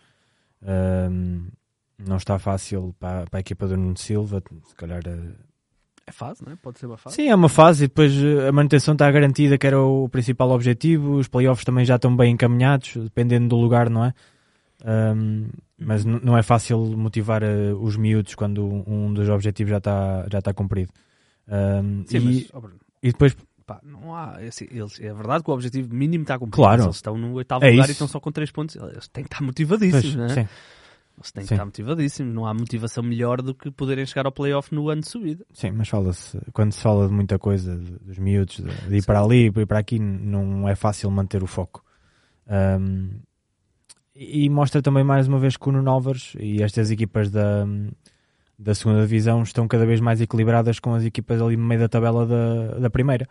ahm, 0.66 1.48
não 1.98 2.16
está 2.18 2.40
fácil 2.40 2.96
para, 3.00 3.26
para 3.28 3.40
a 3.40 3.42
equipa 3.42 3.68
do 3.68 3.76
Nuno 3.78 3.98
Silva. 3.98 4.42
Se 4.68 4.76
calhar. 4.76 5.02
eh, 5.06 5.32
É 6.10 6.12
fase, 6.12 6.44
não 6.46 6.52
é? 6.54 6.56
Pode 6.56 6.80
ser 6.80 6.86
uma 6.88 6.98
fase. 6.98 7.16
Sim, 7.16 7.30
é 7.30 7.36
uma 7.36 7.50
fase 7.50 7.86
e 7.86 7.88
depois 7.88 8.12
eh, 8.16 8.48
a 8.48 8.52
manutenção 8.52 8.94
está 8.94 9.10
garantida, 9.12 9.58
que 9.58 9.66
era 9.68 9.80
o 9.82 10.10
principal 10.10 10.50
objetivo. 10.52 11.16
Os 11.18 11.28
playoffs 11.28 11.64
também 11.64 11.86
já 11.86 11.96
estão 11.96 12.16
bem 12.16 12.34
encaminhados, 12.34 12.96
dependendo 12.96 13.48
do 13.50 13.56
lugar, 13.58 13.90
não 13.90 14.04
é? 14.06 14.14
Ahm, 14.86 15.48
mas 15.78 16.04
não 16.06 16.38
é 16.38 16.42
fácil 16.44 16.80
motivar 16.98 17.44
eh, 17.44 17.74
os 17.74 17.96
miúdos 17.98 18.36
quando 18.36 18.66
um 18.66 18.84
um 18.88 19.14
dos 19.14 19.28
objetivos 19.30 19.72
já 19.72 19.78
está, 19.78 20.26
já 20.32 20.40
está 20.40 20.54
cumprido. 20.54 20.92
Ahm, 21.48 22.04
Sim, 22.08 22.18
e, 22.18 22.20
mas, 22.22 22.50
ó, 22.54 22.60
Bruno, 22.62 22.80
e 23.04 23.12
depois, 23.12 23.36
pá, 23.66 23.80
não 23.84 24.16
há. 24.16 24.38
é 24.40 24.48
assim, 24.48 24.68
eles, 24.72 25.00
é 25.00 25.14
verdade 25.14 25.44
que 25.44 25.50
o 25.52 25.54
objetivo 25.54 25.94
mínimo 25.94 26.24
está 26.24 26.38
cumprido. 26.40 26.56
Claro. 26.56 26.84
Eles 26.84 26.96
estão 26.96 27.18
no 27.18 27.34
oitavo 27.34 27.66
É 27.66 27.70
lugar 27.72 27.84
isso. 27.84 27.92
e 27.92 27.94
estão 27.94 28.08
só 28.08 28.20
com 28.20 28.32
3 28.32 28.52
pontos. 28.52 28.76
Eles 28.76 29.08
têm 29.10 29.24
que 29.24 29.34
estar 29.34 29.44
motivadíssimos, 29.44 30.04
pois, 30.04 30.16
não 30.16 30.26
é? 30.26 30.30
sim, 30.30 30.48
Eles 31.20 31.32
têm 31.32 31.44
que 31.44 31.50
Sim. 31.50 31.56
estar 31.56 31.66
motivadíssimos. 31.66 32.34
Não 32.34 32.46
há 32.46 32.54
motivação 32.54 33.04
melhor 33.04 33.42
do 33.42 33.54
que 33.54 33.70
poderem 33.70 34.06
chegar 34.06 34.26
ao 34.26 34.32
playoff 34.32 34.74
no 34.74 34.90
ano 34.90 35.02
de 35.02 35.10
subida. 35.10 35.46
sim, 35.54 35.72
mas 35.72 35.88
fala-se, 35.90 36.40
quando 36.54 36.72
se 36.72 36.82
fala 36.82 37.08
de 37.08 37.14
muita 37.14 37.38
coisa, 37.38 37.76
de- 37.78 38.00
dos 38.00 38.18
miúdos, 38.18 38.58
de, 38.58 38.88
de 38.90 38.96
ir 38.98 39.06
para 39.06 39.22
ali, 39.22 39.50
de 39.50 39.62
ir 39.62 39.66
para 39.68 39.80
aqui, 39.80 40.00
não 40.00 40.68
é 40.68 40.76
fácil 40.76 41.12
manter 41.12 41.44
o 41.44 41.48
foco. 41.48 41.84
Ahm, 42.48 43.20
e 44.16 44.46
e 44.46 44.50
mostra 44.50 44.82
também 44.82 45.04
mais 45.04 45.28
uma 45.28 45.40
vez 45.40 45.56
que 45.58 45.70
o 45.70 45.72
Nuno 45.72 45.90
Álvares 45.92 46.34
e 46.40 46.62
estas 46.64 46.90
equipas 46.92 47.30
da, 47.30 47.66
da 48.58 48.74
segunda 48.76 49.02
divisão 49.02 49.44
estão 49.44 49.68
cada 49.68 49.86
vez 49.86 50.00
mais 50.02 50.20
equilibradas 50.22 50.80
com 50.80 50.94
as 50.94 51.04
equipas 51.04 51.42
ali 51.42 51.56
no 51.56 51.64
meio 51.66 51.82
da 51.82 51.88
tabela 51.90 52.26
da, 52.26 52.80
da 52.80 52.90
primeira. 52.90 53.28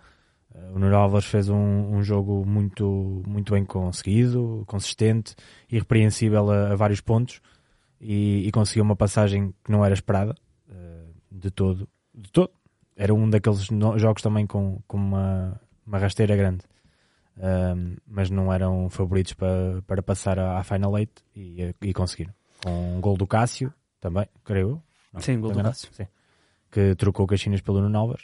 Eh, 0.54 0.70
O 0.74 0.78
Nuno 0.78 0.96
Álvares 0.96 1.26
fez 1.26 1.48
um, 1.48 1.56
um 1.96 2.02
jogo 2.02 2.44
muito, 2.46 3.22
muito 3.26 3.52
bem 3.52 3.64
conseguido, 3.64 4.62
consistente, 4.66 5.34
irrepreensível 5.70 6.50
a, 6.50 6.72
a 6.72 6.76
vários 6.76 7.00
pontos 7.00 7.40
e, 8.00 8.46
e 8.46 8.50
conseguiu 8.52 8.84
uma 8.84 8.96
passagem 8.96 9.54
que 9.64 9.70
não 9.70 9.84
era 9.84 9.94
esperada 9.94 10.34
eh, 10.70 11.04
de 11.30 11.50
todo. 11.50 11.88
De 12.14 12.30
todo. 12.30 12.50
Era 12.96 13.14
um 13.14 13.28
daqueles 13.30 13.70
no- 13.70 13.98
jogos 13.98 14.22
também 14.22 14.46
com, 14.46 14.80
com 14.88 14.96
uma, 14.96 15.60
uma 15.86 15.98
rasteira 15.98 16.34
grande. 16.36 16.64
Mas 18.06 18.30
não 18.30 18.52
eram 18.52 18.90
favoritos 18.90 19.32
para, 19.34 19.80
para 19.86 20.02
passar 20.02 20.38
à, 20.38 20.58
à 20.58 20.64
Final 20.64 20.98
Eight 20.98 21.12
e, 21.36 21.72
e 21.80 21.92
conseguiram. 21.94 22.34
Com 22.64 22.96
um 22.96 23.00
gol 23.00 23.16
do 23.16 23.26
Cássio, 23.26 23.72
também, 24.00 24.26
creio 24.44 24.70
eu. 24.70 24.82
Não, 25.12 25.20
Sim, 25.20 25.40
gol 25.40 25.52
do 25.52 25.58
não? 25.58 25.64
Cássio. 25.66 25.88
Sim. 25.92 26.06
que 26.72 26.94
trocou 26.96 27.26
Caxinas 27.26 27.60
pelo 27.60 27.80
Nuno. 27.80 28.16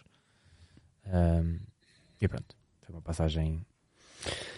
Um, 1.06 1.60
e 2.20 2.26
pronto, 2.26 2.56
foi 2.82 2.94
uma 2.96 3.02
passagem. 3.02 3.64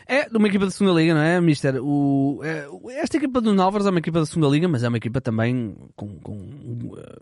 É 0.07 0.29
de 0.29 0.37
uma 0.37 0.47
equipa 0.47 0.65
da 0.65 0.71
segunda 0.71 1.01
liga, 1.01 1.15
não 1.15 1.21
é, 1.21 1.41
Mister? 1.41 1.83
O, 1.83 2.41
é, 2.45 2.69
esta 3.01 3.17
equipa 3.17 3.41
do 3.41 3.61
Álvares 3.61 3.87
é 3.87 3.91
uma 3.91 3.99
equipa 3.99 4.21
da 4.21 4.27
segunda 4.27 4.49
liga, 4.49 4.69
mas 4.69 4.85
é 4.85 4.89
uma 4.89 4.99
equipa 4.99 5.21
também 5.21 5.75
com, 5.97 6.17
com, 6.21 6.37
uh, 6.37 7.21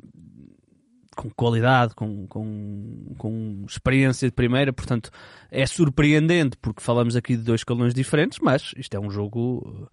com 1.16 1.30
qualidade, 1.30 1.94
com, 1.94 2.26
com, 2.26 3.14
com 3.16 3.64
experiência 3.66 4.28
de 4.28 4.34
primeira, 4.34 4.70
portanto 4.70 5.10
é 5.50 5.64
surpreendente 5.64 6.58
porque 6.60 6.82
falamos 6.82 7.16
aqui 7.16 7.36
de 7.36 7.42
dois 7.42 7.60
escalões 7.60 7.94
diferentes, 7.94 8.38
mas 8.42 8.72
isto 8.76 8.94
é 8.94 9.00
um 9.00 9.10
jogo 9.10 9.88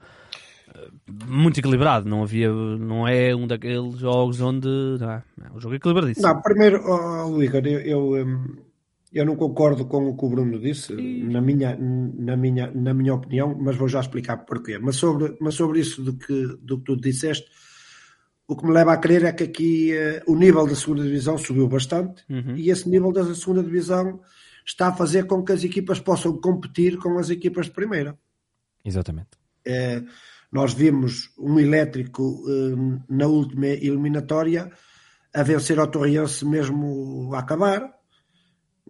uh, 0.75 1.25
muito 1.25 1.61
equilibrado, 1.61 2.09
não 2.09 2.23
havia, 2.23 2.51
não 2.51 3.07
é 3.07 3.33
um 3.33 3.47
daqueles 3.47 3.99
jogos 3.99 4.41
onde 4.41 4.67
não 4.99 5.11
é, 5.11 5.23
é 5.45 5.55
um 5.55 5.61
jogo 5.61 5.75
equilibradíssimo. 5.75 6.27
Não, 6.27 6.41
primeiro, 6.41 6.83
oh, 6.85 7.41
Igor, 7.41 7.65
eu, 7.65 7.79
eu 7.79 8.25
um 8.25 8.70
eu 9.11 9.25
não 9.25 9.35
concordo 9.35 9.85
com 9.85 10.07
o 10.07 10.15
que 10.15 10.25
o 10.25 10.29
Bruno 10.29 10.59
disse, 10.59 10.93
na 10.93 11.41
minha, 11.41 11.77
na, 11.77 12.37
minha, 12.37 12.71
na 12.71 12.93
minha 12.93 13.13
opinião, 13.13 13.57
mas 13.59 13.75
vou 13.75 13.87
já 13.87 13.99
explicar 13.99 14.37
porquê. 14.37 14.77
Mas 14.77 14.95
sobre, 14.95 15.35
mas 15.41 15.55
sobre 15.55 15.81
isso 15.81 16.01
do 16.01 16.13
que, 16.13 16.57
do 16.61 16.77
que 16.77 16.85
tu 16.85 16.95
disseste, 16.95 17.45
o 18.47 18.55
que 18.55 18.65
me 18.65 18.71
leva 18.71 18.93
a 18.93 18.97
crer 18.97 19.25
é 19.25 19.33
que 19.33 19.43
aqui 19.43 19.91
uh, 19.93 20.31
o 20.31 20.35
nível 20.35 20.65
da 20.65 20.75
segunda 20.75 21.03
divisão 21.03 21.37
subiu 21.37 21.67
bastante 21.67 22.23
uhum. 22.29 22.55
e 22.55 22.69
esse 22.69 22.89
nível 22.89 23.11
da 23.11 23.35
segunda 23.35 23.61
divisão 23.61 24.21
está 24.65 24.87
a 24.87 24.93
fazer 24.93 25.25
com 25.25 25.43
que 25.43 25.51
as 25.51 25.63
equipas 25.63 25.99
possam 25.99 26.39
competir 26.39 26.97
com 26.97 27.17
as 27.17 27.29
equipas 27.29 27.65
de 27.65 27.73
primeira. 27.73 28.17
Exatamente. 28.83 29.29
Uh, 29.67 30.05
nós 30.51 30.73
vimos 30.73 31.31
um 31.37 31.59
elétrico 31.59 32.23
uh, 32.23 33.03
na 33.09 33.27
última 33.27 33.67
eliminatória 33.67 34.71
a 35.33 35.43
vencer 35.43 35.79
ao 35.79 35.87
Torriense 35.87 36.45
mesmo 36.45 37.33
a 37.33 37.39
acabar 37.39 38.00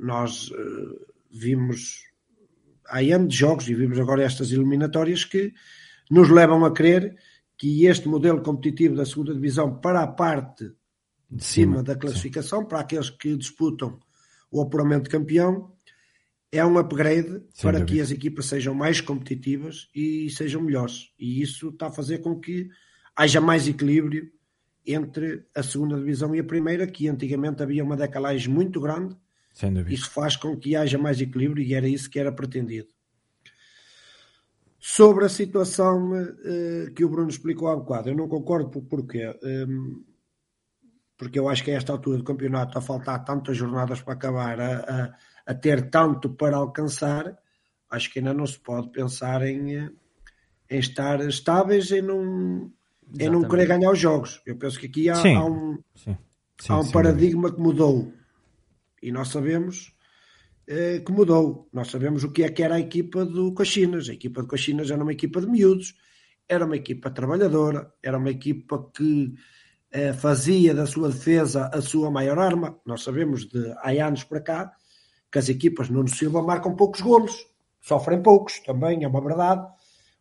nós 0.01 0.49
uh, 0.49 1.05
vimos 1.29 2.03
há 2.87 2.99
anos 2.99 3.29
de 3.29 3.39
jogos 3.39 3.69
e 3.69 3.75
vimos 3.75 3.99
agora 3.99 4.23
estas 4.23 4.51
eliminatórias 4.51 5.23
que 5.23 5.53
nos 6.09 6.29
levam 6.29 6.65
a 6.65 6.73
crer 6.73 7.15
que 7.57 7.85
este 7.85 8.07
modelo 8.07 8.41
competitivo 8.41 8.95
da 8.95 9.05
segunda 9.05 9.33
divisão 9.33 9.79
para 9.79 10.01
a 10.01 10.07
parte 10.07 10.65
de 11.29 11.43
cima, 11.43 11.73
cima 11.73 11.83
da 11.83 11.95
classificação, 11.95 12.61
sim. 12.61 12.67
para 12.67 12.79
aqueles 12.79 13.09
que 13.09 13.37
disputam 13.37 13.99
o 14.49 14.61
apuramento 14.61 15.03
de 15.03 15.11
campeão, 15.11 15.71
é 16.51 16.65
um 16.65 16.77
upgrade 16.77 17.29
Sem 17.53 17.61
para 17.61 17.79
dúvida. 17.79 17.85
que 17.85 18.01
as 18.01 18.11
equipas 18.11 18.47
sejam 18.47 18.73
mais 18.73 18.99
competitivas 18.99 19.87
e 19.95 20.29
sejam 20.31 20.61
melhores. 20.61 21.11
E 21.17 21.41
isso 21.41 21.69
está 21.69 21.87
a 21.87 21.91
fazer 21.91 22.17
com 22.17 22.37
que 22.39 22.67
haja 23.15 23.39
mais 23.39 23.67
equilíbrio 23.67 24.29
entre 24.85 25.45
a 25.55 25.63
segunda 25.63 25.95
divisão 25.95 26.35
e 26.35 26.39
a 26.39 26.43
primeira, 26.43 26.87
que 26.87 27.07
antigamente 27.07 27.63
havia 27.63 27.83
uma 27.83 27.95
decalagem 27.95 28.51
muito 28.51 28.81
grande 28.81 29.15
isso 29.89 30.09
faz 30.09 30.35
com 30.35 30.57
que 30.57 30.75
haja 30.75 30.97
mais 30.97 31.19
equilíbrio 31.19 31.63
e 31.63 31.73
era 31.73 31.87
isso 31.87 32.09
que 32.09 32.19
era 32.19 32.31
pretendido. 32.31 32.89
Sobre 34.79 35.25
a 35.25 35.29
situação 35.29 36.11
uh, 36.11 36.91
que 36.95 37.05
o 37.05 37.09
Bruno 37.09 37.29
explicou 37.29 37.67
há 37.67 37.75
bocado, 37.75 38.09
eu 38.09 38.15
não 38.15 38.27
concordo 38.27 38.69
por, 38.69 38.81
porquê. 38.83 39.27
Um, 39.43 39.47
ehm, 39.47 40.11
porque 41.15 41.37
eu 41.37 41.47
acho 41.47 41.63
que 41.63 41.69
a 41.69 41.75
esta 41.75 41.91
altura 41.91 42.17
do 42.17 42.23
campeonato, 42.23 42.75
a 42.75 42.81
faltar 42.81 43.23
tantas 43.23 43.55
jornadas 43.55 44.01
para 44.01 44.13
acabar, 44.13 44.59
a, 44.59 44.79
a, 44.79 45.51
a 45.51 45.53
ter 45.53 45.91
tanto 45.91 46.31
para 46.31 46.57
alcançar, 46.57 47.37
acho 47.91 48.11
que 48.11 48.17
ainda 48.17 48.33
não 48.33 48.47
se 48.47 48.57
pode 48.57 48.89
pensar 48.89 49.43
em, 49.43 49.75
eh, 49.75 49.89
em 50.67 50.79
estar 50.79 51.19
estáveis 51.27 51.91
e 51.91 52.01
não, 52.01 52.71
em 53.19 53.29
não 53.29 53.47
querer 53.47 53.67
ganhar 53.67 53.91
os 53.91 53.99
jogos. 53.99 54.41
Eu 54.47 54.57
penso 54.57 54.79
que 54.79 54.87
aqui 54.87 55.09
há, 55.09 55.15
há 55.15 55.45
um, 55.45 55.77
sim. 55.95 56.17
Sim, 56.59 56.73
há 56.73 56.79
um 56.79 56.89
paradigma 56.89 57.53
que 57.53 57.61
mudou 57.61 58.11
e 59.01 59.11
nós 59.11 59.29
sabemos 59.29 59.93
eh, 60.67 60.99
que 61.05 61.11
mudou. 61.11 61.69
Nós 61.73 61.89
sabemos 61.89 62.23
o 62.23 62.31
que 62.31 62.43
é 62.43 62.49
que 62.49 62.63
era 62.63 62.75
a 62.75 62.79
equipa 62.79 63.25
do 63.25 63.53
Caxinas. 63.53 64.09
A 64.09 64.13
equipa 64.13 64.41
do 64.41 64.47
Caxinas 64.47 64.91
era 64.91 65.01
uma 65.01 65.11
equipa 65.11 65.41
de 65.41 65.47
miúdos, 65.47 65.95
era 66.47 66.65
uma 66.65 66.75
equipa 66.75 67.09
trabalhadora, 67.09 67.93
era 68.01 68.17
uma 68.17 68.29
equipa 68.29 68.89
que 68.93 69.33
eh, 69.91 70.13
fazia 70.13 70.73
da 70.73 70.85
sua 70.85 71.09
defesa 71.09 71.69
a 71.73 71.81
sua 71.81 72.09
maior 72.09 72.39
arma. 72.39 72.79
Nós 72.85 73.03
sabemos 73.03 73.45
de 73.45 73.73
há 73.77 73.89
anos 74.05 74.23
para 74.23 74.41
cá 74.41 74.71
que 75.31 75.39
as 75.39 75.49
equipas 75.49 75.89
no 75.89 76.07
Silva 76.07 76.41
marcam 76.41 76.75
poucos 76.75 77.01
golos, 77.01 77.47
sofrem 77.79 78.21
poucos, 78.21 78.59
também 78.59 79.03
é 79.03 79.07
uma 79.07 79.21
verdade, 79.21 79.65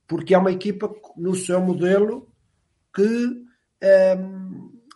porque 0.07 0.35
é 0.35 0.39
uma 0.39 0.53
equipa 0.53 0.93
no 1.17 1.35
seu 1.35 1.61
modelo 1.61 2.29
que 2.95 3.45
eh, 3.81 4.19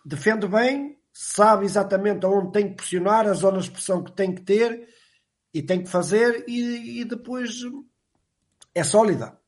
defende 0.05 0.47
bem, 0.47 0.94
sabe 1.17 1.63
exatamente 1.63 2.25
aonde 2.25 2.51
tem 2.51 2.67
que 2.67 2.75
pressionar, 2.75 3.25
as 3.25 3.37
zonas 3.37 3.65
de 3.65 3.71
pressão 3.71 4.03
que 4.03 4.11
tem 4.11 4.35
que 4.35 4.41
ter 4.41 4.89
e 5.53 5.61
tem 5.61 5.81
que 5.81 5.89
fazer, 5.89 6.43
e, 6.45 6.99
e 6.99 7.05
depois 7.05 7.61
é 8.73 8.83
sólida. 8.83 9.39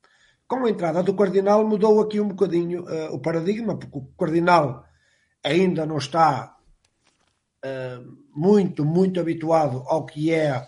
Com 0.48 0.66
a 0.66 0.70
entrada 0.70 1.04
do 1.04 1.14
Cardinal 1.14 1.68
mudou 1.68 2.00
aqui 2.00 2.22
um 2.22 2.30
bocadinho 2.30 2.84
uh, 2.84 3.14
o 3.14 3.20
paradigma, 3.20 3.78
porque 3.78 3.98
o 3.98 4.06
Cardinal 4.18 4.86
ainda 5.44 5.86
não 5.86 5.98
está 5.98 6.56
uh, 7.66 8.18
muito, 8.34 8.86
muito 8.86 9.20
habituado 9.20 9.84
ao 9.88 10.06
que 10.06 10.34
é 10.34 10.66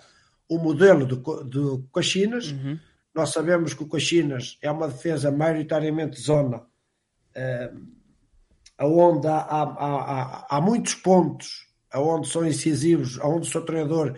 o 0.49 0.57
modelo 0.57 1.05
do, 1.05 1.43
do 1.45 1.87
Caxinas. 1.93 2.51
Uhum. 2.51 2.77
Nós 3.15 3.29
sabemos 3.29 3.73
que 3.73 3.83
o 3.83 3.87
Caxinas 3.87 4.57
é 4.61 4.69
uma 4.69 4.89
defesa 4.89 5.31
maioritariamente 5.31 6.19
zona. 6.19 6.57
Uh, 7.33 7.98
onde 8.79 9.27
há, 9.27 9.37
há, 9.37 9.63
há, 9.63 10.47
há 10.49 10.61
muitos 10.61 10.95
pontos 10.95 11.67
onde 11.95 12.27
são 12.27 12.45
incisivos, 12.45 13.19
onde 13.19 13.47
o 13.47 13.51
seu 13.51 13.65
treinador 13.65 14.15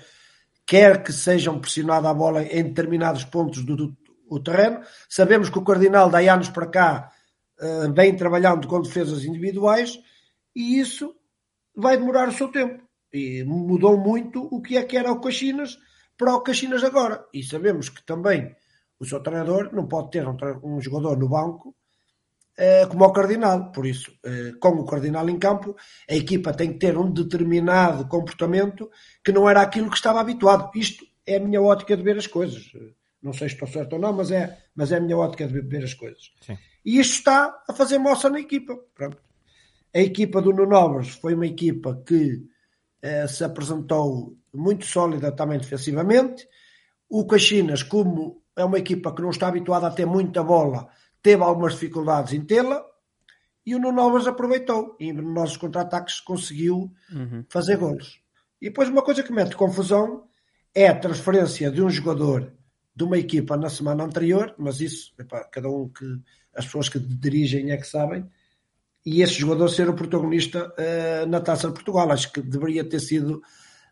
quer 0.65 1.03
que 1.03 1.11
sejam 1.11 1.59
pressionada 1.59 2.09
a 2.09 2.13
bola 2.13 2.43
em 2.43 2.63
determinados 2.63 3.23
pontos 3.23 3.63
do, 3.63 3.75
do, 4.29 4.43
terreno. 4.43 4.81
Sabemos 5.09 5.49
que 5.49 5.59
o 5.59 5.63
Cardinal, 5.63 6.09
daí 6.09 6.29
anos 6.29 6.49
para 6.49 6.67
cá, 6.67 7.11
uh, 7.59 7.93
vem 7.93 8.15
trabalhando 8.15 8.67
com 8.67 8.81
defesas 8.81 9.25
individuais 9.25 9.99
e 10.55 10.79
isso 10.79 11.13
vai 11.75 11.97
demorar 11.97 12.29
o 12.29 12.33
seu 12.33 12.49
tempo. 12.49 12.83
E 13.13 13.43
mudou 13.43 13.97
muito 13.97 14.47
o 14.51 14.61
que 14.61 14.77
é 14.77 14.83
que 14.83 14.95
era 14.97 15.11
o 15.11 15.19
Caxinas 15.19 15.77
para 16.17 16.35
o 16.35 16.41
Caxinas 16.41 16.83
agora. 16.83 17.25
E 17.33 17.43
sabemos 17.43 17.89
que 17.89 18.05
também 18.05 18.55
o 18.99 19.05
seu 19.05 19.19
treinador 19.19 19.73
não 19.73 19.87
pode 19.87 20.11
ter 20.11 20.25
um, 20.27 20.37
um 20.63 20.79
jogador 20.79 21.17
no 21.17 21.27
banco 21.27 21.75
eh, 21.75 21.80
como 22.89 23.03
ao 23.03 23.13
Cardinal. 23.13 23.71
Por 23.71 23.85
isso, 23.85 24.11
eh, 24.23 24.53
com 24.59 24.69
o 24.69 24.85
Cardinal 24.85 25.27
em 25.29 25.39
campo, 25.39 25.75
a 26.09 26.15
equipa 26.15 26.53
tem 26.53 26.73
que 26.73 26.79
ter 26.79 26.97
um 26.97 27.11
determinado 27.11 28.07
comportamento 28.07 28.89
que 29.23 29.31
não 29.31 29.49
era 29.49 29.61
aquilo 29.61 29.89
que 29.89 29.95
estava 29.95 30.19
habituado. 30.19 30.69
Isto 30.75 31.05
é 31.25 31.37
a 31.37 31.39
minha 31.39 31.61
ótica 31.61 31.95
de 31.95 32.03
ver 32.03 32.17
as 32.17 32.27
coisas. 32.27 32.71
Não 33.21 33.33
sei 33.33 33.49
se 33.49 33.55
estou 33.55 33.67
certo 33.67 33.93
ou 33.93 33.99
não, 33.99 34.13
mas 34.13 34.31
é, 34.31 34.57
mas 34.75 34.91
é 34.91 34.97
a 34.97 34.99
minha 34.99 35.17
ótica 35.17 35.47
de 35.47 35.61
ver 35.61 35.83
as 35.83 35.93
coisas. 35.93 36.31
Sim. 36.41 36.57
E 36.83 36.99
isto 36.99 37.19
está 37.19 37.63
a 37.69 37.73
fazer 37.73 37.99
moça 37.99 38.29
na 38.29 38.39
equipa. 38.39 38.77
Pronto. 38.95 39.17
A 39.93 39.99
equipa 39.99 40.41
do 40.41 40.53
Nunovas 40.53 41.09
foi 41.09 41.33
uma 41.35 41.45
equipa 41.45 42.01
que 42.05 42.43
eh, 43.01 43.27
se 43.27 43.43
apresentou 43.43 44.37
muito 44.53 44.85
sólida 44.85 45.31
também 45.31 45.59
defensivamente. 45.59 46.47
O 47.09 47.25
Caxinas, 47.25 47.83
como 47.83 48.43
é 48.55 48.63
uma 48.63 48.79
equipa 48.79 49.13
que 49.13 49.21
não 49.21 49.29
está 49.29 49.47
habituada 49.47 49.87
a 49.87 49.91
ter 49.91 50.05
muita 50.05 50.43
bola, 50.43 50.87
teve 51.21 51.43
algumas 51.43 51.73
dificuldades 51.73 52.33
em 52.33 52.41
tê-la 52.41 52.83
e 53.65 53.75
o 53.75 53.79
Nuno 53.79 54.01
Alves 54.01 54.27
aproveitou 54.27 54.95
e 54.99 55.13
nos 55.13 55.33
nossos 55.33 55.57
contra-ataques 55.57 56.19
conseguiu 56.19 56.91
uhum. 57.11 57.45
fazer 57.49 57.77
gols. 57.77 58.19
E 58.61 58.69
depois 58.69 58.89
uma 58.89 59.03
coisa 59.03 59.23
que 59.23 59.31
mete 59.31 59.55
confusão 59.55 60.23
é 60.73 60.87
a 60.87 60.99
transferência 60.99 61.69
de 61.69 61.81
um 61.81 61.89
jogador 61.89 62.53
de 62.95 63.03
uma 63.03 63.17
equipa 63.17 63.55
na 63.57 63.69
semana 63.69 64.03
anterior, 64.03 64.53
mas 64.57 64.81
isso, 64.81 65.13
epá, 65.17 65.43
cada 65.45 65.69
um 65.69 65.89
que 65.89 66.05
as 66.55 66.65
pessoas 66.65 66.89
que 66.89 66.99
dirigem 66.99 67.71
é 67.71 67.77
que 67.77 67.87
sabem, 67.87 68.25
e 69.05 69.21
esse 69.21 69.33
jogador 69.33 69.69
ser 69.69 69.89
o 69.89 69.95
protagonista 69.95 70.71
uh, 70.77 71.25
na 71.25 71.41
Taça 71.41 71.67
de 71.67 71.73
Portugal. 71.73 72.11
Acho 72.11 72.31
que 72.31 72.41
deveria 72.41 72.83
ter 72.83 72.99
sido 72.99 73.41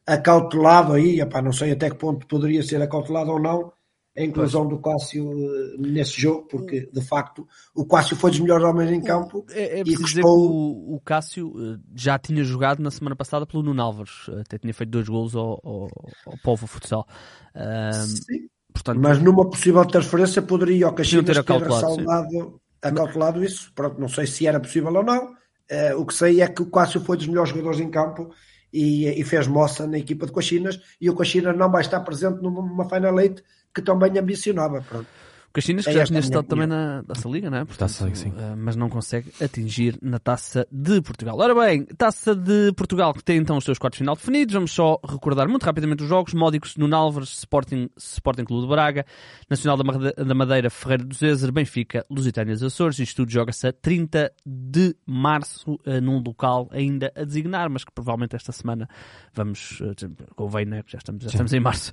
acautelado 0.05 0.93
aí, 0.93 1.19
epá, 1.19 1.41
não 1.41 1.51
sei 1.51 1.71
até 1.71 1.89
que 1.89 1.95
ponto 1.95 2.27
poderia 2.27 2.61
ser 2.61 2.81
acautelado 2.81 3.31
ou 3.31 3.39
não, 3.39 3.71
a 4.19 4.25
inclusão 4.25 4.67
do 4.67 4.77
Cássio 4.79 5.31
eh, 5.31 5.75
nesse 5.77 6.19
jogo, 6.19 6.45
porque 6.49 6.89
de 6.91 7.01
facto 7.01 7.47
o 7.73 7.85
Cássio 7.85 8.17
foi 8.17 8.31
dos 8.31 8.39
melhores 8.41 8.65
homens 8.65 8.91
em 8.91 9.01
campo. 9.01 9.45
É, 9.49 9.79
é 9.79 9.83
e 9.85 9.95
custou... 9.95 10.51
o, 10.51 10.95
o, 10.95 10.99
Cássio 10.99 11.53
eh, 11.57 11.79
já 11.95 12.19
tinha 12.19 12.43
jogado 12.43 12.81
na 12.81 12.91
semana 12.91 13.15
passada 13.15 13.45
pelo 13.45 13.63
Nuno 13.63 13.81
Álvares, 13.81 14.29
até 14.41 14.57
tinha 14.57 14.73
feito 14.73 14.89
dois 14.89 15.07
gols 15.07 15.35
ao, 15.35 15.61
ao, 15.63 15.89
ao 16.25 16.37
Povo 16.43 16.67
Futsal. 16.67 17.07
Um, 17.55 17.91
sim. 17.93 18.49
Portanto, 18.73 18.99
mas 19.01 19.21
numa 19.21 19.49
possível 19.49 19.83
transferência 19.85 20.41
poderia 20.41 20.89
o 20.89 20.93
Caxinas 20.93 21.25
ter 21.25 21.39
acautelado, 21.39 22.61
acautelado 22.81 23.43
isso. 23.43 23.71
Pronto, 23.73 23.99
não 23.99 24.09
sei 24.09 24.27
se 24.27 24.45
era 24.45 24.59
possível 24.59 24.93
ou 24.93 25.03
não. 25.03 25.31
Uh, 25.71 25.97
o 25.97 26.05
que 26.05 26.13
sei 26.13 26.41
é 26.41 26.47
que 26.47 26.61
o 26.61 26.69
Cássio 26.69 27.01
foi 27.01 27.15
dos 27.15 27.27
melhores 27.27 27.49
jogadores 27.49 27.79
em 27.79 27.89
campo 27.89 28.31
e, 28.71 29.07
e 29.07 29.23
fez 29.23 29.47
moça 29.47 29.87
na 29.87 29.97
equipa 29.97 30.25
de 30.25 30.31
Coxinas 30.31 30.79
e 30.99 31.09
o 31.09 31.15
Coxinas 31.15 31.57
não 31.57 31.71
vai 31.71 31.81
estar 31.81 31.99
presente 32.01 32.41
numa 32.41 32.87
Final 32.87 33.19
Eight 33.19 33.43
que 33.79 33.85
também 33.85 34.17
ambicionava. 34.17 34.81
Pronto. 34.87 35.07
O 35.49 35.51
Caxinas 35.51 35.83
que 35.85 35.89
É 35.91 35.93
já 35.93 36.03
tinha 36.05 36.19
estado 36.19 36.45
também 36.45 36.67
na 36.67 37.03
Taça 37.07 37.27
Liga, 37.27 37.49
não 37.49 37.57
é? 37.57 37.65
Taça 37.65 38.03
Liga, 38.05 38.15
sim. 38.15 38.31
eh, 38.37 38.55
mas 38.55 38.75
não 38.75 38.87
consegue 38.87 39.31
atingir 39.43 39.97
na 40.01 40.19
Taça 40.19 40.67
de 40.71 41.01
Portugal. 41.01 41.37
Ora 41.39 41.55
bem, 41.55 41.85
Taça 41.85 42.35
de 42.35 42.71
Portugal 42.73 43.13
que 43.13 43.23
tem 43.23 43.37
então 43.37 43.57
os 43.57 43.63
seus 43.63 43.79
quartos 43.79 43.97
de 43.97 44.03
final 44.03 44.15
definidos. 44.15 44.53
Vamos 44.53 44.71
só 44.71 44.99
recordar 45.07 45.47
muito 45.47 45.63
rapidamente 45.63 46.03
os 46.03 46.09
jogos. 46.09 46.33
Módicos 46.35 46.75
no 46.77 46.93
Álvares, 46.95 47.29
Sporting, 47.39 47.89
Sporting 47.97 48.43
Clube 48.43 48.63
de 48.63 48.69
Braga, 48.69 49.05
Nacional 49.49 49.77
da 49.77 49.83
Made- 49.83 50.13
da 50.23 50.35
Madeira, 50.35 50.69
Ferreira 50.69 51.03
do 51.03 51.15
Zezer, 51.15 51.51
Benfica, 51.51 52.05
Lusitânia 52.09 52.53
dos 52.53 52.63
Açores. 52.63 52.99
Isto 52.99 53.17
tudo 53.23 53.31
joga-se 53.31 53.67
a 53.67 53.73
30 53.73 54.31
de 54.45 54.95
março 55.05 55.79
eh, 55.85 55.99
num 55.99 56.21
local 56.23 56.69
ainda 56.71 57.11
a 57.15 57.23
designar, 57.23 57.69
mas 57.69 57.83
que 57.83 57.91
provavelmente 57.91 58.35
esta 58.35 58.51
semana 58.51 58.87
vamos. 59.33 59.81
eh, 59.81 60.09
Convém, 60.35 60.65
né? 60.65 60.83
que 60.83 60.91
Já 60.91 60.99
estamos, 60.99 61.23
já 61.23 61.29
estamos 61.29 61.53
em 61.53 61.59
março. 61.59 61.91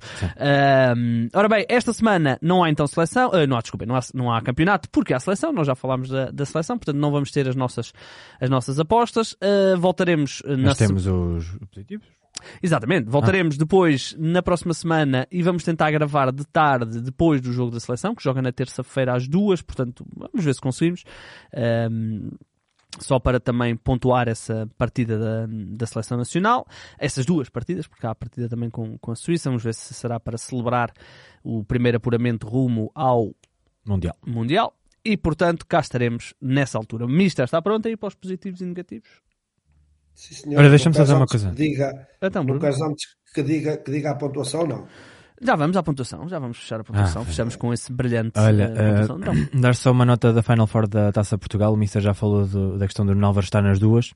Ora 1.33 1.49
bem, 1.49 1.65
esta 1.69 1.91
semana 1.93 2.37
não 2.41 2.63
há 2.63 2.69
então 2.69 2.85
seleção, 2.87 3.31
não 3.47 3.57
há, 3.57 3.61
desculpa, 3.61 3.85
não 3.85 3.95
há, 3.95 3.99
não 4.13 4.31
há 4.33 4.41
campeonato 4.41 4.89
porque 4.91 5.13
há 5.13 5.19
seleção, 5.19 5.51
nós 5.53 5.65
já 5.67 5.75
falámos 5.75 6.09
da, 6.09 6.29
da 6.31 6.45
seleção, 6.45 6.77
portanto 6.77 6.97
não 6.97 7.11
vamos 7.11 7.31
ter 7.31 7.47
as 7.47 7.55
nossas, 7.55 7.93
as 8.39 8.49
nossas 8.49 8.79
apostas. 8.79 9.35
Ah, 9.41 9.75
voltaremos 9.77 10.41
na 10.45 10.57
Nós 10.57 10.77
se- 10.77 10.87
temos 10.87 11.07
os 11.07 11.57
positivos. 11.71 12.05
Exatamente, 12.61 13.09
voltaremos 13.09 13.57
depois 13.57 14.15
na 14.19 14.43
próxima 14.43 14.71
semana 14.71 15.27
e 15.31 15.41
vamos 15.41 15.63
tentar 15.63 15.89
gravar 15.89 16.31
de 16.31 16.45
tarde 16.45 17.01
depois 17.01 17.41
do 17.41 17.51
jogo 17.51 17.71
da 17.71 17.79
seleção, 17.79 18.13
que 18.13 18.23
joga 18.23 18.43
na 18.43 18.51
terça-feira 18.51 19.15
às 19.15 19.27
duas, 19.27 19.59
portanto 19.63 20.05
vamos 20.15 20.45
ver 20.45 20.53
se 20.53 20.61
conseguimos. 20.61 21.03
Ahm, 21.55 22.29
só 22.99 23.19
para 23.19 23.39
também 23.39 23.75
pontuar 23.75 24.27
essa 24.27 24.67
partida 24.77 25.17
da, 25.17 25.47
da 25.49 25.85
Seleção 25.85 26.17
Nacional, 26.17 26.67
essas 26.97 27.25
duas 27.25 27.49
partidas, 27.49 27.87
porque 27.87 28.05
há 28.05 28.11
a 28.11 28.15
partida 28.15 28.49
também 28.49 28.69
com, 28.69 28.97
com 28.97 29.11
a 29.11 29.15
Suíça, 29.15 29.49
vamos 29.49 29.63
ver 29.63 29.73
se 29.73 29.93
será 29.93 30.19
para 30.19 30.37
celebrar 30.37 30.91
o 31.43 31.63
primeiro 31.63 31.97
apuramento 31.97 32.47
rumo 32.47 32.91
ao 32.93 33.33
Mundial. 33.87 34.15
Mundial. 34.25 34.73
E, 35.03 35.15
portanto, 35.15 35.65
cá 35.65 35.79
estaremos 35.79 36.33
nessa 36.41 36.77
altura. 36.77 37.05
O 37.05 37.09
Mister 37.09 37.45
está 37.45 37.61
pronto 37.61 37.87
aí 37.87 37.95
para 37.95 38.07
os 38.07 38.15
positivos 38.15 38.59
e 38.59 38.65
negativos? 38.65 39.21
Sim, 40.13 40.35
senhor. 40.35 40.59
Olha, 40.59 40.69
deixa-me 40.69 40.95
fazer 40.95 41.13
uma 41.13 41.25
coisa. 41.25 41.49
que 41.51 41.55
Diga, 41.55 42.07
Então, 42.21 42.45
queres 42.59 42.81
antes 42.81 43.15
que 43.33 43.43
diga, 43.43 43.77
que 43.77 43.91
diga 43.91 44.11
a 44.11 44.15
pontuação, 44.15 44.67
não? 44.67 44.87
Já 45.41 45.55
vamos 45.55 45.77
à 45.77 45.83
pontuação, 45.83 46.27
já 46.27 46.39
vamos 46.39 46.57
fechar 46.57 46.79
a 46.79 46.83
pontuação. 46.83 47.21
Ah, 47.21 47.25
Fechamos 47.25 47.55
com 47.55 47.71
esse 47.73 47.91
brilhante 47.93 48.39
Olha, 48.39 48.69
pontuação. 48.69 49.17
Então, 49.19 49.33
Dar 49.61 49.75
só 49.75 49.91
uma 49.91 50.03
nota 50.05 50.33
da 50.33 50.41
Final 50.41 50.65
Four 50.67 50.87
da 50.87 51.11
Taça 51.11 51.37
Portugal. 51.37 51.73
O 51.73 51.77
Mister 51.77 52.01
já 52.01 52.13
falou 52.13 52.45
do- 52.47 52.77
da 52.77 52.85
questão 52.87 53.05
do 53.05 53.13
Nalvas 53.13 53.45
estar 53.45 53.61
nas 53.61 53.77
duas. 53.79 54.13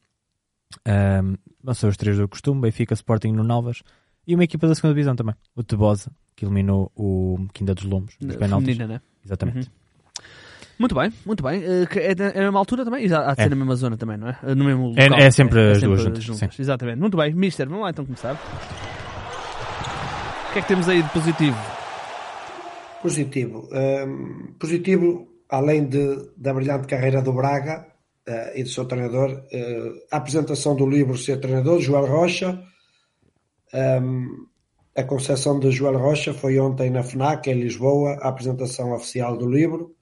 Um, 0.87 1.35
vão 1.63 1.73
ser 1.73 1.87
os 1.87 1.97
três 1.97 2.17
do 2.17 2.27
costume: 2.27 2.61
Benfica, 2.61 2.93
Sporting 2.93 3.33
no 3.33 3.43
Nalvas. 3.43 3.83
E 4.25 4.33
uma 4.35 4.43
equipa 4.43 4.67
da 4.67 4.73
segunda 4.75 4.93
divisão 4.93 5.15
também, 5.15 5.35
o 5.55 5.63
Tebosa, 5.63 6.11
que 6.35 6.45
eliminou 6.45 6.91
o 6.95 7.47
Quinta 7.53 7.73
dos 7.75 7.83
Lombos 7.83 8.15
nos 8.21 8.35
feminina, 8.35 8.87
né? 8.87 9.01
Exatamente. 9.25 9.71
Muito 10.79 10.95
bem, 10.95 11.11
muito 11.25 11.43
bem. 11.43 11.61
Eh, 11.63 11.87
É, 11.95 12.11
é 12.11 12.15
na 12.37 12.41
mesma 12.45 12.59
altura 12.59 12.83
também? 12.83 13.05
Há 13.13 13.33
de 13.35 13.41
É. 13.41 13.43
ser 13.43 13.49
na 13.49 13.55
mesma 13.55 13.75
zona 13.75 13.97
também, 13.97 14.17
não 14.17 14.29
é? 14.29 14.37
No 14.55 14.63
mesmo 14.65 14.93
É- 14.97 15.03
local. 15.09 15.19
é 15.19 15.29
sempre 15.31 15.71
as 15.71 15.81
duas 15.81 16.01
juntas, 16.01 16.59
Exatamente. 16.59 16.99
Muito 16.99 17.17
bem. 17.17 17.33
Mister, 17.35 17.67
vamos 17.67 17.83
lá 17.83 17.89
então 17.91 18.05
começar. 18.05 18.35
O 20.51 20.53
que 20.53 20.59
é 20.59 20.61
que 20.63 20.67
temos 20.67 20.89
aí 20.89 21.01
de 21.01 21.09
positivo? 21.11 21.57
Positivo. 23.01 23.69
Hum, 23.71 24.53
positivo, 24.59 25.29
além 25.47 25.87
de, 25.87 26.29
da 26.35 26.53
brilhante 26.53 26.87
carreira 26.87 27.21
do 27.21 27.31
Braga 27.31 27.87
eh, 28.27 28.59
e 28.59 28.63
do 28.63 28.67
seu 28.67 28.83
treinador, 28.83 29.45
eh, 29.49 29.93
a 30.11 30.17
apresentação 30.17 30.75
do 30.75 30.85
livro 30.85 31.17
Ser 31.17 31.39
Treinador, 31.39 31.79
Joel 31.79 32.05
Rocha. 32.05 32.61
Hum, 33.73 34.47
a 34.93 35.03
concessão 35.03 35.57
de 35.57 35.71
Joel 35.71 35.97
Rocha 35.97 36.33
foi 36.33 36.59
ontem 36.59 36.89
na 36.89 37.01
FNAC, 37.01 37.49
em 37.49 37.53
Lisboa, 37.53 38.17
a 38.19 38.27
apresentação 38.27 38.91
oficial 38.91 39.37
do 39.37 39.49
livro, 39.49 39.95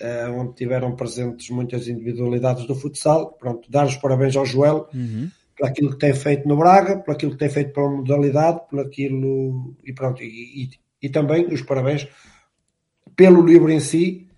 eh, 0.00 0.26
onde 0.30 0.54
tiveram 0.54 0.96
presentes 0.96 1.50
muitas 1.50 1.86
individualidades 1.86 2.66
do 2.66 2.74
futsal. 2.74 3.32
Pronto, 3.34 3.70
dar 3.70 3.84
os 3.84 3.96
parabéns 3.96 4.36
ao 4.36 4.46
Joel 4.46 4.88
por 5.56 5.66
aquilo 5.68 5.90
que 5.90 5.98
tem 5.98 6.14
feito 6.14 6.46
no 6.48 6.56
Braga, 6.56 6.98
por 6.98 7.12
aquilo 7.14 7.32
que 7.32 7.38
tem 7.38 7.48
feito 7.50 7.72
pela 7.72 7.90
modalidade, 7.90 8.60
por 8.68 8.80
aquilo 8.80 9.74
e 9.84 9.92
pronto, 9.92 10.22
e, 10.22 10.64
e- 10.64 10.70
e 11.02 11.08
também 11.10 11.46
os 11.52 11.62
parabéns 11.62 12.08
pelo 13.14 13.44
livro 13.44 13.70
em 13.70 13.80
si. 13.80 14.28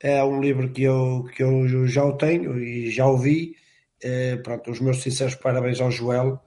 É 0.00 0.22
um 0.24 0.40
livro 0.40 0.72
que 0.72 0.82
eu, 0.84 1.24
que 1.34 1.42
eu 1.42 1.86
já 1.86 2.04
o 2.04 2.16
tenho 2.16 2.58
e 2.58 2.90
já 2.90 3.06
o 3.06 3.18
vi. 3.18 3.56
Eh, 4.02 4.36
pronto, 4.36 4.70
os 4.70 4.80
meus 4.80 5.02
sinceros 5.02 5.34
parabéns 5.34 5.80
ao 5.80 5.90
Joel 5.90 6.40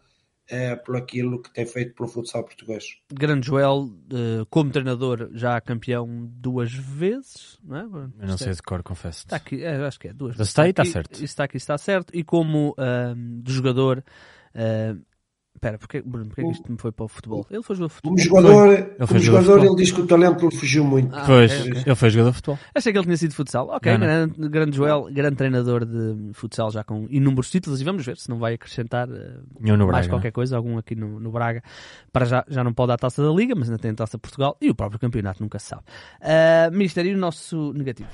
eh, 0.52 0.76
por 0.76 0.98
aquilo 0.98 1.42
que 1.42 1.50
tem 1.54 1.66
feito 1.66 1.96
pelo 1.96 2.10
futsal 2.10 2.44
português. 2.44 2.98
Grande 3.12 3.48
Joel, 3.48 3.90
eh, 4.12 4.46
como 4.50 4.70
treinador, 4.70 5.30
já 5.32 5.60
campeão 5.62 6.30
duas 6.30 6.74
vezes, 6.74 7.58
não 7.64 7.78
é? 7.78 7.84
Eu 7.84 8.28
não 8.28 8.38
sei 8.38 8.54
de 8.54 8.62
cor, 8.62 8.84
confesso. 8.84 9.20
Está 9.20 9.38
aqui, 9.38 9.64
é, 9.64 9.78
acho 9.86 9.98
que 10.00 10.10
é 10.10 10.14
duas. 10.14 10.36
Mas 10.38 10.50
está 10.50 10.64
aí, 10.64 10.72
está 10.72 10.84
aqui, 10.84 10.92
certo. 10.92 11.14
Isso 11.16 11.24
está 11.24 11.44
aqui, 11.46 11.58
está 11.58 11.78
certo. 11.78 12.14
E 12.14 12.24
como 12.24 12.76
de 13.42 13.54
jogador. 13.54 14.04
ahm, 14.54 15.02
Espera, 15.62 15.78
porque, 15.78 16.02
Bruno, 16.02 16.26
porque 16.26 16.42
é 16.42 16.44
que 16.46 16.50
isto 16.54 16.72
me 16.72 16.78
foi 16.80 16.92
para 16.92 17.06
o 17.06 17.08
futebol? 17.08 17.46
Ele 17.52 17.62
foi 17.62 17.76
jogador 17.76 17.90
de 17.90 17.94
futebol. 17.94 18.16
Como 18.16 18.18
jogador, 18.18 18.84
como 18.98 19.08
foi 19.08 19.20
jogador 19.20 19.20
de 19.20 19.26
jogador 19.26 19.44
futebol. 19.44 19.66
ele 19.68 19.76
diz 19.84 19.92
que 19.92 20.02
o 20.02 20.08
talento 20.08 20.50
lhe 20.50 20.56
fugiu 20.56 20.84
muito. 20.84 21.16
Ah, 21.16 21.24
Pois, 21.28 21.52
ok, 21.52 21.70
ok. 21.72 21.84
ele 21.86 21.96
foi 21.96 22.10
jogador 22.10 22.30
de 22.32 22.36
futebol. 22.36 22.60
Achei 22.74 22.92
que 22.92 22.98
ele 22.98 23.06
tinha 23.06 23.18
sido 23.18 23.30
de 23.30 23.36
futsal. 23.36 23.68
Ok, 23.70 23.92
Não, 23.92 24.00
não. 24.00 24.08
Grande, 24.08 24.50
grande 24.50 24.76
Joel, 24.78 25.08
grande 25.12 25.36
treinador 25.36 25.86
de 25.86 26.34
futsal 26.34 26.72
já 26.72 26.84
com 26.84 27.06
inúmeros 27.12 27.52
títulos 27.52 27.80
e 27.80 27.84
vamos 27.84 28.04
ver 28.04 28.18
se 28.18 28.28
não 28.28 28.40
vai 28.40 28.56
acrescentar 28.56 29.08
eh, 29.08 29.38
mais 29.60 29.86
Braga, 29.86 30.10
qualquer 30.10 30.32
coisa, 30.32 30.58
algum 30.58 30.80
aqui 30.80 30.96
no, 30.96 31.20
no 31.20 31.32
Braga. 31.32 31.62
Para 32.12 32.26
já, 32.26 32.44
já 32.48 32.64
não 32.64 32.74
pode 32.74 32.88
dar 32.88 32.96
a 32.96 32.98
taça 32.98 33.22
da 33.22 33.30
Liga, 33.30 33.54
mas 33.54 33.70
ainda 33.70 33.80
tem 33.80 33.92
a 33.92 33.94
taça 33.94 34.18
de 34.18 34.22
Portugal 34.22 34.58
e 34.60 34.68
o 34.68 34.74
próprio 34.74 35.00
campeonato, 35.00 35.44
nunca 35.44 35.60
se 35.60 35.68
sabe. 35.68 35.84
Uh, 36.22 36.76
Mister, 36.76 37.06
e 37.06 37.14
o 37.14 37.18
nosso 37.20 37.72
negativo? 37.74 38.10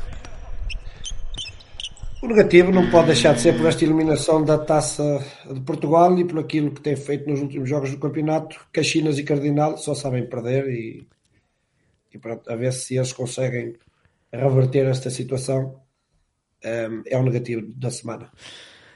O 2.20 2.28
negativo 2.28 2.72
não 2.72 2.89
pode 2.89 3.07
deixar 3.07 3.36
de 3.36 3.41
ser 3.41 3.55
por 3.55 3.68
esta 3.68 3.84
eliminação 3.84 4.43
da 4.43 4.57
Taça 4.57 5.24
de 5.53 5.61
Portugal 5.61 6.18
e 6.18 6.26
por 6.26 6.39
aquilo 6.39 6.72
que 6.72 6.82
tem 6.82 6.95
feito 6.95 7.30
nos 7.30 7.41
últimos 7.41 7.70
jogos 7.70 7.91
do 7.91 7.99
campeonato. 7.99 8.59
Caxinas 8.74 9.20
e 9.20 9.24
Cardinal 9.24 9.78
só 9.78 9.93
sabem 9.93 10.28
perder 10.28 10.68
e, 10.68 11.07
e 12.11 12.18
pronto, 12.18 12.51
a 12.51 12.55
ver 12.55 12.74
se 12.74 12.95
eles 12.95 13.13
conseguem 13.13 13.76
reverter 14.32 14.88
esta 14.88 15.11
situação. 15.11 15.80
Ehm, 16.63 17.03
é 17.05 17.15
o 17.20 17.24
negativo 17.24 17.61
da 17.76 17.91
semana. 17.91 18.32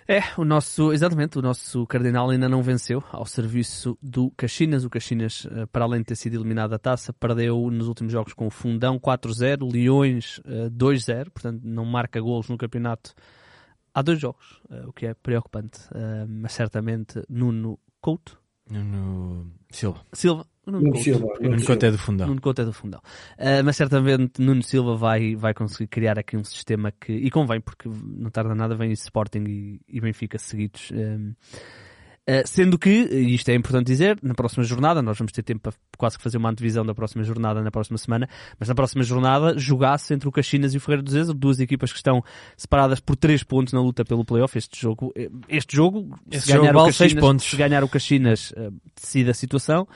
É, 0.08 0.20
o 0.38 0.44
nosso, 0.44 0.92
exatamente, 0.92 1.38
o 1.38 1.42
nosso 1.42 1.86
Cardinal 1.88 2.30
ainda 2.30 2.50
não 2.50 2.62
venceu 2.62 3.04
ao 3.12 3.26
serviço 3.26 3.98
do 4.02 4.32
Caxinas. 4.32 4.84
O 4.84 4.90
Caxinas, 4.90 5.48
eh, 5.50 5.66
para 5.68 5.86
além 5.86 6.02
de 6.02 6.08
ter 6.08 6.16
sido 6.16 6.36
eliminado 6.36 6.72
da 6.72 6.80
taça, 6.80 7.14
perdeu 7.14 7.70
nos 7.70 7.88
últimos 7.88 8.12
jogos 8.12 8.34
com 8.34 8.48
o 8.48 8.50
Fundão 8.50 9.00
4-0, 9.00 9.72
Leões 9.72 10.42
eh, 10.46 10.70
2-0, 10.70 11.30
portanto 11.30 11.62
não 11.64 11.86
marca 11.86 12.20
golos 12.20 12.50
no 12.50 12.58
campeonato 12.58 13.14
há 13.94 14.02
dois 14.02 14.20
jogos, 14.20 14.62
eh, 14.70 14.84
o 14.86 14.94
que 14.94 15.06
é 15.06 15.14
preocupante. 15.14 15.80
Eh, 15.94 16.26
Mas 16.28 16.54
certamente 16.54 17.22
Nuno 17.30 17.80
Couto, 18.02 18.41
Nuno 18.72 19.52
Silva. 19.70 20.02
Silva, 20.14 20.46
Nuno 20.66 20.80
Nuno 20.80 20.92
Couto, 20.92 21.04
Silva, 21.04 21.28
porque 21.28 21.44
Nuno 21.44 21.56
Nuno 21.56 21.66
Couto 21.66 21.86
é 21.86 21.92
do 21.92 21.98
fundão. 21.98 22.28
Nuno 22.28 22.42
Couto 22.42 22.62
é 22.62 22.66
do 22.66 22.74
fundão. 22.74 23.02
Uh, 23.38 23.64
mas 23.64 23.76
certamente 23.76 24.42
Nuno 24.42 24.64
Silva 24.64 24.96
vai, 24.96 25.36
vai 25.36 25.54
conseguir 25.54 25.88
criar 25.88 26.18
aqui 26.18 26.38
um 26.38 26.44
sistema 26.44 26.92
que. 26.92 27.12
E 27.12 27.30
convém, 27.30 27.60
porque 27.60 27.90
não 27.90 28.30
tarda 28.30 28.56
nada, 28.56 28.76
vem 28.76 28.92
Sporting 28.92 29.44
e, 29.48 29.82
e 29.88 30.00
Benfica 30.00 30.38
seguidos. 30.38 30.92
Um, 30.92 31.32
uh, 31.32 31.36
sendo 32.46 32.78
que, 32.78 32.90
e 32.90 33.34
isto 33.34 33.50
é 33.50 33.56
importante 33.56 33.88
dizer, 33.88 34.18
na 34.22 34.34
próxima 34.34 34.64
jornada, 34.64 35.02
nós 35.02 35.18
vamos 35.18 35.32
ter 35.32 35.44
tempo 35.44 35.62
para 35.62 35.74
quase 35.98 36.18
que 36.18 36.24
fazer 36.24 36.38
uma 36.38 36.50
antevisão 36.50 36.86
da 36.86 36.94
próxima 36.94 37.24
jornada 37.24 37.62
na 37.62 37.72
próxima 37.72 37.98
semana, 37.98 38.30
mas 38.60 38.70
na 38.70 38.76
próxima 38.76 39.04
jornada 39.04 39.58
jogasse 39.58 40.14
entre 40.14 40.30
o 40.30 40.32
Caxinas 40.32 40.74
e 40.74 40.78
o 40.78 40.80
Ferreira 40.80 41.02
do 41.04 41.12
Zezer, 41.12 41.34
duas 41.34 41.60
equipas 41.60 41.92
que 41.92 41.98
estão 41.98 42.24
separadas 42.56 43.00
por 43.00 43.16
três 43.16 43.44
pontos 43.44 43.74
na 43.74 43.82
luta 43.82 44.06
pelo 44.06 44.24
playoff. 44.24 44.58
Este 44.58 44.80
jogo, 44.80 45.12
eh, 45.16 45.30
este 45.50 45.76
jogo, 45.76 46.16
Esse 46.32 46.46
se 46.46 46.54
ganhar 46.54 46.68
jogo 46.68 46.78
o 46.78 46.82
vale 46.82 46.94
seis 46.94 47.14
Caxinas, 47.14 47.30
pontos. 47.30 47.46
se 47.50 47.58
ganhar 47.58 47.84
o 47.84 47.90
Caxinas, 47.90 48.52
uh, 48.52 48.74
decide 48.96 49.30
a 49.30 49.34
situação. 49.34 49.88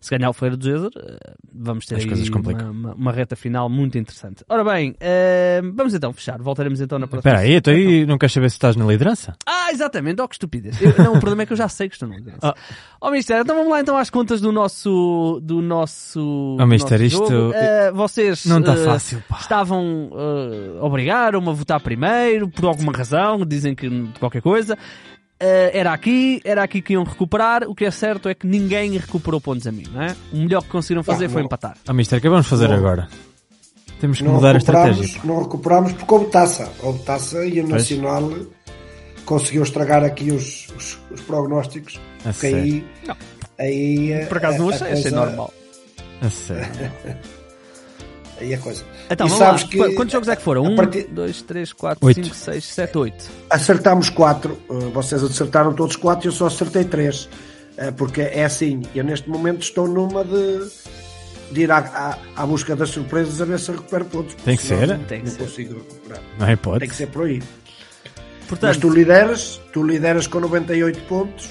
Se 0.00 0.16
ganhar 0.16 0.30
o 0.30 0.32
Ferreira 0.32 0.56
do 0.56 0.64
Zezer, 0.64 0.90
uh, 0.96 1.34
vamos 1.52 1.86
ter 1.86 1.96
As 1.96 2.04
aí 2.04 2.30
uma, 2.30 2.70
uma, 2.70 2.94
uma 2.94 3.12
reta 3.12 3.34
final 3.34 3.68
muito 3.68 3.98
interessante. 3.98 4.44
Ora 4.48 4.64
bem, 4.64 4.94
eh, 5.00 5.60
vamos 5.74 5.94
então 5.94 6.12
fechar. 6.12 6.40
Voltaremos 6.40 6.80
então 6.80 6.98
na 6.98 7.06
próxima. 7.06 7.30
Espera 7.30 7.46
aí, 7.46 7.54
então 7.56 7.72
aí 7.74 8.06
não 8.06 8.18
queres 8.18 8.32
saber 8.32 8.50
se 8.50 8.56
estás 8.56 8.76
na 8.76 8.84
liderança? 8.84 9.34
Ah, 9.46 9.70
exatamente, 9.72 10.20
oh 10.20 10.28
que 10.28 10.34
estupidez. 10.34 10.80
Eu- 10.80 10.94
não, 10.98 11.14
o 11.14 11.20
problema 11.20 11.42
é 11.42 11.46
que 11.46 11.52
eu 11.52 11.56
já 11.56 11.68
sei 11.68 11.88
que 11.88 11.94
estou 11.94 12.08
na 12.08 12.16
liderança. 12.16 12.36
Ah. 12.46 12.54
Ó, 13.00 13.10
Mister, 13.10 13.40
então 13.40 13.56
vamos 13.56 13.70
lá 13.70 13.80
então 13.80 13.96
às 13.96 14.08
contas 14.08 14.40
do 14.40 14.52
nosso. 14.52 15.40
Do 15.42 15.60
nosso. 15.60 16.56
Oh, 16.60 16.66
nosso 16.66 16.94
isto-. 17.02 17.52
Eh, 17.54 17.90
vocês. 17.92 18.46
Não 18.46 18.60
está 18.60 18.74
eh, 18.74 18.84
fácil, 18.84 19.22
pá. 19.28 19.38
Estavam. 19.40 20.10
Uh, 20.12 20.82
obrigaram-me 20.82 21.48
a 21.48 21.52
votar 21.52 21.80
primeiro, 21.80 22.48
por 22.48 22.66
alguma 22.66 22.92
razão, 22.92 23.44
dizem 23.44 23.74
que 23.74 23.88
qualquer 24.18 24.42
coisa. 24.42 24.78
Eh, 25.38 25.70
era 25.78 25.92
aqui, 25.92 26.40
era 26.44 26.62
aqui 26.62 26.80
que 26.80 26.94
iam 26.94 27.04
recuperar. 27.04 27.64
O 27.64 27.74
que 27.74 27.84
é 27.84 27.90
certo 27.90 28.28
é 28.28 28.34
que 28.34 28.46
ninguém 28.46 28.96
recuperou 28.96 29.40
pontos 29.40 29.66
a 29.66 29.72
mim, 29.72 29.84
não 29.92 30.00
é? 30.02 30.16
O 30.32 30.36
melhor 30.38 30.62
que 30.62 30.68
conseguiram 30.70 31.02
fazer 31.02 31.26
Ah, 31.26 31.28
foi 31.28 31.42
não. 31.42 31.46
empatar. 31.46 31.76
Ah, 31.86 31.92
mister, 31.92 32.18
o 32.18 32.22
que 32.22 32.28
vamos 32.28 32.46
fazer 32.46 32.68
Não. 32.68 32.76
agora? 32.76 33.08
Temos 34.00 34.18
que 34.18 34.24
Não 34.24 34.32
mudar 34.34 34.54
a 34.54 34.58
estratégia. 34.58 35.20
não 35.24 35.42
recuperamos 35.42 35.92
porque 35.92 36.14
houve 36.14 36.26
taça. 36.30 36.70
Houve 36.82 36.98
taça 37.02 37.44
e 37.44 37.60
o 37.60 37.68
Pois. 37.68 37.82
Nacional 37.82 38.30
conseguiu 39.24 39.62
estragar 39.62 40.04
aqui 40.04 40.30
os, 40.32 40.68
os, 40.76 40.98
os 41.10 41.20
prognósticos. 41.22 42.00
A 42.24 42.32
Porque 42.32 42.46
aí, 42.46 42.86
aí 43.58 44.12
eh, 44.12 44.26
Por 44.26 44.38
acaso 44.38 44.58
não 44.58 44.68
a- 44.68 44.72
a 44.72 44.74
achei, 44.74 44.86
achei 44.92 45.02
coisa- 45.02 45.16
normal. 45.16 45.52
A 46.22 46.30
sério. 46.30 46.92
aí 48.40 48.54
a 48.54 48.58
coisa. 48.58 48.84
Então, 49.10 49.26
e 49.26 49.30
vamos 49.30 49.44
sabes 49.44 49.62
lá. 49.62 49.68
que 49.68 49.78
Qu- 49.78 49.94
Quantos 49.94 50.12
jogos 50.12 50.28
é 50.28 50.36
que 50.36 50.42
foram? 50.42 50.62
1, 50.64 50.76
partir- 50.76 51.06
2, 51.10 51.42
3, 51.42 51.72
4, 51.72 52.06
Oito. 52.06 52.24
5, 52.24 52.34
6, 52.36 52.64
7, 52.64 52.98
8. 52.98 53.24
acertámos 53.50 54.08
quatro, 54.10 54.58
uh, 54.68 54.90
vocês 54.90 55.22
acertaram 55.22 55.72
todos 55.72 55.96
quatro 55.96 56.26
e 56.26 56.28
eu 56.28 56.32
só 56.32 56.46
acertei 56.46 56.84
três. 56.84 57.24
Uh, 57.78 57.92
Porque 57.96 58.20
é 58.22 58.44
assim, 58.44 58.82
eu 58.94 59.04
neste 59.04 59.28
momento 59.28 59.62
estou 59.62 59.86
numa 59.86 60.24
de, 60.24 60.68
de 61.52 61.60
ir 61.62 61.70
à, 61.70 61.78
à, 61.78 62.42
à 62.42 62.46
busca 62.46 62.74
das 62.74 62.88
surpresas 62.90 63.40
a 63.40 63.44
ver 63.44 63.58
se 63.60 63.70
recupero 63.70 64.04
pontos. 64.06 64.34
Tem 64.44 64.56
que 64.56 64.62
ser? 64.62 64.86
Não, 64.88 64.98
Tem 65.04 65.20
que 65.20 65.26
não 65.26 65.32
ser. 65.32 65.38
consigo 65.44 65.74
recuperar. 65.74 66.20
Não 66.38 66.46
é 66.46 66.52
hipótese. 66.52 66.80
Tem 66.80 66.88
que 66.88 66.94
ser 66.96 67.06
por 67.08 67.26
aí. 67.26 67.42
Mas 68.40 68.48
Portanto, 68.48 68.80
tu 68.80 68.88
lideras, 68.90 69.60
tu 69.72 69.82
lideras 69.82 70.26
com 70.26 70.38
98 70.40 71.00
pontos. 71.08 71.46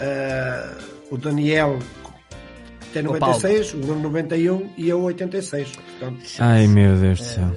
Uh, 0.00 0.76
o 1.10 1.18
Daniel 1.18 1.78
tem 2.92 3.02
O 3.02 3.12
96, 3.12 3.74
o 3.74 3.76
Bruno 3.78 4.02
91 4.02 4.70
e 4.76 4.88
eu 4.88 5.00
86. 5.02 5.68
Portanto, 5.70 6.20
Ai 6.38 6.66
meu 6.66 6.96
Deus 6.96 7.18
do 7.18 7.24
céu. 7.24 7.56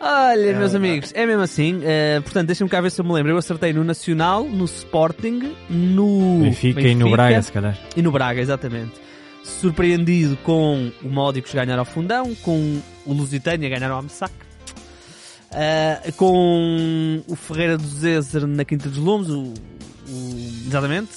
olha, 0.00 0.58
meus 0.58 0.74
amigos, 0.74 1.12
é 1.14 1.26
mesmo 1.26 1.42
assim. 1.42 1.80
eh, 1.82 2.20
portanto, 2.22 2.46
deixem-me 2.46 2.70
cá 2.70 2.80
ver 2.80 2.90
se 2.90 3.00
eu 3.00 3.04
me 3.04 3.12
lembro. 3.12 3.32
Eu 3.32 3.36
acertei 3.38 3.72
no 3.72 3.82
Nacional, 3.84 4.44
no 4.44 4.64
Sporting, 4.64 5.54
no 5.68 6.40
Benfica, 6.42 6.80
e 6.80 6.94
no 6.94 7.10
Braga, 7.10 7.42
se 7.42 7.52
calhar. 7.52 7.78
e 7.96 8.02
no 8.02 8.10
Braga, 8.12 8.40
exatamente. 8.40 8.92
Surpreendido 9.42 10.36
com 10.38 10.90
o 11.02 11.08
Módicos 11.08 11.52
ganhar 11.54 11.78
ao 11.78 11.84
Fundão, 11.84 12.34
com 12.42 12.80
o 13.06 13.12
Lusitânia 13.12 13.68
ganhar 13.70 13.90
ao 13.90 13.98
Amsac, 14.00 14.32
ah, 15.52 16.00
com 16.16 17.22
o 17.26 17.34
Ferreira 17.34 17.78
do 17.78 17.86
Zezer 17.86 18.46
na 18.46 18.64
Quinta 18.64 18.88
dos 18.88 18.98
Lomos, 18.98 19.30
o, 19.30 19.54
o- 20.08 20.66
exatamente. 20.66 21.10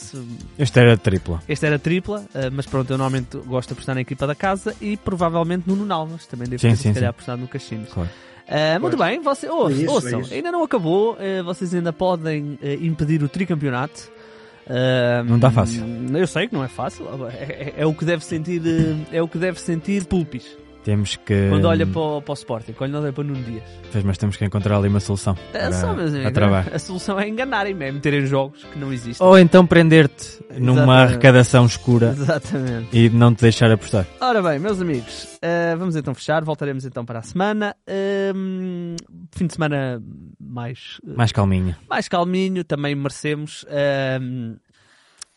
Este 0.60 0.80
era 0.80 0.98
tripla. 0.98 1.42
Este 1.48 1.66
era 1.66 1.80
tripla, 1.80 2.26
ah, 2.36 2.50
mas 2.52 2.66
pronto, 2.66 2.92
eu 2.92 2.98
normalmente 2.98 3.38
gosto 3.38 3.70
de 3.70 3.74
apostar 3.74 3.96
na 3.96 4.02
equipa 4.02 4.28
da 4.28 4.36
casa 4.36 4.76
e 4.82 4.98
provavelmente 4.98 5.64
no 5.68 5.76
Nuno 5.76 5.94
Alves, 5.94 6.26
também 6.26 6.48
devo 6.48 6.62
Sim, 6.62 6.70
ter 6.70 6.76
sim, 6.76 6.90
se 6.90 6.94
calhar 6.96 7.10
apostado 7.10 7.42
no 7.42 7.48
Caxinas. 7.48 7.90
Claro. 7.90 8.10
Ah, 8.48 8.80
muito 8.80 8.98
bem, 8.98 9.22
você, 9.22 9.48
ouçam, 9.48 9.70
É 9.70 9.74
isso, 9.74 9.86
é 9.86 9.90
ouçam, 9.94 10.22
isso. 10.22 10.34
ainda 10.34 10.52
não 10.52 10.64
acabou, 10.64 11.18
ah, 11.20 11.44
vocês 11.44 11.74
ainda 11.74 11.94
podem 11.94 12.60
ah, 12.62 12.74
impedir 12.84 13.24
o 13.24 13.30
tricampeonato. 13.30 14.12
Não 15.26 15.40
tá 15.40 15.52
fácil. 15.52 15.84
Eu 16.16 16.28
sei 16.28 16.48
que 16.48 16.54
não 16.54 16.64
é 16.64 16.68
fácil, 16.68 17.06
é, 17.30 17.34
é- 17.34 17.74
é 17.80 17.86
o 17.86 17.94
que 17.94 18.06
deve 18.06 18.24
sentir, 18.24 18.62
eh, 18.66 19.18
é 19.18 19.22
o 19.22 19.28
que 19.28 19.38
deve 19.38 19.60
sentir 19.60 20.06
Pulpis 20.06 20.46
Temos 20.84 21.16
que. 21.16 21.48
quando 21.50 21.66
olha 21.66 21.86
para 21.86 22.02
o, 22.02 22.22
para 22.24 22.32
o 22.32 22.34
Sporting, 22.34 22.74
quando 22.74 22.96
olha 22.96 23.14
para 23.14 23.22
o 23.22 23.24
Nuno 23.24 23.44
Dias. 23.44 23.64
Pois, 23.92 24.04
mas 24.04 24.18
temos 24.18 24.36
que 24.36 24.44
encontrar 24.46 24.78
ali 24.78 24.88
uma 24.88 25.00
solução. 25.00 25.38
É 25.54 25.60
para- 25.60 25.72
só, 25.74 25.94
meus 25.94 26.10
para 26.10 26.20
amigos, 26.20 26.34
travar. 26.34 26.74
a 26.74 26.80
solução 26.80 27.20
é 27.20 27.28
enganarem-me, 27.30 27.86
é 27.86 27.92
meterem 27.92 28.26
jogos 28.26 28.64
que 28.64 28.80
não 28.80 28.92
existem. 28.92 29.26
Ou 29.26 29.38
então 29.38 29.66
prender-te 29.66 30.44
numa 30.58 31.02
arrecadação 31.04 31.66
escura 31.68 32.16
Exatamente. 32.18 32.88
e 32.98 33.10
não 33.10 33.34
te 33.36 33.42
deixar 33.44 33.70
apostar. 33.72 34.08
Ora 34.20 34.42
bem, 34.42 34.58
meus 34.58 34.82
amigos, 34.82 35.38
eh, 35.42 35.76
vamos 35.78 35.96
então 35.96 36.16
fechar, 36.16 36.44
voltaremos 36.44 36.84
então 36.84 37.06
para 37.06 37.20
a 37.20 37.22
semana. 37.22 37.76
Ehm, 37.86 38.96
fim 39.36 39.46
de 39.46 39.54
semana 39.54 40.02
mais, 40.40 40.98
eh, 41.08 41.14
Mais 41.16 41.32
calminho. 41.32 41.76
mais 41.88 42.08
calminho, 42.08 42.64
também 42.64 42.96
merecemos. 42.96 43.66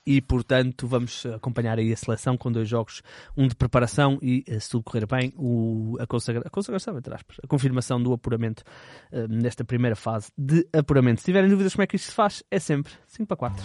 E 0.07 0.21
portanto 0.21 0.87
vamos 0.87 1.25
acompanhar 1.27 1.79
aí 1.79 1.93
a 1.93 1.97
seleção 1.97 2.37
com 2.37 2.51
dois 2.51 2.69
jogos, 2.69 3.03
um 3.37 3.49
de 3.49 3.55
preparação 3.55 4.19
e, 4.23 4.45
eh, 4.47 4.61
se 4.61 4.71
tudo 4.71 4.83
correr 4.85 5.07
bem, 5.07 5.33
o, 5.37 5.97
a, 6.01 6.07
consagra, 6.07 6.43
a 6.45 6.51
consagração, 6.51 6.97
entre 6.99 7.15
aspas, 7.15 7.37
a 7.43 7.47
confirmação 7.47 8.03
do 8.03 8.13
apuramento 8.13 8.63
eh, 9.13 9.27
nesta 9.29 9.65
primeira 9.65 9.97
fase 9.97 10.31
de 10.37 10.67
apuramento. 10.73 11.21
Se 11.21 11.27
tiverem 11.27 11.49
dúvidas 11.49 11.75
como 11.75 11.83
é 11.83 11.87
que 11.87 11.97
isto 11.97 12.07
se 12.07 12.15
faz, 12.15 12.43
é 12.51 12.59
sempre 12.59 12.93
5 13.07 13.27
para 13.27 13.37
4. 13.37 13.65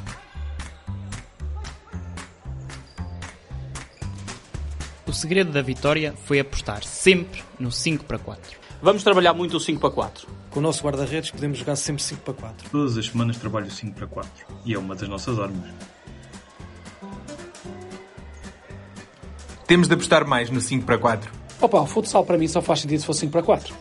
O 5.10 5.12
segredo 5.12 5.52
da 5.52 5.64
vitória 5.64 6.14
foi 6.26 6.40
apostar 6.40 6.84
sempre 6.84 7.42
no 7.60 7.72
5 7.72 8.06
para 8.06 8.20
4. 8.20 8.60
Vamos 8.80 9.04
trabalhar 9.04 9.34
muito 9.34 9.58
o 9.58 9.60
5 9.60 9.80
para 9.80 9.90
4. 9.90 10.28
Com 10.52 10.60
o 10.60 10.62
nosso 10.62 10.84
guarda-redes 10.84 11.32
podemos 11.32 11.58
jogar 11.58 11.76
sempre 11.76 12.04
5 12.04 12.22
para 12.22 12.34
4. 12.36 12.70
Todas 12.70 12.96
as 12.96 13.08
semanas 13.08 13.38
trabalho 13.38 13.72
5 13.72 13.96
para 13.96 14.06
4 14.06 14.32
e 14.66 14.74
é 14.76 14.78
uma 14.78 14.96
das 14.96 15.10
nossas 15.10 15.40
armas. 15.40 15.68
Temos 19.70 19.88
de 19.88 19.94
apostar 19.94 20.26
mais 20.26 20.50
no 20.50 20.60
5 20.60 20.84
para 20.84 20.98
4. 20.98 21.32
Opa, 21.62 21.80
o 21.80 21.86
futsal 21.86 22.26
para 22.26 22.40
mim 22.40 22.48
só 22.48 22.60
faz 22.60 22.80
sentido 22.80 23.02
se 23.02 23.06
for 23.06 23.14
5 23.14 23.32
para 23.32 23.44
4. 23.44 23.76